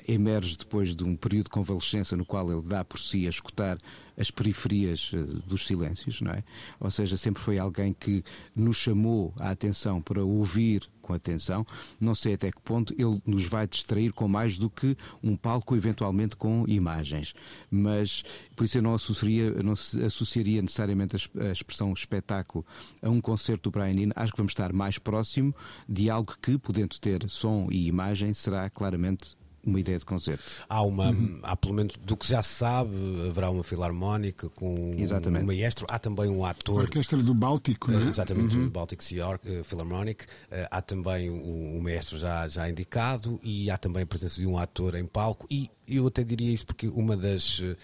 emerge 0.06 0.58
depois 0.58 0.94
de 0.94 1.04
um 1.04 1.16
período 1.16 1.44
de 1.44 1.50
convalescença 1.50 2.16
no 2.16 2.24
qual 2.24 2.50
ele 2.52 2.62
dá 2.62 2.84
por 2.84 2.98
si 2.98 3.26
a 3.26 3.30
escutar 3.30 3.78
as 4.18 4.30
periferias 4.30 5.12
uh, 5.12 5.24
dos 5.46 5.66
silêncios, 5.66 6.20
não 6.20 6.32
é? 6.32 6.42
Ou 6.80 6.90
seja, 6.90 7.16
sempre 7.16 7.42
foi 7.42 7.58
alguém 7.58 7.92
que 7.92 8.24
nos 8.54 8.76
chamou 8.76 9.32
a 9.38 9.50
atenção 9.50 10.00
para 10.00 10.24
ouvir 10.24 10.88
com 11.08 11.14
atenção. 11.14 11.66
Não 11.98 12.14
sei 12.14 12.34
até 12.34 12.52
que 12.52 12.60
ponto 12.60 12.92
ele 12.92 13.20
nos 13.24 13.46
vai 13.46 13.66
distrair 13.66 14.12
com 14.12 14.28
mais 14.28 14.58
do 14.58 14.68
que 14.68 14.94
um 15.22 15.34
palco, 15.34 15.74
eventualmente 15.74 16.36
com 16.36 16.64
imagens. 16.68 17.32
Mas 17.70 18.22
por 18.54 18.64
isso 18.64 18.76
eu 18.76 18.82
não 18.82 18.94
associaria, 18.94 19.50
não 19.62 19.72
associaria 19.72 20.60
necessariamente 20.60 21.16
a 21.16 21.50
expressão 21.50 21.92
espetáculo 21.94 22.64
a 23.00 23.08
um 23.08 23.22
concerto 23.22 23.70
do 23.70 23.72
Brian 23.72 23.98
Eno. 23.98 24.12
Acho 24.14 24.32
que 24.32 24.38
vamos 24.38 24.50
estar 24.50 24.72
mais 24.72 24.98
próximo 24.98 25.54
de 25.88 26.10
algo 26.10 26.36
que, 26.42 26.58
podendo 26.58 26.98
ter 26.98 27.28
som 27.30 27.68
e 27.70 27.88
imagem, 27.88 28.34
será 28.34 28.68
claramente 28.68 29.37
uma 29.68 29.80
ideia 29.80 29.98
de 29.98 30.04
concerto. 30.04 30.42
Há 30.68 30.82
uma, 30.82 31.10
uhum. 31.10 31.40
há 31.42 31.56
pelo 31.56 31.74
menos 31.74 31.96
do 31.96 32.16
que 32.16 32.26
já 32.26 32.42
se 32.42 32.54
sabe, 32.54 32.90
haverá 33.28 33.50
uma 33.50 33.62
filarmónica 33.62 34.48
com 34.50 34.94
Exatamente. 34.98 35.44
um 35.44 35.46
maestro, 35.46 35.86
há 35.88 35.98
também 35.98 36.28
um 36.28 36.44
ator. 36.44 36.80
A 36.80 36.82
orquestra 36.82 37.18
do 37.18 37.34
Báltico, 37.34 37.90
não 37.90 38.00
é? 38.00 38.08
Exatamente, 38.08 38.56
uhum. 38.56 38.66
o 38.66 38.70
Baltic 38.70 39.02
Sea 39.02 39.28
uh, 39.28 39.64
Philharmonic. 39.64 40.24
Uh, 40.24 40.66
há 40.70 40.82
também 40.82 41.30
o, 41.30 41.76
o, 41.78 41.82
maestro 41.82 42.18
já, 42.18 42.46
já 42.48 42.68
indicado 42.68 43.38
e 43.42 43.70
há 43.70 43.76
também 43.76 44.02
a 44.02 44.06
presença 44.06 44.36
de 44.36 44.46
um 44.46 44.58
ator 44.58 44.94
em 44.94 45.06
palco. 45.06 45.46
E 45.50 45.70
eu 45.86 46.06
até 46.06 46.24
diria 46.24 46.52
isto 46.52 46.66
porque 46.66 46.88
uma 46.88 47.16
das. 47.16 47.58
Uh, 47.58 47.76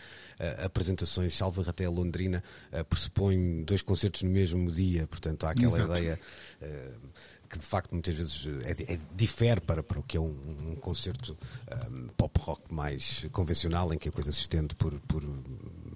apresentações, 0.64 1.32
salvo 1.32 1.62
até 1.64 1.84
a 1.84 1.90
Londrina, 1.90 2.42
uh, 2.72 2.84
pressupõe 2.86 3.62
dois 3.62 3.82
concertos 3.82 4.24
no 4.24 4.30
mesmo 4.30 4.68
dia, 4.68 5.06
portanto 5.06 5.46
há 5.46 5.50
aquela 5.50 5.78
Exato. 5.78 5.92
ideia 5.92 6.18
uh, 6.60 6.98
que 7.54 7.58
de 7.60 7.64
facto 7.64 7.92
muitas 7.92 8.16
vezes 8.16 8.48
é, 8.64 8.94
é, 8.94 8.98
difere 9.14 9.60
para, 9.60 9.80
para 9.80 10.00
o 10.00 10.02
que 10.02 10.16
é 10.16 10.20
um, 10.20 10.34
um 10.66 10.74
concerto 10.74 11.36
um, 11.88 12.08
pop 12.16 12.40
rock 12.40 12.62
mais 12.74 13.26
convencional, 13.30 13.94
em 13.94 13.98
que 13.98 14.08
a 14.08 14.12
coisa 14.12 14.32
se 14.32 14.40
estende 14.40 14.74
por, 14.74 14.92
por 15.06 15.22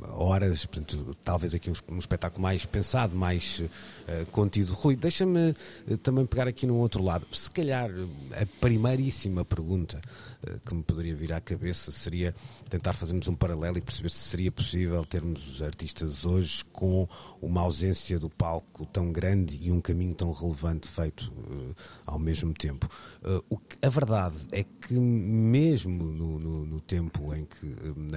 horas, 0.06 0.64
portanto, 0.66 1.16
talvez 1.24 1.54
aqui 1.54 1.68
um, 1.68 1.74
um 1.88 1.98
espetáculo 1.98 2.40
mais 2.40 2.64
pensado, 2.64 3.16
mais 3.16 3.58
uh, 3.58 4.24
contido. 4.26 4.72
Rui, 4.72 4.94
deixa-me 4.94 5.50
uh, 5.50 5.98
também 5.98 6.24
pegar 6.24 6.46
aqui 6.46 6.64
num 6.64 6.76
outro 6.76 7.02
lado. 7.02 7.26
Se 7.32 7.50
calhar 7.50 7.90
a 8.40 8.46
primeiríssima 8.60 9.44
pergunta 9.44 10.00
que 10.64 10.74
me 10.74 10.82
poderia 10.82 11.14
vir 11.14 11.32
à 11.32 11.40
cabeça 11.40 11.90
seria 11.90 12.34
tentar 12.68 12.92
fazermos 12.92 13.28
um 13.28 13.34
paralelo 13.34 13.78
e 13.78 13.80
perceber 13.80 14.10
se 14.10 14.18
seria 14.18 14.52
possível 14.52 15.04
termos 15.04 15.46
os 15.48 15.62
artistas 15.62 16.24
hoje 16.24 16.64
com 16.72 17.08
uma 17.40 17.62
ausência 17.62 18.18
do 18.18 18.30
palco 18.30 18.86
tão 18.86 19.12
grande 19.12 19.58
e 19.60 19.70
um 19.72 19.80
caminho 19.80 20.14
tão 20.14 20.32
relevante 20.32 20.88
feito 20.88 21.32
ao 22.06 22.18
mesmo 22.18 22.52
tempo. 22.54 22.88
Que, 23.68 23.78
a 23.82 23.88
verdade 23.88 24.36
é 24.52 24.62
que 24.62 24.94
mesmo 24.94 26.04
no, 26.04 26.38
no, 26.38 26.66
no 26.66 26.80
tempo 26.80 27.34
em 27.34 27.44
que 27.44 27.66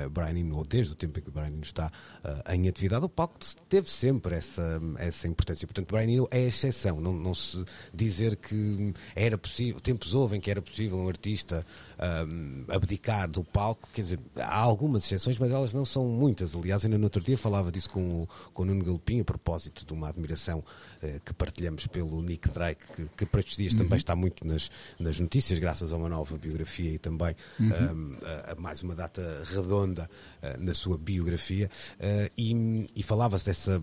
Brian 0.10 0.40
Eno, 0.40 0.58
ou 0.58 0.66
desde 0.66 0.94
o 0.94 0.96
tempo 0.96 1.20
em 1.20 1.22
que 1.22 1.32
Brian 1.32 1.48
Eno 1.48 1.62
está 1.62 1.92
uh, 2.24 2.52
em 2.54 2.68
atividade, 2.68 3.06
o 3.06 3.10
palco 3.10 3.40
teve 3.68 3.90
sempre 3.90 4.36
essa, 4.36 4.82
essa 4.98 5.28
importância. 5.28 5.68
Portanto, 5.68 5.92
Brian 5.92 6.10
Eno 6.10 6.28
é 6.32 6.38
a 6.38 6.48
exceção. 6.48 7.02
Não, 7.02 7.14
não 7.14 7.34
se 7.34 7.64
dizer 7.94 8.36
que 8.36 8.94
era 9.16 9.38
possível, 9.38 9.80
tempos 9.82 10.14
houve 10.14 10.38
em 10.38 10.40
que 10.40 10.50
era 10.50 10.62
possível 10.62 10.98
um 10.98 11.08
artista 11.08 11.66
um, 12.02 12.66
abdicar 12.68 13.30
do 13.30 13.44
palco, 13.44 13.88
quer 13.94 14.02
dizer, 14.02 14.20
há 14.36 14.58
algumas 14.58 15.06
exceções, 15.06 15.38
mas 15.38 15.52
elas 15.52 15.74
não 15.74 15.86
são 15.86 16.08
muitas. 16.08 16.56
Aliás, 16.56 16.84
ainda 16.84 16.98
no 16.98 17.04
outro 17.04 17.22
dia 17.22 17.38
falava 17.38 17.72
disso 17.72 17.90
com 17.90 18.24
o, 18.24 18.30
com 18.54 18.64
o 18.64 18.66
Nuno 18.66 18.84
Galopim, 18.84 19.22
a 19.22 19.26
propósito 19.26 19.86
de 19.86 19.94
uma 19.94 20.10
admiração 20.10 20.60
uh, 20.60 21.22
que 21.24 21.34
partilhamos 21.34 21.86
pelo 21.88 22.22
Nick 22.22 22.50
Drake, 22.50 22.88
que, 22.96 23.10
que 23.18 23.26
para 23.26 23.40
estes 23.40 23.58
dias 23.58 23.74
uhum. 23.74 23.80
também 23.80 23.98
está 23.98 24.16
muito 24.16 24.46
nas, 24.46 24.70
nas 25.00 25.20
notícias, 25.20 25.60
graças 25.60 25.94
a 25.94 25.98
uma 25.98 26.10
nova 26.10 26.38
biografia 26.38 26.92
e 26.92 26.98
também 26.98 27.36
uhum. 27.60 27.68
um, 27.68 28.18
a, 28.26 28.54
a, 28.54 28.56
mais 28.56 28.82
uma 28.82 28.96
data 28.96 29.44
redonda 29.46 30.10
uh, 30.42 30.64
na 30.64 30.74
sua 30.74 30.98
biografia 30.98 31.70
uh, 32.00 32.32
e, 32.38 32.88
e 32.96 33.04
falava-se 33.04 33.46
dessa 33.46 33.82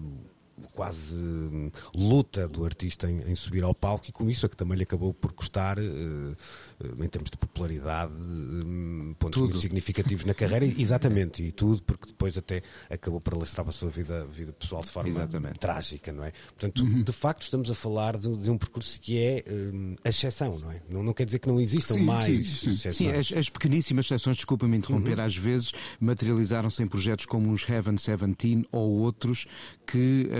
quase 0.73 1.17
hum, 1.17 1.71
luta 1.95 2.49
do 2.49 2.65
artista 2.65 3.11
em, 3.11 3.23
em, 3.31 3.35
subir 3.35 3.65
ao 3.65 3.75
palco 3.75 4.07
e 4.09 4.13
com 4.13 4.29
isso 4.29 4.47
é 4.47 4.49
que 4.49 4.57
também 4.57 4.77
lhe 4.77 4.83
acabou 4.83 5.13
por 5.13 5.33
custar, 5.33 5.79
uh, 5.79 5.83
uh, 5.83 7.05
em 7.05 7.09
termos 7.09 7.31
de 7.31 7.37
popularidade, 7.37 8.13
uh, 8.13 9.15
pontos 9.19 9.41
tudo. 9.41 9.51
muito 9.51 9.61
significativos 9.61 10.25
na 10.25 10.35
carreira, 10.35 10.67
exatamente, 10.67 11.43
e 11.43 11.53
tudo, 11.53 11.83
porque 11.83 12.07
depois 12.07 12.37
até 12.37 12.63
acabou 12.91 13.21
por 13.21 13.35
alastrar 13.35 13.69
a 13.69 13.73
sua 13.73 13.91
vida, 13.91 14.27
vida 14.27 14.53
pessoal 14.53 14.83
de 14.83 14.91
forma 14.91 15.11
exatamente. 15.11 15.59
trágica, 15.59 16.13
não 16.13 16.25
é? 16.25 16.33
Portanto, 16.49 16.83
uhum. 16.83 17.03
de 17.03 17.13
facto, 17.13 17.43
estamos 17.43 17.71
a 17.71 17.75
falar 17.75 18.17
de, 18.17 18.35
de 18.37 18.51
um 18.51 18.59
percurso 18.59 19.01
que 19.01 19.19
é 19.19 19.45
hum, 19.51 19.97
a 20.05 20.09
exceção, 20.09 20.59
não 20.59 20.71
é? 20.71 20.81
Não, 20.89 21.03
não, 21.03 21.13
quer 21.13 21.25
dizer 21.25 21.39
que 21.39 21.49
não 21.49 21.61
existam 21.61 21.95
sim, 21.95 22.03
mais 22.03 22.27
sim, 22.27 22.45
sim. 22.45 22.71
exceções. 22.71 22.97
Sim, 22.97 23.13
as, 23.13 23.33
as 23.39 23.49
pequeníssimas 23.49 24.07
exceções, 24.07 24.37
desculpa-me 24.37 24.77
interromper, 24.77 25.19
uhum. 25.19 25.25
às 25.25 25.37
vezes 25.37 25.73
materializaram-se 26.01 26.83
em 26.83 26.87
projetos 26.87 27.27
como 27.27 27.53
os 27.53 27.69
Heaven 27.69 27.95
17 27.95 28.69
ou 28.73 28.91
outros 29.01 29.47
que 29.87 30.29
uh, 30.29 30.33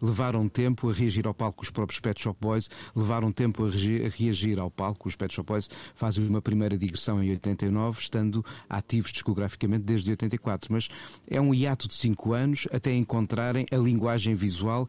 levaram 0.00 0.48
tempo 0.48 0.90
a 0.90 0.92
reagir 0.92 1.26
ao 1.26 1.34
palco. 1.34 1.62
Os 1.62 1.70
próprios 1.70 2.00
Pet 2.00 2.20
Shop 2.20 2.38
Boys 2.40 2.68
levaram 2.94 3.32
tempo 3.32 3.64
a, 3.64 3.70
reagir 4.08 4.58
ao 4.58 4.70
palco. 4.70 5.08
Os 5.08 5.16
Pet 5.16 5.34
Shop 5.34 5.46
Boys 5.46 5.68
fazem 5.94 6.26
uma 6.26 6.42
primeira 6.42 6.76
digressão 6.76 7.22
em 7.22 7.30
89, 7.30 8.00
estando 8.00 8.44
ativos 8.68 9.12
discograficamente 9.12 9.84
desde 9.84 10.10
84. 10.10 10.72
Mas 10.72 10.88
é 11.28 11.40
um 11.40 11.54
hiato 11.54 11.88
de 11.88 11.94
5 11.94 12.32
anos 12.32 12.68
até 12.72 12.94
encontrarem 12.94 13.66
a 13.70 13.76
linguagem 13.76 14.34
visual 14.34 14.88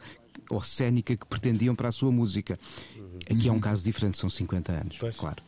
ou 0.50 0.62
cénica 0.62 1.16
que 1.16 1.26
pretendiam 1.26 1.76
para 1.76 1.90
a 1.90 1.92
sua 1.92 2.12
música. 2.12 2.60
Aqui 3.30 3.50
é 3.50 3.52
um 3.52 3.60
caso 3.60 3.84
diferente, 3.84 4.18
são 4.18 4.30
50 4.30 4.72
anos, 4.72 4.98
pois. 4.98 5.18
claro. 5.18 5.47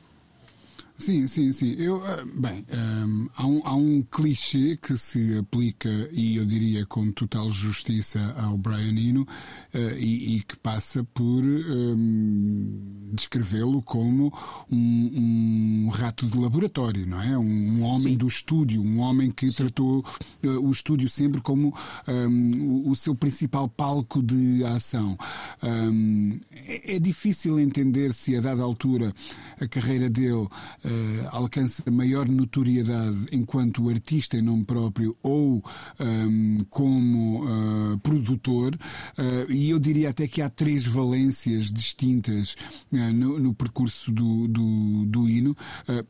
Sim, 0.99 1.27
sim, 1.27 1.53
sim. 1.53 1.75
Eu, 1.77 2.03
ah, 2.05 2.25
bem, 2.25 2.65
um, 2.73 3.29
há, 3.33 3.47
um, 3.47 3.61
há 3.63 3.73
um 3.73 4.01
clichê 4.01 4.75
que 4.75 4.97
se 4.97 5.37
aplica, 5.37 5.89
e 6.11 6.35
eu 6.35 6.45
diria 6.45 6.85
com 6.85 7.09
total 7.13 7.49
justiça, 7.49 8.19
ao 8.37 8.57
Brian 8.57 8.99
Eno, 8.99 9.21
uh, 9.21 9.97
e, 9.97 10.35
e, 10.35 10.43
que 10.43 10.57
passa 10.57 11.01
por 11.13 11.23
um, 11.45 13.11
descrevê-lo 13.13 13.81
como 13.81 14.33
um, 14.69 15.85
um, 15.85 15.89
rato 15.89 16.27
de 16.27 16.37
laboratório, 16.37 17.07
não 17.07 17.21
é? 17.21 17.37
Um, 17.37 17.81
homem 17.81 18.13
sim. 18.13 18.17
do 18.17 18.27
estúdio, 18.27 18.81
um 18.81 18.99
homem 18.99 19.31
que 19.31 19.47
sim. 19.47 19.55
tratou 19.55 19.99
uh, 20.43 20.67
o 20.67 20.69
estúdio 20.69 21.09
sempre 21.09 21.39
como 21.39 21.73
o, 22.07 22.91
o, 22.91 22.95
seu 22.95 23.15
principal 23.15 23.69
palco 23.69 24.21
de 24.21 24.65
ação. 24.65 25.17
É, 25.61 26.95
é, 26.95 26.99
difícil 26.99 27.57
entender 27.57 28.13
se, 28.13 28.35
a 28.35 28.41
dada 28.41 28.61
altura, 28.63 29.13
a 29.61 29.67
carreira 29.67 30.09
dele 30.09 30.47
uh, 30.89 31.27
alcança 31.31 31.89
maior 31.91 32.27
notoriedade 32.27 33.17
enquanto 33.31 33.89
artista 33.89 34.37
em 34.37 34.41
nome 34.41 34.65
próprio 34.65 35.15
ou 35.21 35.63
um, 35.99 36.03
ehm, 36.03 36.65
como 36.69 37.45
uh, 37.45 37.97
produtor, 37.99 38.75
uh, 38.75 39.51
e 39.51 39.69
eu 39.69 39.79
diria 39.79 40.09
até 40.09 40.27
que 40.27 40.41
há 40.41 40.49
três 40.49 40.85
valências 40.85 41.71
distintas 41.71 42.55
no, 42.91 43.39
no, 43.39 43.53
percurso 43.53 44.11
do, 44.11 44.47
do, 44.47 45.05
do 45.05 45.29
hino, 45.29 45.55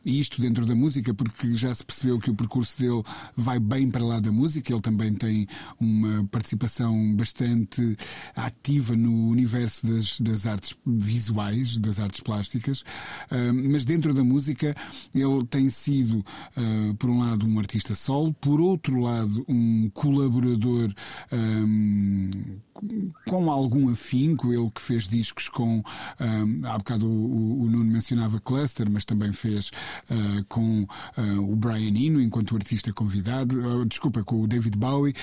e 0.05 0.19
isto 0.19 0.41
dentro 0.41 0.65
da 0.65 0.75
música, 0.75 1.13
porque 1.13 1.53
já 1.53 1.73
se 1.73 1.83
percebeu 1.83 2.19
que 2.19 2.29
o 2.29 2.35
percurso 2.35 2.79
dele 2.79 3.03
vai 3.35 3.59
bem 3.59 3.89
para 3.89 4.03
lá 4.03 4.19
da 4.19 4.31
música, 4.31 4.71
ele 4.71 4.81
também 4.81 5.13
tem 5.13 5.47
uma 5.79 6.25
participação 6.25 7.15
bastante 7.15 7.97
ativa 8.35 8.95
no 8.95 9.29
universo 9.29 9.87
das, 9.87 10.19
das 10.19 10.45
artes 10.45 10.75
visuais, 10.85 11.77
das 11.77 11.99
artes 11.99 12.21
plásticas, 12.21 12.83
mas 13.53 13.85
dentro 13.85 14.13
da 14.13 14.23
música 14.23 14.68
ele 15.13 15.45
tem 15.49 15.69
sido, 15.69 16.19
uh, 16.19 16.93
por 16.95 17.09
um 17.09 17.19
lado, 17.19 17.45
um 17.45 17.59
artista 17.59 17.95
solo, 17.95 18.33
por 18.33 18.59
outro 18.59 18.99
lado, 18.99 19.45
um 19.47 19.89
colaborador 19.93 20.91
um, 21.31 22.59
com 23.27 23.51
algum 23.51 23.91
afinco, 23.91 24.53
ele 24.53 24.69
que 24.71 24.81
fez 24.81 25.07
discos 25.07 25.49
com, 25.49 25.83
um, 26.19 26.61
há 26.65 26.77
bocado 26.77 27.07
o, 27.07 27.63
o, 27.63 27.69
Nuno 27.69 27.85
mencionava 27.85 28.39
Cluster, 28.39 28.89
mas 28.89 29.05
também 29.05 29.33
fez 29.33 29.71
uh, 30.09 30.45
com 30.47 30.83
uh, 30.83 31.51
o 31.51 31.55
Brian 31.55 31.89
Eno 31.89 32.21
enquanto 32.21 32.55
artista 32.55 32.93
convidado, 32.93 33.85
desculpa, 33.85 34.23
com 34.23 34.41
o 34.41 34.47
David 34.47 34.77
Bowie, 34.77 35.13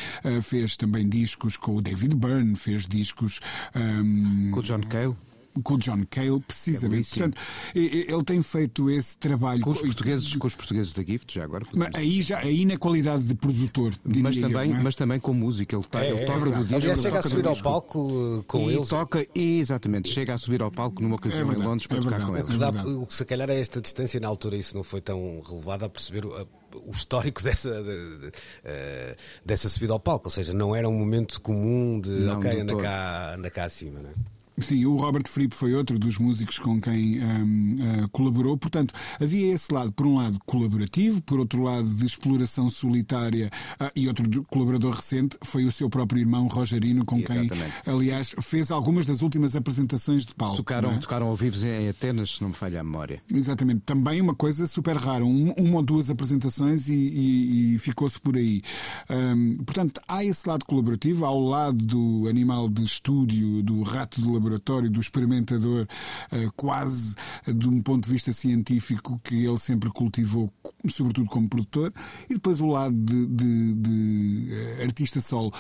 fez 0.43 0.77
também 0.77 1.09
discos 1.09 1.57
com 1.57 1.77
o 1.77 1.83
David 1.83 2.15
Byrne, 2.15 2.57
fez 2.57 2.87
discos 2.87 3.41
um, 3.75 4.51
com 4.53 4.61
o 4.61 4.63
John 4.63 4.81
Cale. 4.81 5.17
Com 5.63 5.75
o 5.75 5.79
John 5.79 6.05
Cale, 6.11 6.41
precisamente. 6.41 7.09
É 7.15 7.19
Portanto, 7.19 7.41
ele 7.75 8.25
tem 8.25 8.43
feito 8.43 8.91
esse 8.91 9.17
trabalho 9.19 9.61
com 9.63 9.71
os 9.71 9.81
portugueses, 9.81 10.35
com 10.37 10.47
os 10.47 10.55
portugueses 10.55 10.93
da 10.93 11.03
Gift, 11.03 11.35
já 11.35 11.45
agora. 11.45 11.65
Mas 11.75 11.91
aí, 11.95 12.23
já, 12.23 12.39
aí 12.39 12.65
na 12.65 12.77
qualidade 12.77 13.25
de 13.25 13.35
produtor, 13.35 13.93
mas 14.05 14.37
eu, 14.37 14.43
também, 14.43 14.73
é? 14.75 14.81
mas 14.83 14.97
também 14.97 15.21
com 15.21 15.33
música. 15.33 15.77
Ele, 15.77 15.85
tá, 15.85 16.05
É, 16.05 16.11
ele 16.11 16.21
é 16.21 16.25
toca 16.27 16.47
ele 16.49 16.81
chega 16.81 16.93
a 16.93 16.97
toca 17.23 17.29
subir 17.29 17.47
ao 17.47 17.57
palco 17.57 17.99
uh, 18.39 18.43
com 18.45 18.71
e 18.71 18.75
eles. 18.75 18.89
toca, 18.89 19.27
exatamente, 19.35 20.09
chega 20.09 20.35
a 20.35 20.39
subir 20.39 20.63
ao 20.63 20.71
palco 20.71 21.03
numa 21.03 21.17
ocasião 21.17 21.41
É 21.43 21.45
verdade, 21.45 21.65
em 21.65 21.69
Londres 21.69 21.87
para 21.87 21.99
é 21.99 22.01
tocar 22.01 22.19
verdade. 22.19 22.33
com 22.33 22.37
O 22.37 22.39
eles. 22.39 22.53
que, 22.53 22.59
dá, 22.59 22.99
o 23.01 23.07
que 23.07 23.15
se 23.15 23.25
calhar 23.25 23.51
a 23.51 23.55
esta 23.55 23.81
distância, 23.81 24.21
na 24.21 24.29
altura, 24.29 24.57
isso 24.57 24.77
não 24.77 24.83
foi 24.85 25.01
tão 25.01 25.41
relevado 25.49 25.85
a 25.85 25.89
perceber 25.89 26.27
o, 26.27 26.35
a- 26.37 26.47
o 26.85 26.91
histórico 26.91 27.43
dessa, 27.45 27.71
de- 27.83 28.17
de- 28.19 28.33
eh, 28.65 29.17
dessa 29.45 29.69
subida 29.69 29.93
ao 29.93 30.01
palco. 30.01 30.27
Ou 30.27 30.31
seja, 30.31 30.53
não 30.53 30.75
era 30.75 30.89
um 30.89 30.93
momento 30.99 31.41
comum 31.41 32.01
de 32.01 32.11
Não, 32.11 32.39
ok, 32.39 32.61
anda 32.61 32.77
cá, 32.77 33.35
anda 33.37 33.51
cá 33.51 33.65
acima. 33.65 34.01
Não 34.01 34.11
é? 34.11 34.13
Sim, 34.59 34.87
o 34.87 34.97
Robert 34.97 35.29
Fripp 35.29 35.55
foi 35.55 35.75
outro 35.75 35.99
dos 35.99 36.19
músicos 36.19 36.59
com 36.59 36.81
quem 36.81 37.23
hum, 37.23 37.77
ah, 38.05 38.09
colaborou. 38.11 38.57
Portanto, 38.57 38.95
havia 39.21 39.53
esse 39.53 39.73
lado, 39.73 39.93
por 39.93 40.07
um 40.07 40.17
lado, 40.17 40.39
colaborativo, 40.47 41.21
por 41.23 41.39
outro 41.39 41.63
lado, 41.63 41.87
de 41.89 42.07
exploração 42.07 42.71
solitária. 42.71 43.51
Ah, 43.79 43.93
e 43.95 44.09
outro 44.09 44.27
do- 44.27 44.45
colaborador 44.45 44.95
recente 44.95 45.37
foi 45.45 45.65
o 45.67 45.73
seu 45.73 45.91
próprio 45.91 46.21
irmão 46.21 46.47
Rogerino, 46.47 47.05
com 47.05 47.23
quem, 47.23 47.49
aliás, 47.87 48.35
fez 48.41 48.71
algumas 48.71 49.07
das 49.07 49.21
últimas 49.23 49.55
apresentações 49.55 50.25
de 50.25 50.35
palco. 50.35 50.57
Tocaram, 50.57 50.91
é? 50.93 50.99
tocaram 50.99 51.27
ao 51.29 51.37
vivo 51.37 51.65
em 51.67 51.89
Atenas, 51.89 52.37
se 52.37 52.43
não 52.43 52.49
me 52.49 52.55
falha 52.55 52.81
a 52.81 52.85
memória. 52.85 53.21
Exatamente, 53.33 53.83
também 53.85 54.21
uma 54.21 54.35
coisa 54.35 54.67
super 54.67 54.97
rara, 54.97 55.25
um- 55.25 55.53
uma 55.59 55.77
ou 55.77 55.83
duas 55.83 56.09
apresentações 56.11 56.89
e, 56.89 56.95
e- 56.95 57.75
e 57.75 57.79
ficou-se 57.79 58.19
por 58.19 58.37
aí. 58.37 58.63
Hum, 59.11 59.53
portanto, 59.65 60.01
há 60.09 60.25
esse 60.25 60.49
lado 60.49 60.65
colaborativo, 60.65 61.25
ao 61.27 61.41
lado 61.41 61.85
do 61.85 62.27
animal 62.29 62.69
de 62.69 62.83
estúdio, 62.85 63.63
do 63.63 63.83
rato 63.83 64.21
de 64.21 64.27
laboratório, 64.27 64.46
do 64.91 65.01
experimentador, 65.01 65.87
eh, 66.33 66.49
quase 66.57 67.15
de 67.47 67.69
um 67.69 67.81
ponto 67.83 68.05
de 68.07 68.13
vista 68.13 68.33
científico 68.33 69.21
que 69.23 69.45
ele 69.45 69.59
sempre 69.59 69.91
cultivou, 69.91 70.53
sobretudo 70.89 71.29
como 71.29 71.49
produtor, 71.49 71.93
e 72.29 72.35
depois 72.35 72.61
o 72.61 72.67
lado 72.67 72.95
de, 72.97 73.27
de- 73.27 73.75
de, 73.75 74.49
eh, 74.53 74.83
artista 74.85 75.21
solo 75.21 75.53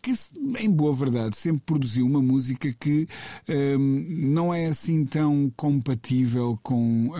que 0.00 0.12
em 0.58 0.70
boa 0.70 0.94
verdade 0.94 1.36
sempre 1.36 1.62
produziu 1.66 2.06
uma 2.06 2.22
música 2.22 2.72
que 2.78 3.06
hum, 3.78 4.06
não 4.32 4.52
é 4.54 4.66
assim 4.66 5.04
tão 5.04 5.52
compatível 5.56 6.58
com 6.62 7.10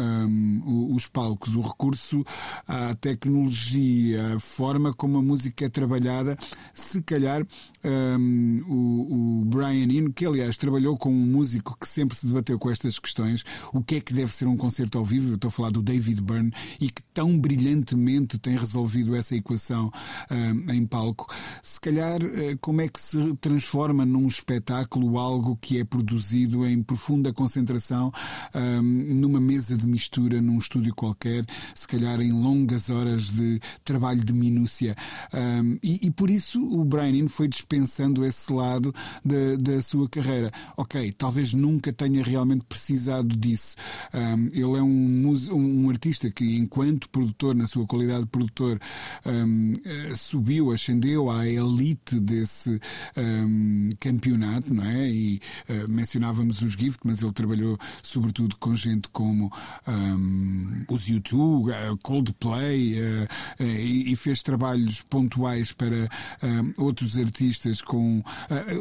o- 0.65 0.95
os 0.95 1.07
palcos. 1.07 1.55
O 1.55 1.61
recurso 1.61 2.25
à 2.67 2.95
tecnologia, 2.95 4.37
a 4.37 4.41
forma 4.41 4.93
como 4.95 5.19
a 5.19 5.23
música 5.23 5.65
é 5.65 5.69
trabalhada, 5.69 6.37
se 6.75 7.03
calhar 7.03 7.47
hum, 7.85 8.63
o, 8.69 9.41
o 9.41 9.45
Brian 9.45 9.91
Eno, 9.93 10.13
que 10.13 10.25
aliás 10.27 10.57
trabalhou 10.57 10.97
com 10.97 11.11
um 11.11 11.27
músico 11.27 11.77
que 11.81 11.89
sempre 11.89 12.17
se 12.17 12.27
debateu 12.27 12.59
com 12.59 12.71
estas 12.71 12.99
questões, 12.99 13.45
o 13.73 13.83
que 13.83 13.97
é 13.97 14.01
que 14.01 14.13
deve 14.15 14.33
ser 14.33 14.47
um 14.47 14.57
concerto 14.57 14.99
ao 14.99 15.05
vivo, 15.05 15.31
eu 15.31 15.35
estou 15.35 15.49
a 15.49 15.53
falar 15.53 15.71
do 15.71 15.83
David 15.83 16.21
Byrne, 16.23 16.53
e 16.81 16.91
que 16.91 17.03
tão 17.15 17.39
brilhantemente 17.39 18.39
tem 18.39 18.57
resolvido 18.57 19.15
essa 19.15 19.35
equação 19.35 19.91
hum, 20.31 20.73
em 20.73 20.87
palco. 20.87 21.27
Se 21.63 21.81
calhar, 21.81 22.21
eh, 22.23 22.57
como 22.79 22.87
é 22.87 22.89
que 22.89 23.03
se 23.03 23.35
transforma 23.41 24.07
num 24.07 24.29
espetáculo 24.29 25.19
algo 25.19 25.59
que 25.61 25.81
é 25.81 25.85
produzido 25.85 26.65
em 26.65 26.81
profunda 26.81 27.33
concentração 27.33 28.13
hum, 28.55 28.83
numa 29.15 29.41
mesa 29.41 29.77
de 29.77 29.85
mistura, 29.85 30.41
num 30.41 30.59
estúdio 30.59 30.95
qualquer, 30.95 31.45
se 31.75 31.89
calhar 31.89 32.21
em 32.21 32.31
longas 32.31 32.89
horas 32.89 33.31
de 33.31 33.59
trabalho 33.83 34.25
de 34.25 34.33
minúcia. 34.33 34.95
Hum, 35.35 35.77
e, 35.83 36.07
e 36.07 36.11
por 36.13 36.31
isso 36.31 36.65
o 36.65 36.85
Brian 36.85 37.17
Eno 37.17 37.29
foi 37.29 37.49
dispensando 37.49 38.25
esse 38.25 38.53
lado 38.53 38.95
da, 39.25 39.57
da 39.59 39.83
sua 39.83 40.09
carreira. 40.09 40.53
Ok, 40.77 41.13
talvez 41.15 41.55
nunca 41.55 41.93
tenha 41.93 42.23
realmente 42.23 42.65
precisado 42.65 43.37
disso. 43.37 43.75
Hum, 44.15 44.51
ele 44.53 44.79
é 44.79 44.83
um, 44.83 45.37
um 45.51 45.91
artista 45.91 46.31
que, 46.31 46.57
enquanto 46.57 47.11
produtor, 47.11 47.57
na 47.57 47.67
sua 47.67 47.85
qualidade 47.89 48.23
de 48.23 48.31
produtor, 48.31 48.79
hum, 49.27 49.75
eh, 49.85 50.13
subiu, 50.15 50.71
ascendeu 50.71 51.29
à 51.29 51.45
elite 51.49 52.21
desse 52.21 52.58
hum, 53.17 53.91
campeonato, 54.01 54.73
não 54.75 54.85
é? 54.85 55.09
E 55.09 55.41
eh, 55.69 55.87
mencionávamos 55.89 56.63
os 56.63 56.73
Gift, 56.73 57.01
mas 57.05 57.23
ele 57.23 57.33
trabalhou 57.33 57.79
sobretudo 58.03 58.57
com 58.57 58.75
gente 58.75 59.09
como 59.09 59.53
hum, 59.87 60.85
os 60.89 61.09
U2, 61.09 61.71
eh, 61.73 61.97
Coldplay, 62.03 62.99
eh, 62.99 63.29
eh, 63.61 63.65
e, 63.83 64.17
fez 64.17 64.43
trabalhos 64.43 65.03
pontuais 65.03 65.73
para 65.73 66.09
hum, 66.43 66.73
outros 66.77 67.17
artistas 67.17 67.81
com. 67.81 68.23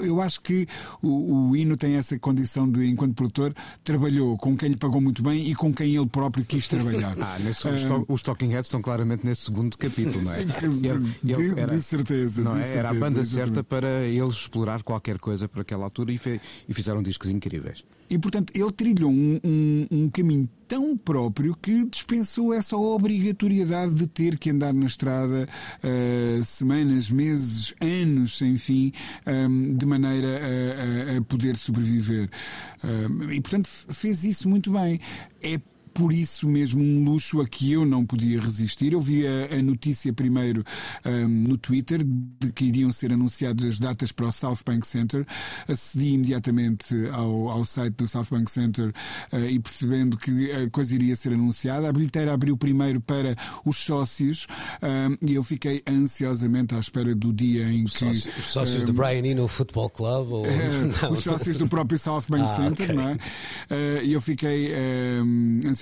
eu 0.04 0.22
acho 0.22 0.42
que 0.42 0.68
o, 1.02 1.50
o 1.50 1.56
Hino 1.56 1.78
tem 1.78 1.96
essa 1.96 2.18
condição 2.20 2.70
de, 2.70 2.86
enquanto 2.88 3.14
produtor, 3.16 3.54
trabalhou 3.84 4.38
com 4.38 4.56
quem 4.58 4.70
lhe 4.70 4.78
pagou 4.78 5.00
muito 5.02 5.22
bem 5.22 5.50
e 5.50 5.56
com 5.56 5.74
quem 5.74 5.96
ele 5.96 6.08
próprio 6.08 6.44
quis 6.46 6.68
trabalhar. 6.68 7.16
Ah, 7.28 7.38
nesse, 7.40 7.68
os, 7.68 7.84
to- 7.84 8.06
os 8.08 8.22
Talking 8.22 8.50
Heads 8.50 8.68
estão 8.68 8.82
claramente 8.82 9.26
nesse 9.26 9.42
segundo 9.44 9.78
capítulo, 9.78 10.24
não 10.24 10.34
é? 10.34 10.46
De- 10.48 11.36
de- 11.36 11.66
de 11.66 11.82
certeza, 11.82 12.42
não 12.44 12.54
de 12.56 12.62
é? 12.62 12.76
Era 12.78 12.90
a 12.90 12.94
certeza, 12.94 13.00
banda 13.00 13.26
certa 13.26 13.64
para 13.70 14.04
eles 14.06 14.36
explorar 14.36 14.84
qualquer 14.84 15.20
coisa 15.20 15.48
por 15.48 15.62
aquela 15.62 15.84
altura 15.86 16.12
e, 16.12 16.18
fe- 16.18 16.40
e 16.68 16.74
fizeram 16.74 17.02
discos 17.04 17.30
incríveis. 17.30 17.84
E, 18.10 18.18
portanto, 18.18 18.54
ele 18.56 18.72
trilhou 18.72 19.12
um, 19.12 19.38
um- 19.44 19.88
um 19.92 20.10
caminho 20.10 20.48
tão 20.66 20.96
próprio 20.98 21.56
que 21.62 21.84
dispensou 21.86 22.54
essa 22.54 22.78
obrigatoriedade 22.78 23.94
de 23.94 24.08
ter 24.08 24.38
que 24.38 24.50
andar 24.50 24.74
na 24.74 24.86
estrada 24.86 25.48
ah, 25.84 26.44
semanas, 26.44 27.10
meses, 27.10 27.74
anos 27.82 28.38
sem 28.38 28.58
fim, 28.58 28.92
ahm, 29.26 29.76
de 29.76 29.86
maneira 29.86 30.28
a, 30.28 31.14
a- 31.16 31.18
a 31.18 31.22
poder 31.24 31.58
sobreviver. 31.58 32.30
Ahm, 32.84 33.32
e, 33.34 33.42
portanto, 33.42 33.68
fez 33.68 34.24
isso 34.24 34.48
muito 34.48 34.72
bem. 34.72 35.00
É 35.42 35.60
por 35.98 36.14
isso 36.14 36.48
mesmo 36.48 36.84
um 36.84 37.04
luxo 37.04 37.42
a 37.42 37.48
que 37.48 37.72
eu 37.72 37.84
não 37.84 38.06
podia 38.06 38.40
resistir. 38.40 38.94
Eu 38.94 39.02
vi 39.02 39.26
a, 39.26 39.56
a 39.58 39.62
notícia 39.64 40.14
primeiro 40.14 40.64
ahm, 41.04 41.28
no 41.48 41.58
Twitter 41.58 42.04
de 42.04 42.52
que 42.54 42.66
iriam 42.66 42.92
ser 42.92 43.12
anunciadas 43.12 43.66
as 43.66 43.80
datas 43.80 44.12
para 44.12 44.28
o 44.28 44.32
South 44.32 44.60
Bank 44.64 44.86
Center. 44.86 45.26
Acedi 45.68 46.10
imediatamente 46.14 46.94
ao, 47.12 47.50
ao 47.50 47.66
site 47.66 47.96
do 47.96 48.06
South 48.08 48.28
Bank 48.30 48.52
Center 48.52 48.94
ah, 49.32 49.40
e 49.40 49.60
percebendo 49.60 50.18
que 50.18 50.52
a 50.52 50.70
coisa 50.70 50.94
iria 50.94 51.16
ser 51.16 51.34
anunciada. 51.34 51.90
A 51.90 51.94
bilheteira 51.94 52.32
abriu 52.32 52.56
primeiro 52.56 53.02
para 53.02 53.36
os 53.66 53.78
sócios 53.78 54.46
ahm, 54.82 55.16
e 55.28 55.34
eu 55.34 55.44
fiquei 55.44 55.82
ansiosamente 55.90 56.76
à 56.76 56.80
espera 56.80 57.16
do 57.16 57.34
dia 57.34 57.72
em 57.72 57.86
que. 57.86 57.92
Sócio- 57.98 58.32
os 58.38 58.46
sócios 58.52 58.84
do 58.84 58.94
Brian 58.94 59.26
Eno 59.26 59.48
Football 59.48 59.90
Club? 59.90 60.32
Ou... 60.32 60.46
Não. 61.02 61.12
os 61.14 61.22
sócios 61.22 61.58
do 61.58 61.68
próprio 61.68 61.98
South 61.98 62.24
Bank 62.30 62.44
Ah, 62.44 62.56
Center, 62.56 62.86
ok. 62.92 62.96
não 62.96 63.08
é? 63.10 63.18
Eh, 63.72 64.02
E 64.06 64.14
eu 64.14 64.22
fiquei 64.22 64.72
eh, 64.74 65.22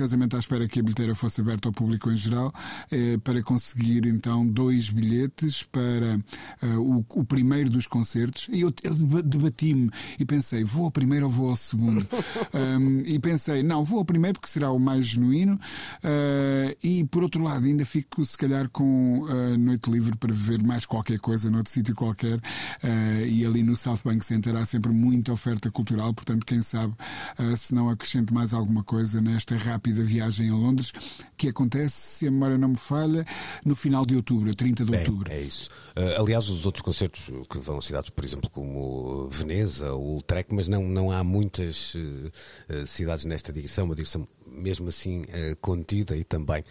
ansiosamente 0.05 0.35
à 0.35 0.39
espera 0.39 0.67
que 0.67 0.79
a 0.79 0.83
bilheteira 0.83 1.15
fosse 1.15 1.41
aberta 1.41 1.67
ao 1.67 1.73
público 1.73 2.11
em 2.11 2.15
geral 2.15 2.53
eh, 2.91 3.17
para 3.23 3.41
conseguir 3.41 4.05
então 4.05 4.45
dois 4.45 4.89
bilhetes 4.89 5.63
para 5.63 6.19
eh, 6.61 6.75
o, 6.77 7.03
o 7.09 7.25
primeiro 7.25 7.69
dos 7.69 7.87
concertos. 7.87 8.47
E 8.51 8.61
eu, 8.61 8.71
eu 8.83 8.93
deba- 8.93 9.21
debati-me 9.23 9.89
e 10.19 10.25
pensei, 10.25 10.63
vou 10.63 10.85
ao 10.85 10.91
primeiro 10.91 11.25
ou 11.25 11.31
vou 11.31 11.49
ao 11.49 11.55
segundo? 11.55 12.05
Um, 12.53 12.99
e 13.05 13.19
pensei, 13.19 13.63
não, 13.63 13.83
vou 13.83 13.99
ao 13.99 14.05
primeiro 14.05 14.39
porque 14.39 14.51
será 14.51 14.71
o 14.71 14.79
mais 14.79 15.05
genuíno. 15.07 15.59
eh, 16.03 16.77
e 16.83 17.03
por 17.05 17.23
outro 17.23 17.41
lado, 17.43 17.65
ainda 17.65 17.85
fico 17.85 18.23
se 18.23 18.37
calhar 18.37 18.69
com 18.69 19.25
a 19.27 19.57
noite 19.57 19.89
livre 19.89 20.15
para 20.15 20.33
ver 20.33 20.61
mais 20.63 20.85
qualquer 20.85 21.19
coisa 21.19 21.49
noutro 21.49 21.71
sítio 21.71 21.95
qualquer. 21.95 22.39
eh, 22.83 23.25
e 23.27 23.45
ali 23.45 23.63
no 23.63 23.75
South 23.75 23.99
Bank 24.05 24.23
Center 24.23 24.55
há 24.55 24.63
sempre 24.65 24.91
muita 24.91 25.31
oferta 25.33 25.69
cultural, 25.71 26.13
portanto, 26.13 26.45
quem 26.45 26.61
sabe 26.61 26.93
eh, 27.37 27.55
se 27.55 27.73
não 27.73 27.89
acrescento 27.89 28.33
mais 28.33 28.53
alguma 28.53 28.83
coisa 28.83 29.19
nesta 29.21 29.57
rápida 29.57 29.94
viagem 30.03 30.49
a 30.49 30.53
Londres, 30.53 30.91
que 31.37 31.49
acontece, 31.49 31.95
se 31.95 32.27
a 32.27 32.31
memória 32.31 32.57
não 32.57 32.69
me 32.69 32.77
falha, 32.77 33.25
no 33.63 33.75
final 33.75 34.05
de 34.05 34.15
outubro, 34.15 34.53
30 34.55 34.85
de 34.85 34.95
outubro. 34.95 35.31
É, 35.31 35.41
isso. 35.41 35.69
Uh, 35.95 36.21
aliás, 36.21 36.49
os 36.49 36.65
outros 36.65 36.81
concertos 36.81 37.31
que 37.49 37.57
vão 37.57 37.77
a 37.77 37.81
cidades, 37.81 38.09
por 38.09 38.25
exemplo, 38.25 38.49
como 38.49 39.29
Veneza 39.29 39.93
ou 39.93 40.17
Utrecht, 40.17 40.53
mas 40.53 40.67
não, 40.67 40.83
não 40.83 41.11
há 41.11 41.23
muitas 41.23 41.95
uh, 41.95 42.87
cidades 42.87 43.25
nesta 43.25 43.51
direção, 43.51 43.85
uma 43.85 43.95
direção 43.95 44.27
mesmo 44.47 44.87
assim 44.87 45.21
uh, 45.21 45.55
contida 45.59 46.15
e 46.15 46.23
também 46.23 46.63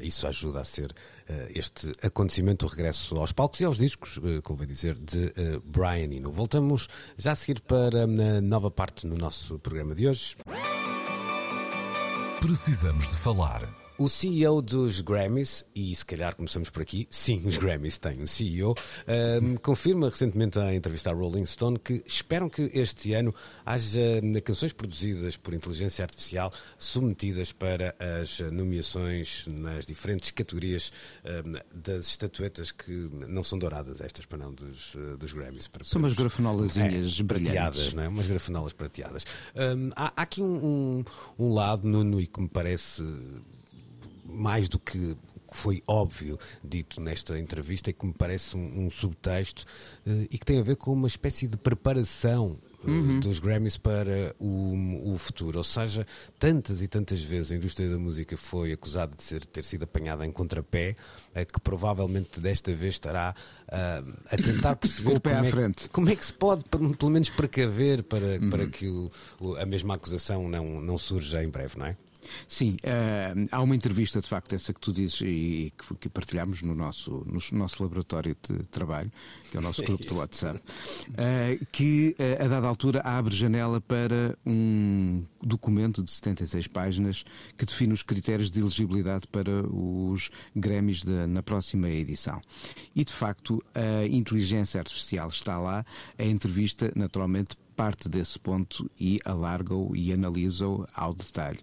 isso 0.00 0.26
ajuda 0.26 0.60
a 0.60 0.64
ser 0.64 0.94
este 1.54 1.90
acontecimento, 2.02 2.66
o 2.66 2.68
regresso 2.68 3.16
aos 3.16 3.32
palcos 3.32 3.60
e 3.60 3.64
aos 3.64 3.78
discos, 3.78 4.18
uh, 4.18 4.42
convém 4.42 4.66
dizer, 4.66 4.94
de 4.96 5.32
Brian 5.64 6.12
Eno. 6.14 6.30
Voltamos 6.30 6.88
já 7.16 7.32
a 7.32 7.34
seguir 7.34 7.60
para 7.60 8.04
a 8.04 8.40
nova 8.40 8.70
parte 8.70 9.06
no 9.06 9.16
nosso 9.16 9.58
programa 9.58 9.94
de 9.94 10.08
hoje. 10.08 10.36
Precisamos 12.42 13.08
de 13.08 13.16
falar. 13.18 13.81
O 14.02 14.08
CEO 14.08 14.60
dos 14.60 15.00
Grammys, 15.00 15.64
e 15.72 15.94
se 15.94 16.04
calhar 16.04 16.34
começamos 16.34 16.70
por 16.70 16.82
aqui, 16.82 17.06
sim, 17.08 17.40
os 17.46 17.56
Grammys 17.56 17.98
têm 17.98 18.20
um 18.20 18.26
CEO, 18.26 18.74
um, 19.40 19.54
confirma 19.62 20.10
recentemente 20.10 20.58
em 20.58 20.74
entrevista 20.74 21.10
à 21.10 21.12
Rolling 21.12 21.46
Stone 21.46 21.78
que 21.78 22.02
esperam 22.04 22.50
que 22.50 22.68
este 22.74 23.12
ano 23.12 23.32
haja 23.64 24.00
canções 24.44 24.72
produzidas 24.72 25.36
por 25.36 25.54
inteligência 25.54 26.04
artificial 26.04 26.52
submetidas 26.76 27.52
para 27.52 27.94
as 28.20 28.40
nomeações 28.40 29.46
nas 29.46 29.86
diferentes 29.86 30.32
categorias 30.32 30.92
um, 31.24 31.52
das 31.72 32.08
estatuetas 32.08 32.72
que 32.72 33.08
não 33.28 33.44
são 33.44 33.56
douradas, 33.56 34.00
estas 34.00 34.26
para 34.26 34.38
não 34.38 34.52
dos, 34.52 34.96
uh, 34.96 35.16
dos 35.16 35.32
Grammys. 35.32 35.68
Para, 35.68 35.84
são 35.84 36.00
umas 36.00 36.14
grafonolazinhas 36.14 37.20
é, 37.20 37.22
prateadas, 37.22 37.94
não 37.94 38.02
é? 38.02 38.08
umas 38.08 38.26
grafenolas 38.26 38.72
prateadas. 38.72 39.24
Um, 39.54 39.90
há, 39.94 40.06
há, 40.06 40.22
aqui 40.22 40.42
um, 40.42 40.56
um, 40.56 41.04
um 41.38 41.54
lado, 41.54 41.86
no 41.86 42.20
e 42.20 42.26
que 42.26 42.40
me 42.40 42.48
parece 42.48 43.00
mais 44.24 44.68
do 44.68 44.78
que 44.78 45.16
foi 45.52 45.82
óbvio 45.86 46.38
dito 46.64 47.00
nesta 47.00 47.38
entrevista 47.38 47.90
e 47.90 47.92
que 47.92 48.06
me 48.06 48.12
parece 48.12 48.56
um, 48.56 48.86
um 48.86 48.90
subtexto 48.90 49.64
uh, 50.06 50.26
e 50.30 50.38
que 50.38 50.44
tem 50.44 50.58
a 50.58 50.62
ver 50.62 50.76
com 50.76 50.92
uma 50.92 51.06
espécie 51.06 51.46
de 51.46 51.56
preparação 51.56 52.56
uh, 52.84 52.90
uhum. 52.90 53.20
dos 53.20 53.38
Grammys 53.38 53.76
para 53.76 54.34
o, 54.38 55.12
o, 55.12 55.18
futuro. 55.18 55.58
Ou 55.58 55.64
seja, 55.64 56.06
tantas 56.38 56.82
e 56.82 56.88
tantas 56.88 57.22
vezes 57.22 57.52
a 57.52 57.56
indústria 57.56 57.88
da 57.88 57.98
música 57.98 58.36
foi 58.36 58.72
acusada 58.72 59.14
de 59.14 59.22
ser, 59.22 59.44
ter 59.44 59.64
sido 59.64 59.84
apanhada 59.84 60.26
em 60.26 60.32
contrapé, 60.32 60.96
uh, 61.30 61.52
que 61.52 61.60
provavelmente 61.60 62.40
desta 62.40 62.74
vez 62.74 62.94
estará 62.94 63.34
a 63.68 64.36
tentar 64.36 64.76
perceber 64.76 65.18
como 65.20 65.34
é, 65.34 65.72
como, 65.90 66.08
é, 66.10 66.16
que 66.16 66.26
se 66.26 66.32
pode, 66.32 66.64
pelo 66.64 67.10
menos, 67.10 67.30
precaver 67.30 68.02
para, 68.02 68.38
uhum. 68.38 68.50
para 68.50 68.66
que 68.66 68.86
o, 68.86 69.10
a 69.58 69.64
mesma 69.64 69.94
acusação 69.94 70.48
não, 70.48 70.80
não 70.80 70.98
surja 70.98 71.42
em 71.42 71.48
breve, 71.48 71.78
não 71.78 71.86
é? 71.86 71.96
Sim, 72.46 72.76
uh, 72.84 73.48
há 73.50 73.62
uma 73.62 73.74
entrevista, 73.74 74.20
de 74.20 74.28
facto, 74.28 74.54
essa 74.54 74.72
que 74.72 74.80
tu 74.80 74.92
dizes 74.92 75.20
e 75.22 75.72
que, 75.76 75.94
que 75.94 76.08
partilhamos 76.08 76.62
no 76.62 76.74
nosso, 76.74 77.24
no 77.26 77.58
nosso 77.58 77.82
laboratório 77.82 78.36
de 78.48 78.66
trabalho, 78.66 79.10
que 79.50 79.56
é 79.56 79.60
o 79.60 79.62
nosso 79.62 79.82
grupo 79.82 80.04
de 80.04 80.12
WhatsApp, 80.12 80.60
uh, 80.60 81.66
que 81.72 82.16
uh, 82.18 82.44
a 82.44 82.48
dada 82.48 82.66
altura 82.66 83.00
abre 83.00 83.34
janela 83.34 83.80
para 83.80 84.36
um 84.46 85.24
documento 85.42 86.02
de 86.02 86.10
76 86.10 86.66
páginas 86.68 87.24
que 87.56 87.66
define 87.66 87.92
os 87.92 88.02
critérios 88.02 88.50
de 88.50 88.60
elegibilidade 88.60 89.26
para 89.26 89.50
os 89.68 90.30
Grêmios 90.54 91.04
na 91.04 91.42
próxima 91.42 91.88
edição. 91.88 92.40
E, 92.94 93.04
de 93.04 93.12
facto, 93.12 93.62
a 93.74 94.06
inteligência 94.06 94.78
artificial 94.78 95.28
está 95.28 95.58
lá, 95.58 95.84
a 96.18 96.24
entrevista, 96.24 96.92
naturalmente, 96.94 97.56
parte 97.72 98.08
desse 98.08 98.38
ponto 98.38 98.90
e 98.98 99.20
alarga-o 99.24 99.96
e 99.96 100.12
analisa-o 100.12 100.86
ao 100.94 101.14
detalhe. 101.14 101.58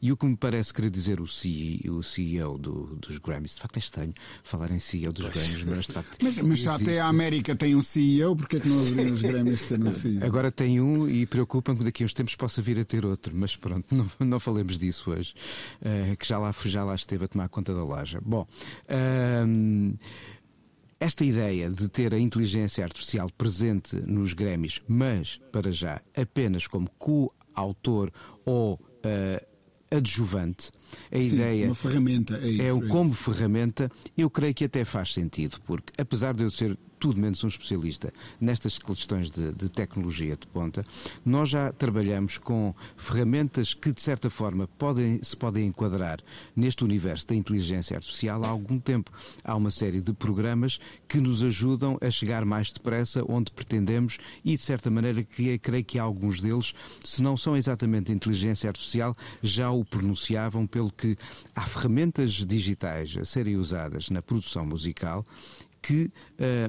E 0.00 0.12
o 0.12 0.16
que 0.16 0.26
me 0.26 0.36
parece 0.36 0.72
querer 0.72 0.90
dizer 0.90 1.20
o 1.20 1.26
CEO, 1.26 1.96
o 1.96 2.02
CEO 2.02 2.58
do, 2.58 2.96
dos 2.96 3.18
Grammys, 3.18 3.54
de 3.54 3.62
facto 3.62 3.76
é 3.76 3.80
estranho 3.80 4.14
falar 4.42 4.70
em 4.70 4.78
CEO 4.78 5.12
dos 5.12 5.28
Grammys, 5.28 5.64
mas 5.64 5.86
de 5.86 5.92
facto. 5.92 6.18
Mas, 6.22 6.36
mas 6.38 6.66
até 6.66 7.00
a 7.00 7.06
América 7.08 7.56
tem 7.56 7.74
um 7.74 7.82
CEO, 7.82 8.36
porque 8.36 8.56
é 8.56 8.60
que 8.60 8.68
não 8.68 8.78
haveriam 8.78 9.14
os 9.14 9.22
Grammys 9.22 9.60
ser 9.60 9.80
um 9.80 9.92
CEO? 9.92 10.24
Agora 10.24 10.52
tem 10.52 10.80
um 10.80 11.08
e 11.08 11.26
preocupa-me 11.26 11.78
que 11.78 11.84
daqui 11.84 12.02
a 12.02 12.06
uns 12.06 12.14
tempos 12.14 12.34
possa 12.34 12.60
vir 12.62 12.78
a 12.78 12.84
ter 12.84 13.04
outro, 13.04 13.34
mas 13.34 13.56
pronto, 13.56 13.94
não, 13.94 14.10
não 14.20 14.40
falemos 14.40 14.78
disso 14.78 15.10
hoje, 15.10 15.34
uh, 15.80 16.16
que 16.16 16.26
já 16.26 16.38
lá, 16.38 16.54
já 16.64 16.84
lá 16.84 16.94
esteve 16.94 17.24
a 17.24 17.28
tomar 17.28 17.48
conta 17.48 17.74
da 17.74 17.84
loja. 17.84 18.20
Bom. 18.24 18.46
Uh, 18.88 19.96
esta 20.98 21.24
ideia 21.24 21.70
de 21.70 21.88
ter 21.88 22.14
a 22.14 22.18
inteligência 22.18 22.84
artificial 22.84 23.28
presente 23.36 23.96
nos 23.96 24.32
Grêmios, 24.32 24.80
mas, 24.86 25.40
para 25.52 25.72
já, 25.72 26.00
apenas 26.16 26.66
como 26.66 26.88
coautor 26.98 28.10
ou 28.44 28.74
uh, 28.74 29.54
adjuvante, 29.96 30.70
a 31.10 31.16
Sim, 31.16 31.22
ideia 31.24 31.66
uma 31.66 31.74
ferramenta, 31.74 32.38
é, 32.38 32.48
isso, 32.48 32.62
é 32.62 32.86
é 32.86 32.88
como 32.88 33.12
ferramenta, 33.12 33.90
eu 34.16 34.28
creio 34.30 34.54
que 34.54 34.64
até 34.64 34.84
faz 34.84 35.12
sentido, 35.12 35.60
porque 35.64 35.92
apesar 35.98 36.34
de 36.34 36.42
eu 36.42 36.50
ser 36.50 36.78
tudo 37.04 37.20
menos 37.20 37.44
um 37.44 37.48
especialista 37.48 38.10
nestas 38.40 38.78
questões 38.78 39.30
de, 39.30 39.52
de, 39.52 39.68
tecnologia 39.68 40.38
de 40.38 40.46
ponta, 40.46 40.86
nós 41.22 41.50
já 41.50 41.70
trabalhamos 41.70 42.38
com 42.38 42.74
ferramentas 42.96 43.74
que, 43.74 43.92
de 43.92 44.00
certa 44.00 44.30
forma, 44.30 44.66
podem, 44.78 45.22
se 45.22 45.36
podem 45.36 45.66
enquadrar 45.66 46.20
neste 46.56 46.82
universo 46.82 47.26
da 47.26 47.34
inteligência 47.34 47.94
artificial 47.94 48.42
há 48.42 48.48
algum 48.48 48.80
tempo. 48.80 49.12
Há 49.44 49.54
uma 49.54 49.70
série 49.70 50.00
de 50.00 50.14
programas 50.14 50.80
que 51.06 51.20
nos 51.20 51.42
ajudam 51.42 51.98
a 52.00 52.10
chegar 52.10 52.42
mais 52.46 52.72
depressa 52.72 53.22
onde 53.28 53.52
pretendemos 53.52 54.16
e, 54.42 54.56
de 54.56 54.62
certa 54.62 54.88
maneira, 54.88 55.22
creio 55.60 55.84
que 55.84 55.98
alguns 55.98 56.40
deles, 56.40 56.72
se 57.04 57.22
não 57.22 57.36
são 57.36 57.54
exatamente 57.54 58.12
inteligência 58.12 58.70
artificial, 58.70 59.14
já 59.42 59.70
o 59.70 59.84
pronunciavam, 59.84 60.66
pelo 60.66 60.90
que 60.90 61.18
há 61.54 61.66
ferramentas 61.66 62.32
digitais 62.32 63.14
a 63.20 63.26
serem 63.26 63.56
usadas 63.56 64.08
na 64.08 64.22
produção 64.22 64.64
musical 64.64 65.22
que 65.84 66.04
uh, 66.04 66.10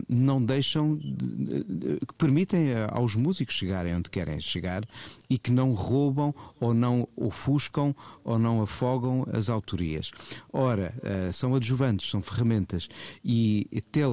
não 0.10 0.44
deixam, 0.44 0.98
de, 0.98 2.00
que 2.06 2.14
permitem 2.18 2.74
uh, 2.74 2.90
aos 2.90 3.16
músicos 3.16 3.56
chegarem 3.56 3.96
onde 3.96 4.10
querem 4.10 4.42
chegar 4.42 4.84
e 5.30 5.38
que 5.38 5.54
não 5.54 5.74
roubam 5.74 6.36
ou 6.60 6.74
não 6.74 7.08
ofuscam 7.16 7.96
ou 8.26 8.38
não 8.38 8.62
afogam 8.62 9.26
as 9.32 9.50
autorias. 9.50 10.12
Ora, 10.52 10.94
uh, 10.98 11.32
são 11.32 11.56
adjuvantes, 11.56 12.10
são 12.10 12.22
ferramentas 12.22 12.90
e 13.24 13.82
ter, 13.90 14.06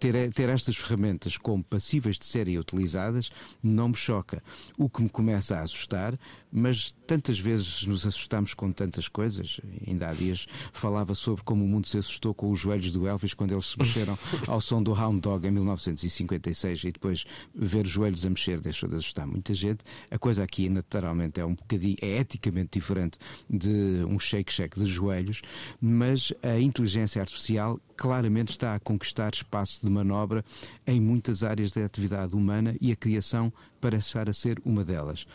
ter, 0.00 0.32
ter 0.32 0.48
estas 0.48 0.74
ferramentas 0.74 1.36
como 1.36 1.62
passíveis 1.62 2.18
de 2.18 2.24
serem 2.24 2.58
utilizadas 2.58 3.30
não 3.62 3.88
me 3.88 3.96
choca. 3.96 4.42
O 4.78 4.88
que 4.88 5.02
me 5.02 5.10
começa 5.10 5.58
a 5.58 5.60
assustar 5.60 6.18
mas 6.56 6.96
tantas 7.06 7.38
vezes 7.38 7.84
nos 7.84 8.06
assustamos 8.06 8.54
com 8.54 8.72
tantas 8.72 9.08
coisas. 9.08 9.60
Ainda 9.86 10.08
há 10.08 10.14
dias 10.14 10.46
falava 10.72 11.14
sobre 11.14 11.44
como 11.44 11.62
o 11.62 11.68
mundo 11.68 11.86
se 11.86 11.98
assustou 11.98 12.32
com 12.32 12.50
os 12.50 12.58
joelhos 12.58 12.90
do 12.92 13.06
Elvis 13.06 13.34
quando 13.34 13.52
eles 13.52 13.66
se 13.66 13.78
mexeram 13.78 14.18
ao 14.48 14.58
som 14.58 14.82
do 14.82 14.92
Hound 14.92 15.20
Dog 15.20 15.46
em 15.46 15.50
1956 15.50 16.84
e 16.84 16.92
depois 16.92 17.26
ver 17.54 17.84
os 17.84 17.90
joelhos 17.90 18.24
a 18.24 18.30
mexer 18.30 18.58
deixou 18.58 18.88
de 18.88 18.96
assustar 18.96 19.26
muita 19.26 19.52
gente. 19.52 19.84
A 20.10 20.18
coisa 20.18 20.42
aqui 20.42 20.70
naturalmente 20.70 21.38
é 21.38 21.44
um 21.44 21.54
bocadinho, 21.54 21.96
é 22.00 22.20
eticamente 22.20 22.70
diferente 22.72 23.18
de 23.50 24.02
um 24.08 24.18
shake-shake 24.18 24.80
de 24.80 24.86
joelhos, 24.86 25.42
mas 25.78 26.32
a 26.42 26.58
inteligência 26.58 27.20
artificial 27.20 27.78
claramente 27.98 28.52
está 28.52 28.74
a 28.74 28.80
conquistar 28.80 29.34
espaço 29.34 29.84
de 29.84 29.92
manobra 29.92 30.42
em 30.86 31.02
muitas 31.02 31.44
áreas 31.44 31.72
da 31.72 31.84
atividade 31.84 32.34
humana 32.34 32.74
e 32.80 32.90
a 32.92 32.96
criação 32.96 33.52
parece 33.78 34.06
estar 34.06 34.30
a 34.30 34.32
ser 34.32 34.58
uma 34.64 34.82
delas 34.82 35.26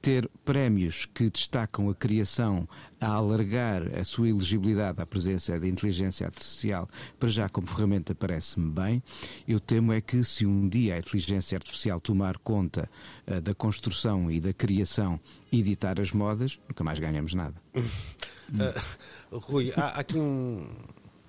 ter 0.00 0.28
prémios 0.44 1.06
que 1.06 1.28
destacam 1.28 1.90
a 1.90 1.94
criação 1.94 2.68
a 3.00 3.08
alargar 3.08 3.82
a 3.98 4.04
sua 4.04 4.28
elegibilidade 4.28 5.00
à 5.00 5.06
presença 5.06 5.58
da 5.58 5.66
inteligência 5.66 6.26
artificial, 6.26 6.88
para 7.18 7.28
já 7.28 7.48
como 7.48 7.66
ferramenta 7.66 8.14
parece-me 8.14 8.70
bem. 8.70 9.02
Eu 9.46 9.60
temo 9.60 9.92
é 9.92 10.00
que 10.00 10.22
se 10.24 10.46
um 10.46 10.68
dia 10.68 10.94
a 10.94 10.98
inteligência 10.98 11.56
artificial 11.56 12.00
tomar 12.00 12.38
conta 12.38 12.88
uh, 13.26 13.40
da 13.40 13.54
construção 13.54 14.30
e 14.30 14.40
da 14.40 14.52
criação 14.52 15.20
e 15.52 15.60
editar 15.60 16.00
as 16.00 16.12
modas, 16.12 16.58
nunca 16.68 16.84
mais 16.84 16.98
ganhamos 16.98 17.34
nada. 17.34 17.54
Uh, 17.74 17.84
Rui, 19.38 19.72
há 19.76 20.00
aqui 20.00 20.18
um, 20.18 20.66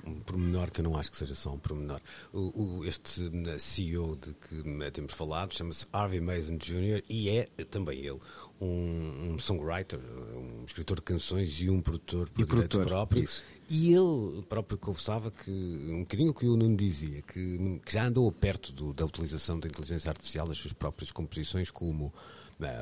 um 0.06 0.20
pormenor 0.20 0.72
que 0.72 0.82
eu 0.82 0.84
não 0.84 0.98
acho 0.98 1.12
que 1.12 1.18
seja 1.18 1.36
só 1.36 1.54
um 1.54 1.60
pormenor. 1.60 2.00
O, 2.34 2.80
o, 2.80 2.86
este 2.86 3.32
CEO 3.60 4.16
de 4.16 4.34
que 4.34 4.92
temos 4.92 5.14
falado 5.14 5.54
chama-se 5.54 5.86
Harvey 5.92 6.20
Mason 6.20 6.58
Jr. 6.58 7.04
e 7.10 7.30
é 7.30 7.50
também 7.70 8.00
ele 8.00 8.20
um, 8.60 9.34
um, 9.34 9.40
songwriter, 9.40 10.00
um 10.00 10.64
escritor 10.66 10.98
de 10.98 11.04
canções 11.04 11.60
e 11.62 11.70
um 11.70 11.82
produtor 11.82 12.30
por 12.30 12.42
e 12.42 12.46
produtor, 12.46 12.86
próprio. 12.86 13.24
Isso. 13.24 13.42
E 13.70 13.94
ele 13.94 14.42
próprio 14.50 14.78
confessava 14.78 15.32
que, 15.32 15.50
um 15.50 16.02
bocadinho 16.02 16.32
o 16.32 16.34
que 16.34 16.46
o 16.46 16.58
Nuno 16.58 16.76
dizia, 16.76 17.22
que, 17.22 17.80
que 17.86 17.94
já 17.94 18.06
andou 18.06 18.30
perto 18.32 18.72
do, 18.74 18.94
da 18.94 19.06
utilização 19.06 19.60
da 19.60 19.68
inteligência 19.68 20.10
artificial 20.10 20.48
nas 20.48 20.58
suas 20.58 20.74
próprias 20.74 21.10
composições 21.10 21.70
como 21.70 22.14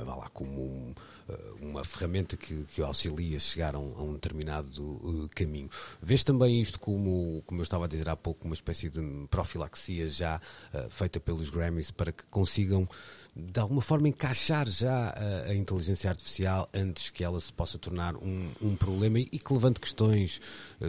vá 0.03 0.15
lá, 0.15 0.29
como 0.29 0.61
um, 0.61 0.93
uh, 1.27 1.55
uma 1.61 1.83
ferramenta 1.83 2.35
que, 2.35 2.65
que 2.65 2.81
auxilia 2.81 3.37
a 3.37 3.39
chegar 3.39 3.75
a 3.75 3.79
um, 3.79 3.93
a 3.97 4.03
um 4.03 4.13
determinado 4.13 4.83
uh, 4.83 5.29
caminho. 5.33 5.69
Vês 6.01 6.23
também 6.23 6.61
isto 6.61 6.79
como, 6.79 7.43
como 7.45 7.61
eu 7.61 7.63
estava 7.63 7.85
a 7.85 7.87
dizer 7.87 8.09
há 8.09 8.15
pouco, 8.15 8.45
uma 8.45 8.53
espécie 8.53 8.89
de 8.89 9.01
profilaxia 9.29 10.07
já 10.07 10.41
feita 10.89 11.19
pelos 11.19 11.49
Grammys 11.49 11.91
para 11.91 12.11
que 12.11 12.23
consigam 12.25 12.87
de 13.35 13.59
alguma 13.59 13.81
forma 13.81 14.07
encaixar 14.07 14.67
já 14.67 15.09
a, 15.09 15.49
a, 15.49 15.55
inteligência 15.55 16.09
artificial 16.09 16.67
antes 16.73 17.09
que 17.09 17.23
ela 17.23 17.39
se 17.39 17.53
possa 17.53 17.77
tornar 17.77 18.15
um, 18.15 18.49
um 18.61 18.75
problema 18.75 19.19
e, 19.19 19.29
e, 19.31 19.39
que 19.39 19.53
levante 19.53 19.79
questões 19.79 20.41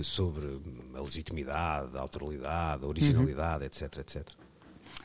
sobre 0.03 0.61
a 0.95 1.01
legitimidade, 1.01 1.97
a 1.97 2.01
autoralidade, 2.01 2.85
a 2.85 2.87
originalidade, 2.87 3.61
uhum. 3.61 3.67
etc, 3.67 3.99
etc. 3.99 4.29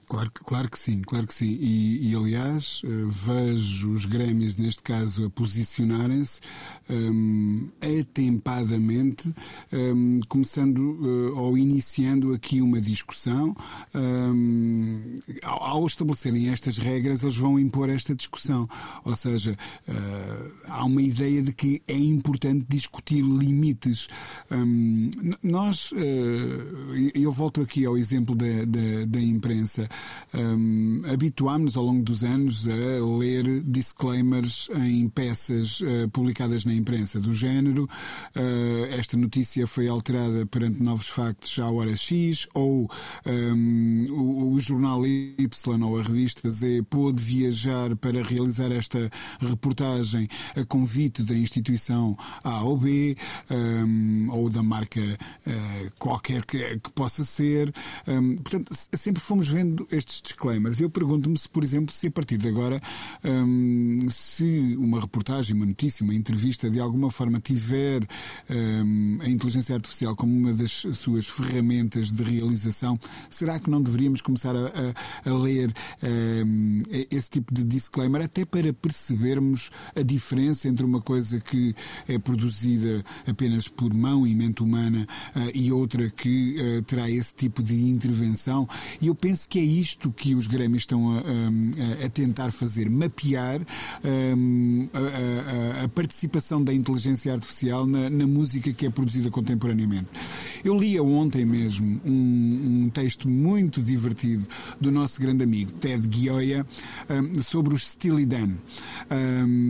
Claro, 0.08 0.32
claro 0.32 0.70
que 0.70 0.78
sim, 0.78 1.01
claro 1.01 1.26
que 1.26 1.34
sim. 1.34 1.58
E, 1.60 2.12
e 2.12 2.16
aliás, 2.16 2.82
eh, 2.84 2.88
vejo 3.08 3.91
os 3.91 4.06
Grêmios, 4.06 4.56
neste 4.56 4.84
caso, 4.84 5.26
a 5.26 5.30
posicionarem-se 5.32 6.41
um, 6.88 7.70
atempadamente, 7.82 9.34
um, 9.74 10.20
começando 10.28 10.78
uh, 10.78 11.39
ou 11.39 11.58
iniciando 11.58 12.34
aqui 12.34 12.62
uma 12.62 12.80
discussão. 12.80 13.56
Um, 13.95 15.20
ao, 15.43 15.64
ao, 15.64 15.88
estabelecerem 15.88 16.49
estas 16.49 16.78
regras, 16.78 17.24
eles 17.24 17.36
vão 17.36 17.60
impor 17.60 17.89
esta 17.89 18.14
discussão. 18.14 18.70
Ou 19.03 19.16
seja, 19.16 19.58
uh, 19.88 20.51
há 20.68 20.86
uma 20.86 21.01
ideia 21.01 21.41
de 21.41 21.51
que 21.51 21.82
é 21.88 21.97
importante 21.97 22.66
discutir 22.70 23.24
limites. 23.24 24.08
nós, 25.41 25.91
uh, 25.93 25.95
eu 27.16 27.32
volto 27.32 27.62
aqui 27.62 27.86
ao 27.86 27.97
exemplo 27.97 28.36
da, 28.36 28.66
da, 28.66 29.06
da 29.08 29.20
imprensa 29.20 29.89
um, 30.34 31.02
habituámos-nos 31.12 31.78
ao 31.78 31.84
longo 31.84 32.04
dos 32.04 32.24
anos 32.24 32.68
a 32.68 33.18
ler 33.18 33.62
disclaimers 33.64 34.70
em 34.76 35.08
peças 35.08 35.80
uh, 35.82 36.10
publicadas 36.12 36.66
na 36.66 36.74
imprensa 36.74 37.20
do 37.20 37.34
género. 37.34 37.88
Uh, 38.36 38.86
esta 38.91 39.16
notícia 39.18 39.66
foi 39.68 39.88
alterada 39.88 40.46
perante 40.46 40.82
novos 40.82 41.08
factos 41.08 41.58
à 41.60 41.70
hora 41.70 41.96
X, 41.96 42.48
ou 42.54 42.89
um, 43.26 44.06
o, 44.12 44.54
o, 44.54 44.60
jornal 44.60 45.06
Y 45.06 45.48
ou 45.84 46.00
a 46.00 46.04
revista 46.04 46.50
Z 46.50 46.84
pôde 46.89 47.22
viajar 47.22 47.96
para 47.96 48.24
realizar 48.24 48.72
esta 48.72 49.10
reportagem 49.39 50.28
a 50.56 50.66
convite 50.66 51.24
da 51.24 51.36
instituição 51.36 52.18
A 52.43 52.64
ou 52.64 52.78
B, 52.78 53.16
um, 53.52 54.30
ou 54.32 54.50
da 54.50 54.64
marca 54.64 55.02
uh, 55.02 55.91
qualquer 55.98 56.46
que, 56.46 56.80
que, 56.80 56.91
possa 56.91 57.24
ser. 57.24 57.74
portanto, 58.41 58.74
sempre 58.74 59.22
fomos 59.22 59.48
vendo 59.48 59.85
estes 59.92 60.22
disclaimers. 60.22 60.80
Eu 60.80 60.90
pergunto-me 60.90 61.38
se, 61.38 61.50
por 61.50 61.64
exemplo, 61.64 61.94
se 61.94 62.08
a 62.08 62.12
partir 62.12 62.38
de 62.38 62.48
agora, 62.48 62.82
hum, 63.24 64.08
se 64.10 64.76
uma 64.78 65.00
reportagem, 65.00 65.56
uma 65.56 65.66
notícia, 65.66 66.04
uma 66.04 66.14
entrevista 66.14 66.70
de 66.70 66.80
alguma 66.80 67.10
forma 67.12 67.40
tiver 67.40 68.08
hum, 68.50 69.20
a 69.22 69.30
inteligência 69.30 69.76
artificial 69.76 70.16
como 70.16 70.36
uma 70.36 70.54
das 70.54 70.72
suas 70.94 71.28
ferramentas 71.28 72.12
de 72.12 72.24
realização, 72.24 73.00
será 73.30 73.60
que 73.60 73.70
não 73.70 73.82
deveríamos 73.82 74.22
começar 74.22 74.56
a, 74.56 74.94
a, 75.26 75.30
a 75.30 75.34
ler 75.34 75.74
hum, 76.04 76.80
esse 77.12 77.30
tipo 77.30 77.54
de 77.54 77.64
disclaimer 77.64 78.24
até 78.24 78.46
para 78.46 78.74
percebermos 78.74 79.70
a 79.96 80.02
diferença 80.02 80.68
entre 80.68 80.86
uma 80.86 81.02
coisa 81.02 81.40
que 81.40 81.76
é 82.08 82.18
produzida 82.18 83.04
apenas 83.28 83.68
por 83.68 83.94
mão 83.94 84.26
e 84.26 84.34
mente 84.36 84.64
humana 84.64 85.08
uh, 85.36 85.52
e 85.54 85.72
outra 85.72 86.10
que 86.10 86.56
uh, 86.60 86.82
terá 86.84 87.10
esse 87.10 87.34
tipo 87.34 87.64
de 87.64 87.76
intervenção? 87.90 88.68
E 89.02 89.08
eu 89.08 89.16
penso 89.16 89.48
que 89.48 89.60
é 89.60 89.64
isto 89.80 90.12
que 90.12 90.36
os 90.36 90.48
Grêmios 90.48 90.84
estão 90.84 91.12
a, 91.12 91.20
a, 91.20 92.06
a 92.06 92.10
tentar 92.10 92.52
fazer, 92.52 92.90
mapear 92.90 93.62
um, 94.38 94.88
a, 94.94 95.84
a, 95.84 95.88
participação 95.90 96.64
da 96.64 96.74
inteligência 96.74 97.34
artificial 97.34 97.86
na, 97.86 98.10
na, 98.10 98.28
música 98.28 98.74
que 98.74 98.86
é 98.86 98.90
produzida 98.90 99.30
contemporaneamente. 99.30 100.08
Eu 100.64 100.78
lia 100.78 101.04
ontem 101.04 101.46
mesmo 101.46 102.02
um, 102.06 102.86
um 102.86 102.90
texto 102.90 103.30
muito 103.30 103.82
divertido 103.82 104.48
do 104.80 104.92
nosso 104.92 105.22
grande 105.22 105.44
amigo 105.44 105.72
Ted 105.74 106.08
Gioia 106.10 106.66
um, 107.10 107.42
sobre 107.42 107.74
os 107.74 107.88
Steely 107.88 108.26
Dan. 108.26 108.56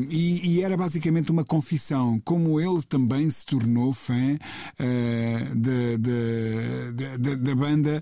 E, 0.10 0.56
e, 0.56 0.62
era 0.62 0.78
basicamente 0.78 1.32
uma 1.32 1.44
confissão, 1.44 2.20
como 2.24 2.60
ele 2.60 2.82
também 2.84 3.30
se 3.30 3.46
tornou 3.46 3.94
fã 3.94 4.16
uh, 4.16 5.56
da 7.38 7.56
banda 7.56 8.02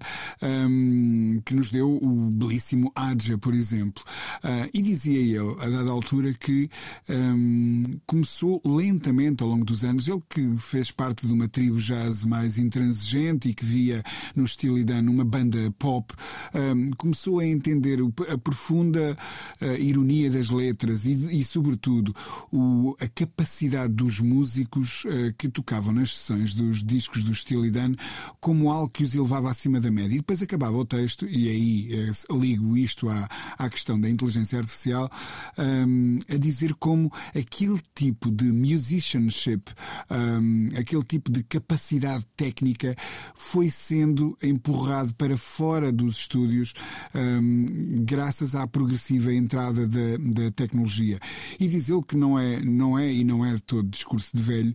que 1.45 1.53
nos 1.53 1.69
deu 1.69 1.92
o 2.01 2.29
belíssimo 2.31 2.91
Adja, 2.95 3.37
por 3.37 3.53
exemplo. 3.53 4.03
Uh, 4.43 4.69
e 4.73 4.81
dizia 4.81 5.19
ele, 5.19 5.55
a 5.59 5.69
dada 5.69 5.89
altura, 5.89 6.33
que 6.33 6.69
um, 7.09 7.83
começou 8.05 8.61
lentamente 8.65 9.43
ao 9.43 9.49
longo 9.49 9.65
dos 9.65 9.83
anos, 9.83 10.07
ele 10.07 10.21
que 10.29 10.57
fez 10.57 10.91
parte 10.91 11.25
de 11.25 11.33
uma 11.33 11.47
tribo 11.47 11.77
jazz 11.77 12.23
mais 12.23 12.57
intransigente 12.57 13.49
e 13.49 13.53
que 13.53 13.65
via 13.65 14.03
no 14.35 14.47
Steely 14.47 14.83
Dan 14.83 15.09
uma 15.09 15.25
banda 15.25 15.71
pop, 15.77 16.13
um, 16.53 16.91
começou 16.91 17.39
a 17.39 17.45
entender 17.45 17.99
a 18.29 18.37
profunda 18.37 19.17
uh, 19.61 19.65
ironia 19.79 20.29
das 20.29 20.49
letras 20.49 21.05
e, 21.05 21.39
e 21.39 21.43
sobretudo, 21.43 22.15
o, 22.51 22.95
a 22.99 23.07
capacidade 23.07 23.93
dos 23.93 24.19
músicos 24.19 25.03
uh, 25.05 25.33
que 25.37 25.49
tocavam 25.49 25.93
nas 25.93 26.15
sessões 26.15 26.53
dos 26.53 26.83
discos 26.83 27.23
do 27.23 27.33
Steely 27.33 27.71
Dan 27.71 27.95
como 28.39 28.71
algo 28.71 28.89
que 28.89 29.03
os 29.03 29.15
elevava 29.15 29.49
acima 29.49 29.79
da 29.79 29.91
média. 29.91 30.15
E 30.15 30.17
depois 30.17 30.41
acabava 30.41 30.77
o 30.77 30.85
texto, 30.85 31.25
e 31.27 31.49
aí 31.49 31.82
ligo 32.31 32.77
isto 32.77 33.09
à, 33.09 33.27
à 33.57 33.69
questão 33.69 33.99
da 33.99 34.09
inteligência 34.09 34.59
artificial, 34.59 35.09
um, 35.57 36.17
a 36.29 36.37
dizer 36.37 36.73
como 36.75 37.11
aquele 37.35 37.81
tipo 37.95 38.31
de 38.31 38.45
musicianship, 38.51 39.63
um, 40.09 40.67
aquele 40.77 41.03
tipo 41.03 41.31
de 41.31 41.43
capacidade 41.43 42.25
técnica 42.35 42.95
foi 43.35 43.69
sendo 43.69 44.37
empurrado 44.41 45.13
para 45.15 45.37
fora 45.37 45.91
dos 45.91 46.17
estúdios 46.17 46.73
um, 47.15 48.03
graças 48.05 48.55
à 48.55 48.65
progressiva 48.67 49.33
entrada 49.33 49.87
da, 49.87 50.17
da 50.17 50.51
tecnologia. 50.51 51.19
E 51.59 51.67
diz 51.67 51.89
ele 51.89 52.03
que 52.03 52.15
não 52.15 52.37
é, 52.37 52.59
não 52.61 52.97
é 52.97 53.11
e 53.11 53.23
não 53.23 53.45
é 53.45 53.55
de 53.55 53.63
todo 53.63 53.87
discurso 53.89 54.35
de 54.35 54.41
velho, 54.41 54.73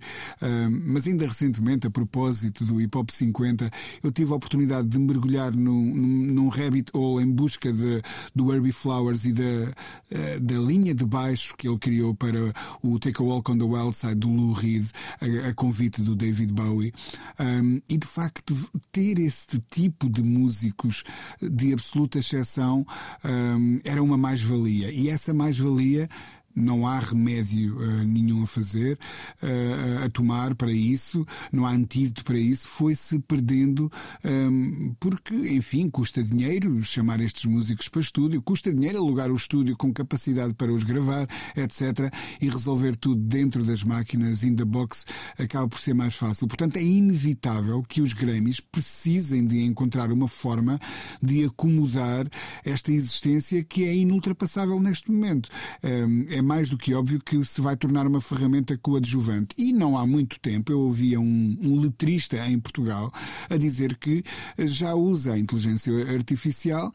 mas 0.84 1.06
ainda 1.06 1.26
recentemente, 1.26 1.86
a 1.86 1.90
propósito 1.90 2.64
do 2.64 2.80
Hip 2.80 2.96
Hop 2.96 3.10
50, 3.10 3.70
eu 4.02 4.10
tive 4.12 4.32
a 4.32 4.36
oportunidade 4.36 4.88
de 4.88 4.98
mergulhar 4.98 5.52
num, 5.52 5.94
num 5.94 6.48
rabbit 6.48 6.90
hole 6.98 7.24
em 7.24 7.30
busca 7.30 7.72
de, 7.72 8.02
do 8.34 8.52
Herbie 8.52 8.72
Flowers 8.72 9.24
e 9.24 9.32
da, 9.32 9.72
eh, 10.10 10.38
da 10.40 10.58
linha 10.58 10.94
de 10.94 11.04
baixo 11.04 11.54
que 11.56 11.68
ele 11.68 11.78
criou 11.78 12.14
para 12.14 12.52
o 12.82 12.98
Take 12.98 13.22
a 13.22 13.24
Walk 13.24 13.50
on 13.50 13.58
the 13.58 13.64
Wild 13.64 13.96
Side 13.96 14.16
do 14.16 14.28
Lou 14.28 14.52
Reed, 14.52 14.86
a, 15.20 15.48
a 15.48 15.54
convite 15.54 16.02
do 16.02 16.14
David 16.14 16.52
Bowie. 16.52 16.92
Um, 17.38 17.80
e 17.88 17.96
de 17.96 18.06
facto, 18.06 18.56
ter 18.92 19.18
este 19.18 19.62
tipo 19.70 20.08
de 20.08 20.22
músicos 20.22 21.04
de 21.40 21.72
absoluta 21.72 22.18
exceção 22.18 22.86
um, 23.24 23.78
era 23.84 24.02
uma 24.02 24.16
mais-valia. 24.16 24.90
E 24.92 25.08
essa 25.08 25.32
mais-valia 25.32 26.08
não 26.58 26.86
há 26.86 26.98
remédio 26.98 27.78
uh, 27.78 28.04
nenhum 28.04 28.42
a 28.42 28.46
fazer, 28.46 28.98
uh, 29.42 30.04
a 30.04 30.08
tomar 30.08 30.54
para 30.54 30.72
isso, 30.72 31.26
não 31.52 31.64
há 31.64 31.70
antídoto 31.70 32.24
para 32.24 32.38
isso, 32.38 32.68
foi-se 32.68 33.18
perdendo 33.20 33.90
um, 34.24 34.28
ehm, 34.28 34.94
porque, 35.00 35.34
enfim, 35.34 35.88
custa 35.88 36.22
dinheiro 36.22 36.82
chamar 36.82 37.20
estes 37.20 37.44
músicos 37.44 37.88
para 37.88 38.00
estúdio, 38.00 38.42
custa 38.42 38.72
dinheiro 38.72 38.98
alugar 38.98 39.30
o 39.30 39.36
estúdio 39.36 39.76
com 39.76 39.92
capacidade 39.92 40.54
para 40.54 40.72
os 40.72 40.82
gravar, 40.82 41.26
etc. 41.56 42.12
E 42.40 42.48
resolver 42.48 42.96
tudo 42.96 43.20
dentro 43.20 43.64
das 43.64 43.82
máquinas, 43.82 44.42
in 44.42 44.54
the 44.54 44.64
box, 44.64 45.06
acaba 45.38 45.68
por 45.68 45.80
ser 45.80 45.94
mais 45.94 46.14
fácil. 46.14 46.46
Portanto, 46.46 46.76
é 46.76 46.82
inevitável 46.82 47.82
que 47.82 48.00
os 48.00 48.12
Grammys 48.12 48.60
precisem 48.60 49.46
de 49.46 49.62
encontrar 49.62 50.10
uma 50.12 50.28
forma 50.28 50.78
de 51.22 51.44
acomodar 51.44 52.26
esta 52.64 52.92
existência 52.92 53.62
que 53.64 53.84
é 53.84 53.94
inultrapassável 53.94 54.80
neste 54.80 55.10
momento. 55.10 55.48
Um, 55.82 55.88
ehm, 55.88 56.26
é 56.30 56.42
mais 56.48 56.70
do 56.70 56.78
que 56.78 56.94
óbvio 56.94 57.20
que 57.20 57.44
se 57.44 57.60
vai 57.60 57.76
tornar 57.76 58.06
uma 58.06 58.22
ferramenta 58.22 58.76
coadjuvante. 58.78 59.54
E 59.58 59.70
não 59.70 59.98
há 59.98 60.06
muito 60.06 60.40
tempo 60.40 60.72
eu 60.72 60.80
ouvia 60.80 61.20
um, 61.20 61.58
um 61.60 61.78
letrista 61.78 62.38
em 62.48 62.58
Portugal 62.58 63.12
a 63.50 63.56
dizer 63.58 63.98
que 63.98 64.24
já 64.56 64.94
usa 64.94 65.34
a 65.34 65.38
inteligência 65.38 65.92
artificial 66.10 66.90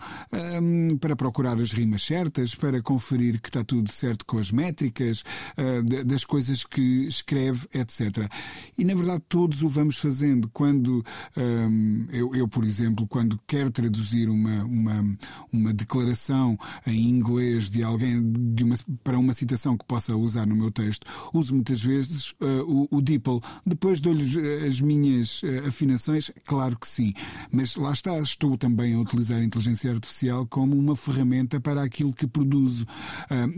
um, 0.60 0.98
para 0.98 1.16
procurar 1.16 1.62
as 1.62 1.72
rimas 1.72 2.02
certas, 2.02 2.56
para 2.56 2.82
conferir 2.82 3.40
que 3.40 3.50
está 3.50 3.64
tudo 3.64 3.92
certo 3.92 4.26
com 4.26 4.40
as 4.40 4.52
métricas, 4.52 5.24
uh, 5.56 6.04
das 6.04 6.26
coisas 6.26 6.64
que 6.64 7.06
escreve, 7.08 7.68
etc. 7.76 8.28
E 8.76 8.84
na 8.84 8.96
verdade 8.96 9.22
todos 9.30 9.62
o 9.62 9.68
vamos 9.68 10.00
fazendo. 10.00 10.50
Quando 10.50 11.06
um, 11.38 12.08
eu, 12.12 12.34
eu, 12.34 12.48
por 12.48 12.64
exemplo, 12.64 13.06
quando 13.06 13.40
quero 13.46 13.70
traduzir 13.70 14.30
uma, 14.30 14.64
uma, 14.64 15.18
uma 15.52 15.72
declaração 15.72 16.58
em 16.88 17.08
inglês 17.08 17.70
de 17.70 17.84
alguém 17.84 18.20
de 18.56 18.64
uma, 18.64 18.76
para 19.04 19.20
uma 19.20 19.34
citação 19.44 19.78
que 19.78 19.86
possa 19.86 20.16
usar 20.16 20.48
no 20.48 20.56
meu 20.56 20.72
texto, 20.72 21.06
uso 21.34 21.54
muitas 21.54 21.82
vezes 21.82 22.32
uh, 22.42 22.64
o, 22.66 22.98
o. 22.98 23.42
Depois 23.66 24.00
dou-lhes 24.00 24.36
uh, 24.36 24.68
as 24.68 24.80
minhas 24.80 25.44
uh, 25.44 25.68
afinações, 25.68 26.32
claro 26.46 26.78
que 26.80 26.88
sim. 26.88 27.14
Mas 27.52 27.76
lá 27.76 27.92
está, 27.92 28.18
estou 28.20 28.58
também 28.58 28.96
a 28.96 29.00
utilizar 29.00 29.40
a 29.40 29.44
inteligência 29.44 29.92
artificial 29.92 30.48
como 30.48 30.78
uma 30.78 30.96
ferramenta 30.96 31.60
para 31.60 31.84
aquilo 31.84 32.14
que 32.14 32.26
produzo. 32.26 32.86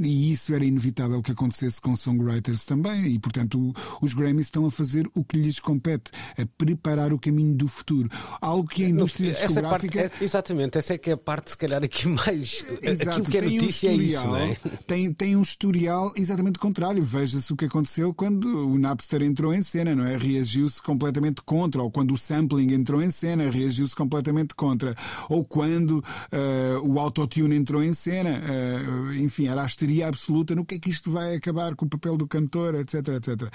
e 0.01 0.33
isso 0.33 0.53
era 0.53 0.65
inevitável 0.65 1.21
que 1.21 1.31
acontecesse 1.31 1.79
com 1.79 1.95
songwriters 1.95 2.65
também. 2.65 3.13
E, 3.13 3.19
portanto, 3.19 3.59
o, 3.59 3.73
os 4.05 4.13
Grammys 4.13 4.47
estão 4.47 4.65
a 4.65 4.71
fazer 4.71 5.09
o 5.13 5.23
que 5.23 5.37
lhes 5.37 5.59
compete, 5.59 6.11
a 6.37 6.45
preparar 6.57 7.13
o 7.13 7.19
caminho 7.19 7.55
do 7.55 7.67
futuro. 7.67 8.09
Algo 8.41 8.67
que 8.67 8.85
a 8.85 8.89
indústria 8.89 9.31
essa 9.31 9.45
discográfica. 9.45 9.99
Parte, 10.01 10.21
é, 10.21 10.23
exatamente, 10.23 10.77
essa 10.77 10.93
é 10.93 10.97
que 10.97 11.09
é 11.11 11.13
a 11.13 11.17
parte, 11.17 11.51
se 11.51 11.57
calhar, 11.57 11.83
aqui 11.83 12.07
mais. 12.09 12.65
Exato, 12.81 13.09
aquilo 13.09 13.25
que 13.25 13.37
é 13.37 13.41
notícia 13.41 13.89
é 13.89 13.93
isso, 13.93 14.27
não 14.27 14.37
é? 14.37 14.55
Tem, 14.87 15.13
tem 15.13 15.35
um 15.35 15.41
historial 15.41 15.64
exatamente 16.15 16.59
contrário. 16.59 17.03
Veja-se 17.03 17.51
o 17.53 17.55
que 17.55 17.65
aconteceu 17.65 18.13
quando 18.13 18.69
o 18.69 18.77
Napster 18.77 19.21
entrou 19.21 19.53
em 19.53 19.63
cena, 19.63 19.95
não 19.95 20.05
é? 20.05 20.17
Reagiu-se 20.17 20.81
completamente 20.81 21.41
contra, 21.41 21.81
ou 21.81 21.91
quando 21.91 22.13
o 22.13 22.17
sampling 22.17 22.73
entrou 22.73 23.01
em 23.01 23.11
cena, 23.11 23.49
reagiu-se 23.49 23.95
completamente 23.95 24.55
contra, 24.55 24.95
ou 25.29 25.43
quando 25.43 25.99
uh, 25.99 26.81
o 26.83 26.99
autotune 26.99 27.55
entrou 27.55 27.83
em 27.83 27.93
cena, 27.93 28.41
uh, 28.41 29.13
enfim, 29.13 29.47
era 29.47 29.63
a 29.63 29.65
histeria 29.65 30.07
absoluta 30.07 30.55
no 30.55 30.65
que 30.65 30.75
é 30.75 30.79
que 30.79 30.89
isto 30.89 31.11
vai 31.11 31.35
acabar 31.35 31.75
com 31.75 31.85
o 31.85 31.89
papel 31.89 32.17
do 32.17 32.27
cantor, 32.27 32.75
etc, 32.75 33.07
etc. 33.09 33.51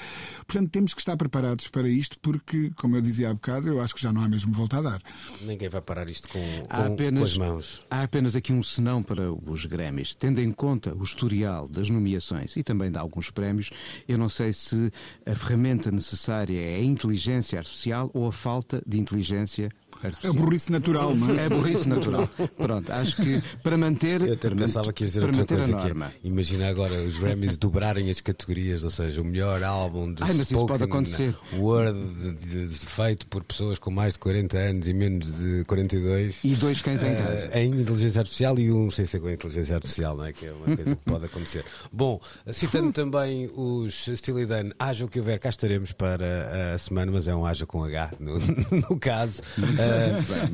Portanto, 0.46 0.70
temos 0.70 0.94
que 0.94 1.00
estar 1.00 1.16
preparados 1.16 1.68
para 1.68 1.88
isto, 1.88 2.18
porque, 2.20 2.70
como 2.76 2.96
eu 2.96 3.02
dizia 3.02 3.30
há 3.30 3.34
bocado, 3.34 3.68
eu 3.68 3.80
acho 3.80 3.94
que 3.94 4.02
já 4.02 4.12
não 4.12 4.22
há 4.22 4.28
mesmo 4.28 4.52
volta 4.52 4.78
a 4.78 4.82
dar. 4.82 5.02
Ninguém 5.42 5.68
vai 5.68 5.80
parar 5.80 6.08
isto 6.08 6.28
com, 6.28 6.40
com, 6.68 6.92
apenas, 6.92 7.20
com 7.20 7.26
as 7.26 7.36
mãos. 7.36 7.86
Há 7.90 8.02
apenas 8.02 8.34
aqui 8.34 8.52
um 8.52 8.62
senão 8.62 9.02
para 9.02 9.32
os 9.32 9.66
Grammys. 9.66 10.14
Tendo 10.14 10.40
em 10.40 10.52
conta 10.52 10.94
o 10.94 11.02
historial 11.02 11.68
das 11.68 11.90
nomeações 12.01 12.57
e 12.57 12.62
também 12.62 12.90
de 12.90 12.98
alguns 12.98 13.30
prémios, 13.30 13.70
eu 14.09 14.18
não 14.18 14.28
sei 14.28 14.53
se 14.53 14.90
a 15.26 15.34
ferramenta 15.34 15.90
necessária 15.90 16.59
é 16.59 16.76
a 16.76 16.82
inteligência 16.82 17.59
artificial 17.59 18.11
ou 18.14 18.26
a 18.26 18.32
falta 18.32 18.82
de 18.86 18.98
inteligência 18.98 19.70
é 20.03 20.32
burrice 20.32 20.72
natural, 20.72 21.14
não 21.14 21.34
é? 21.34 21.44
É 21.44 21.48
burrice 21.48 21.88
natural. 21.88 22.28
Pronto, 22.57 22.90
acho 22.92 23.16
que 23.16 23.42
para 23.62 23.76
manter. 23.76 24.20
Eu 24.22 24.34
até 24.34 24.51
pensava 24.51 24.92
que 24.92 25.05
ia 25.05 25.09
dizer 25.09 25.24
outra 25.24 25.44
coisa 25.44 25.76
que 25.76 25.88
é, 25.88 26.11
Imagina 26.24 26.68
agora 26.68 26.94
os 27.03 27.18
Grammys 27.18 27.57
dobrarem 27.57 28.11
as 28.11 28.20
categorias, 28.20 28.82
ou 28.84 28.90
seja, 28.90 29.20
o 29.20 29.24
melhor 29.24 29.62
álbum 29.62 30.12
de 30.12 30.22
Ai, 30.22 30.32
mas 30.32 30.51
isso 30.51 30.66
pode 30.66 30.84
acontecer. 30.84 31.34
Word 31.55 31.98
de, 32.14 32.32
de, 32.32 32.68
de, 32.68 32.86
feito 32.86 33.26
por 33.26 33.44
pessoas 33.44 33.78
com 33.78 33.90
mais 33.90 34.14
de 34.14 34.20
40 34.20 34.57
anos 34.57 34.88
e 34.88 34.94
menos 34.94 35.38
de 35.38 35.64
42. 35.64 36.40
E 36.44 36.55
dois 36.55 36.80
cães 36.80 37.03
uh, 37.03 37.07
em 37.07 37.16
casa. 37.16 37.51
Eh, 37.53 37.64
em 37.64 37.80
inteligência 37.80 38.20
artificial 38.20 38.59
e 38.59 38.72
um 38.72 38.90
sem 38.90 39.05
ser 39.05 39.20
com 39.20 39.28
inteligência 39.28 39.74
artificial, 39.74 40.16
não 40.16 40.24
é? 40.24 40.32
Que 40.32 40.46
é 40.46 40.53
uma 40.53 40.76
coisa 40.76 40.96
que 40.96 41.05
pode 41.05 41.24
acontecer. 41.26 41.64
Bom, 41.92 42.20
citando 42.53 42.92
também 42.92 43.51
os 43.55 44.09
Steely 44.16 44.46
Dan, 44.46 44.70
haja 44.78 45.05
o 45.05 45.09
que 45.09 45.18
houver, 45.18 45.38
cá 45.38 45.48
estaremos 45.51 45.92
para 45.92 46.74
a 46.74 46.78
semana, 46.78 47.12
mas 47.12 47.26
é 47.26 47.34
um 47.34 47.44
haja 47.44 47.66
com 47.66 47.84
H 47.84 48.12
no, 48.18 48.38
no 48.88 48.98
caso. 48.98 49.42
Uh, 49.59 49.89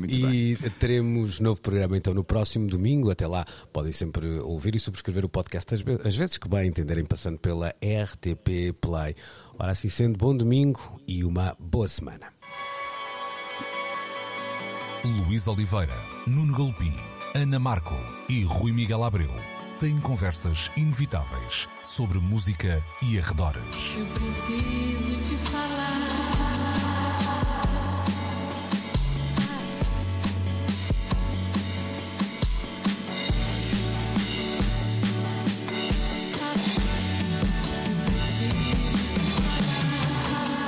e 0.07 0.55
bem. 0.55 0.71
teremos 0.79 1.39
novo 1.39 1.61
programa 1.61 1.97
então 1.97 2.13
no 2.13 2.23
próximo 2.23 2.67
domingo. 2.67 3.11
Até 3.11 3.27
lá 3.27 3.45
podem 3.71 3.91
sempre 3.91 4.27
ouvir 4.39 4.75
e 4.75 4.79
subscrever 4.79 5.25
o 5.25 5.29
podcast 5.29 5.73
às 5.73 6.15
vezes 6.15 6.37
que 6.37 6.47
bem 6.47 6.67
entenderem, 6.67 7.05
passando 7.05 7.39
pela 7.39 7.69
RTP 7.69 8.73
Play. 8.79 9.15
Ora, 9.59 9.71
assim 9.71 9.89
sendo, 9.89 10.17
bom 10.17 10.35
domingo 10.35 11.01
e 11.07 11.23
uma 11.23 11.55
boa 11.59 11.87
semana. 11.87 12.27
Luís 15.03 15.47
Oliveira, 15.47 15.95
Nuno 16.25 16.55
Galpim, 16.55 16.93
Ana 17.33 17.59
Marco 17.59 17.95
e 18.27 18.43
Rui 18.43 18.71
Miguel 18.71 19.03
Abreu 19.03 19.31
têm 19.79 19.99
conversas 19.99 20.71
inevitáveis 20.75 21.67
sobre 21.83 22.19
música 22.19 22.83
e 23.01 23.19
arredores. 23.19 23.95
Eu 23.95 24.05
preciso 24.07 25.21
te 25.23 25.35
falar. 25.49 26.66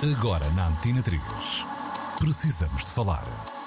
Agora 0.01 0.49
na 0.51 0.67
Antena 0.67 1.01
3. 1.03 1.21
Precisamos 2.19 2.85
de 2.85 2.91
falar. 2.91 3.58